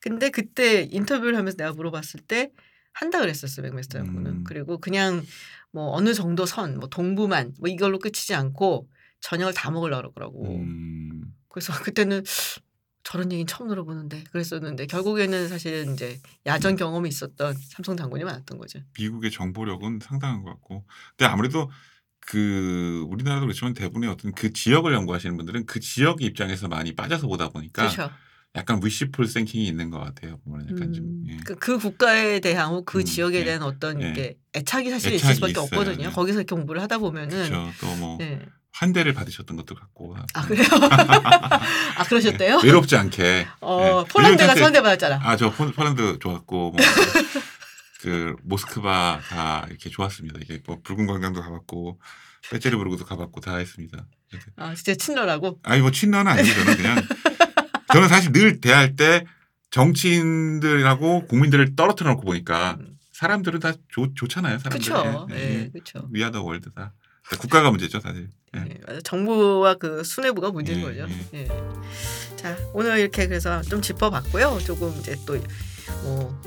근데 0.00 0.30
그때 0.30 0.88
인터뷰를 0.90 1.36
하면서 1.36 1.56
내가 1.56 1.72
물어봤을 1.72 2.20
때 2.26 2.50
한다 2.92 3.20
그랬었어요. 3.20 3.64
맥메스터 3.66 3.98
장군은. 3.98 4.30
음. 4.30 4.44
그리고 4.44 4.78
그냥 4.78 5.24
뭐 5.72 5.92
어느 5.94 6.14
정도 6.14 6.46
선, 6.46 6.78
뭐 6.78 6.88
동부만 6.88 7.54
뭐 7.60 7.68
이걸로 7.68 7.98
끝이지 7.98 8.34
않고 8.34 8.88
저녁을 9.20 9.52
다 9.52 9.70
먹으려고 9.70 10.12
그러고. 10.12 10.56
음. 10.56 11.34
그래서 11.48 11.72
그때는 11.82 12.22
저런 13.02 13.30
얘기는 13.30 13.46
처음 13.46 13.68
들어보는데 13.68 14.24
그랬었는데 14.32 14.86
결국에는 14.86 15.48
사실은 15.48 15.94
이제 15.94 16.18
야전 16.44 16.76
경험이 16.76 17.08
있었던 17.08 17.54
삼성 17.54 17.96
장군이 17.96 18.24
많았던 18.24 18.58
거죠. 18.58 18.80
미국의 18.98 19.30
정보력은 19.30 20.00
상당한 20.02 20.42
것 20.42 20.50
같고. 20.50 20.84
근데 21.16 21.30
아무래도 21.30 21.70
그 22.26 23.04
우리나라도 23.08 23.46
그렇지만 23.46 23.72
대부분의 23.72 24.10
어떤 24.10 24.32
그 24.32 24.52
지역을 24.52 24.92
연구하시는 24.92 25.36
분들은 25.36 25.66
그 25.66 25.78
지역의 25.80 26.26
입장에서 26.26 26.66
많이 26.68 26.94
빠져서 26.94 27.28
보다 27.28 27.48
보니까 27.48 27.88
그렇죠. 27.88 28.10
약간 28.56 28.80
위시풀 28.82 29.26
생킹이 29.28 29.66
있는 29.66 29.90
것 29.90 30.00
같아요. 30.00 30.38
보면 30.44 30.66
약간 30.70 30.92
좀 30.92 31.04
음, 31.04 31.24
예. 31.28 31.36
그, 31.44 31.54
그 31.54 31.78
국가에 31.78 32.40
대한 32.40 32.84
그 32.84 32.98
음, 32.98 33.04
지역에 33.04 33.40
예. 33.40 33.44
대한 33.44 33.62
어떤 33.62 34.02
예. 34.02 34.10
이게 34.10 34.36
애착이 34.54 34.90
사실 34.90 35.12
애착이 35.12 35.16
있을 35.16 35.34
수밖에 35.36 35.52
있어요. 35.52 35.64
없거든요. 35.64 36.08
네. 36.08 36.10
거기서 36.10 36.42
공부를 36.42 36.82
하다 36.82 36.98
보면은 36.98 37.48
그렇죠. 37.48 37.72
또뭐 37.80 38.16
네. 38.18 38.40
환대를 38.72 39.14
받으셨던 39.14 39.56
것도 39.56 39.74
같고. 39.74 40.16
아 40.34 40.42
그래요? 40.46 40.66
아 41.96 42.04
그러셨대요? 42.04 42.60
네. 42.60 42.66
외롭지 42.66 42.96
않게. 42.96 43.46
어 43.60 44.04
예. 44.04 44.12
폴란드 44.12 44.56
가서 44.56 44.67
환대 44.67 44.82
받았잖아. 44.82 45.20
아 45.22 45.29
저 45.29 45.52
폴란드 45.52 46.18
좋았고 46.20 46.72
뭐. 46.72 46.76
그 48.00 48.36
모스크바 48.42 49.20
다 49.28 49.66
이렇게 49.68 49.90
좋았습니다. 49.90 50.38
이게 50.42 50.62
뭐 50.66 50.78
붉은 50.82 51.06
광장도 51.06 51.42
가봤고 51.42 51.98
페테르부르크도 52.50 53.04
가봤고 53.04 53.40
다 53.40 53.56
했습니다. 53.56 54.06
아 54.56 54.74
진짜 54.74 54.94
친절하고. 54.94 55.60
아니 55.62 55.80
뭐 55.80 55.90
친러는 55.90 56.30
아니고 56.30 56.48
저는 56.54 56.76
그냥 56.76 56.96
저는 57.92 58.08
사실 58.08 58.32
늘 58.32 58.60
대할 58.60 58.96
때 58.96 59.24
정치인들하고 59.70 61.26
국민들을 61.26 61.76
떨어뜨려 61.76 62.10
놓고 62.10 62.22
보니까 62.22 62.76
음, 62.80 62.98
사람들은 63.12 63.60
다 63.60 63.72
좋, 63.88 64.14
좋잖아요. 64.14 64.58
사람들. 64.58 64.92
그렇죠. 64.92 65.26
예, 65.30 65.36
예, 65.36 65.60
예. 65.64 65.70
그렇죠. 65.70 66.08
We 66.10 66.18
are 66.18 66.30
the 66.30 66.42
world 66.42 66.70
다. 66.72 66.92
국가가 67.40 67.70
문제죠, 67.70 67.98
사실. 68.00 68.28
예. 68.56 68.60
예. 68.90 68.98
정부와 69.02 69.74
그 69.74 70.04
수뇌부가 70.04 70.50
문제인 70.52 70.78
예, 70.78 70.82
거죠. 70.82 71.06
예. 71.34 71.38
예. 71.40 71.48
자 72.36 72.56
오늘 72.72 72.98
이렇게 72.98 73.26
그래서 73.26 73.60
좀 73.62 73.82
짚어봤고요. 73.82 74.58
조금 74.64 74.94
이제 75.00 75.16
또 75.26 75.36
뭐 76.02 76.40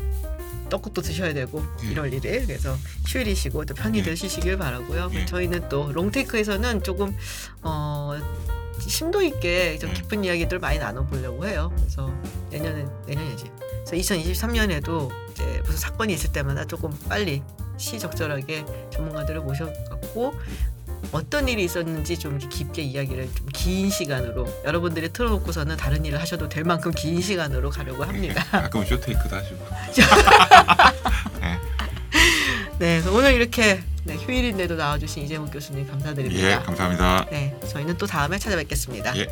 떡국도 0.70 1.02
드셔야 1.02 1.34
되고 1.34 1.64
예. 1.84 1.94
1월 1.94 2.12
1일 2.14 2.48
그래서 2.48 2.76
휴일이시고 3.08 3.66
또 3.66 3.74
편히들 3.74 4.12
예. 4.12 4.16
쉬시길 4.16 4.58
바라고요. 4.58 5.12
예. 5.14 5.26
저희는 5.26 5.70
또 5.70 5.91
롱테이크에서는 5.91 6.84
조금 6.84 7.16
어 7.62 8.18
심도 8.80 9.22
있게 9.22 9.78
좀 9.78 9.90
예. 9.90 9.94
깊은 9.94 10.24
이야기들 10.24 10.60
많이 10.60 10.80
나눠보려고 10.80 11.46
해요. 11.46 11.72
그래서 11.76 12.12
내년은 12.50 12.90
내년이지. 13.08 13.52
그래서 13.86 14.16
2023년에도 14.16 15.10
이제 15.32 15.62
무슨 15.66 15.78
사건이 15.78 16.14
있을 16.14 16.32
때마다 16.32 16.66
조금 16.66 16.91
빨리 17.08 17.41
시적절하게 17.78 18.66
전문가들을 18.91 19.41
모셔갖고 19.41 20.34
어떤 21.11 21.48
일이 21.48 21.64
있었는지 21.64 22.18
좀 22.19 22.38
깊게 22.38 22.81
이야기를 22.81 23.30
좀 23.36 23.49
긴 23.53 23.90
시간으로 23.90 24.48
여러분들이 24.64 25.11
틀어놓고서는 25.11 25.76
다른 25.77 26.06
일을 26.06 26.19
하셔도 26.22 26.48
될 26.48 26.64
만큼 26.64 26.91
긴 26.91 27.22
시간으로 27.22 27.69
가려고 27.69 28.03
합니다. 28.03 28.44
가끔 28.52 28.86
쇼테이크도 28.86 29.36
하시고. 29.36 29.65
네. 31.41 31.60
네, 32.80 33.02
그래서 33.02 33.11
오늘 33.14 33.34
이렇게 33.34 33.81
네, 34.06 34.15
휴일인데도 34.15 34.76
나와주신 34.76 35.23
이재문 35.23 35.52
교수님 35.52 35.88
감사드립니다. 35.88 36.41
예, 36.52 36.56
감사합니다. 36.64 37.26
네, 37.30 37.53
저희는 37.68 37.98
또 37.98 38.06
다음에 38.07 38.38
찾아뵙겠습니다. 38.40 39.18
예. 39.18 39.27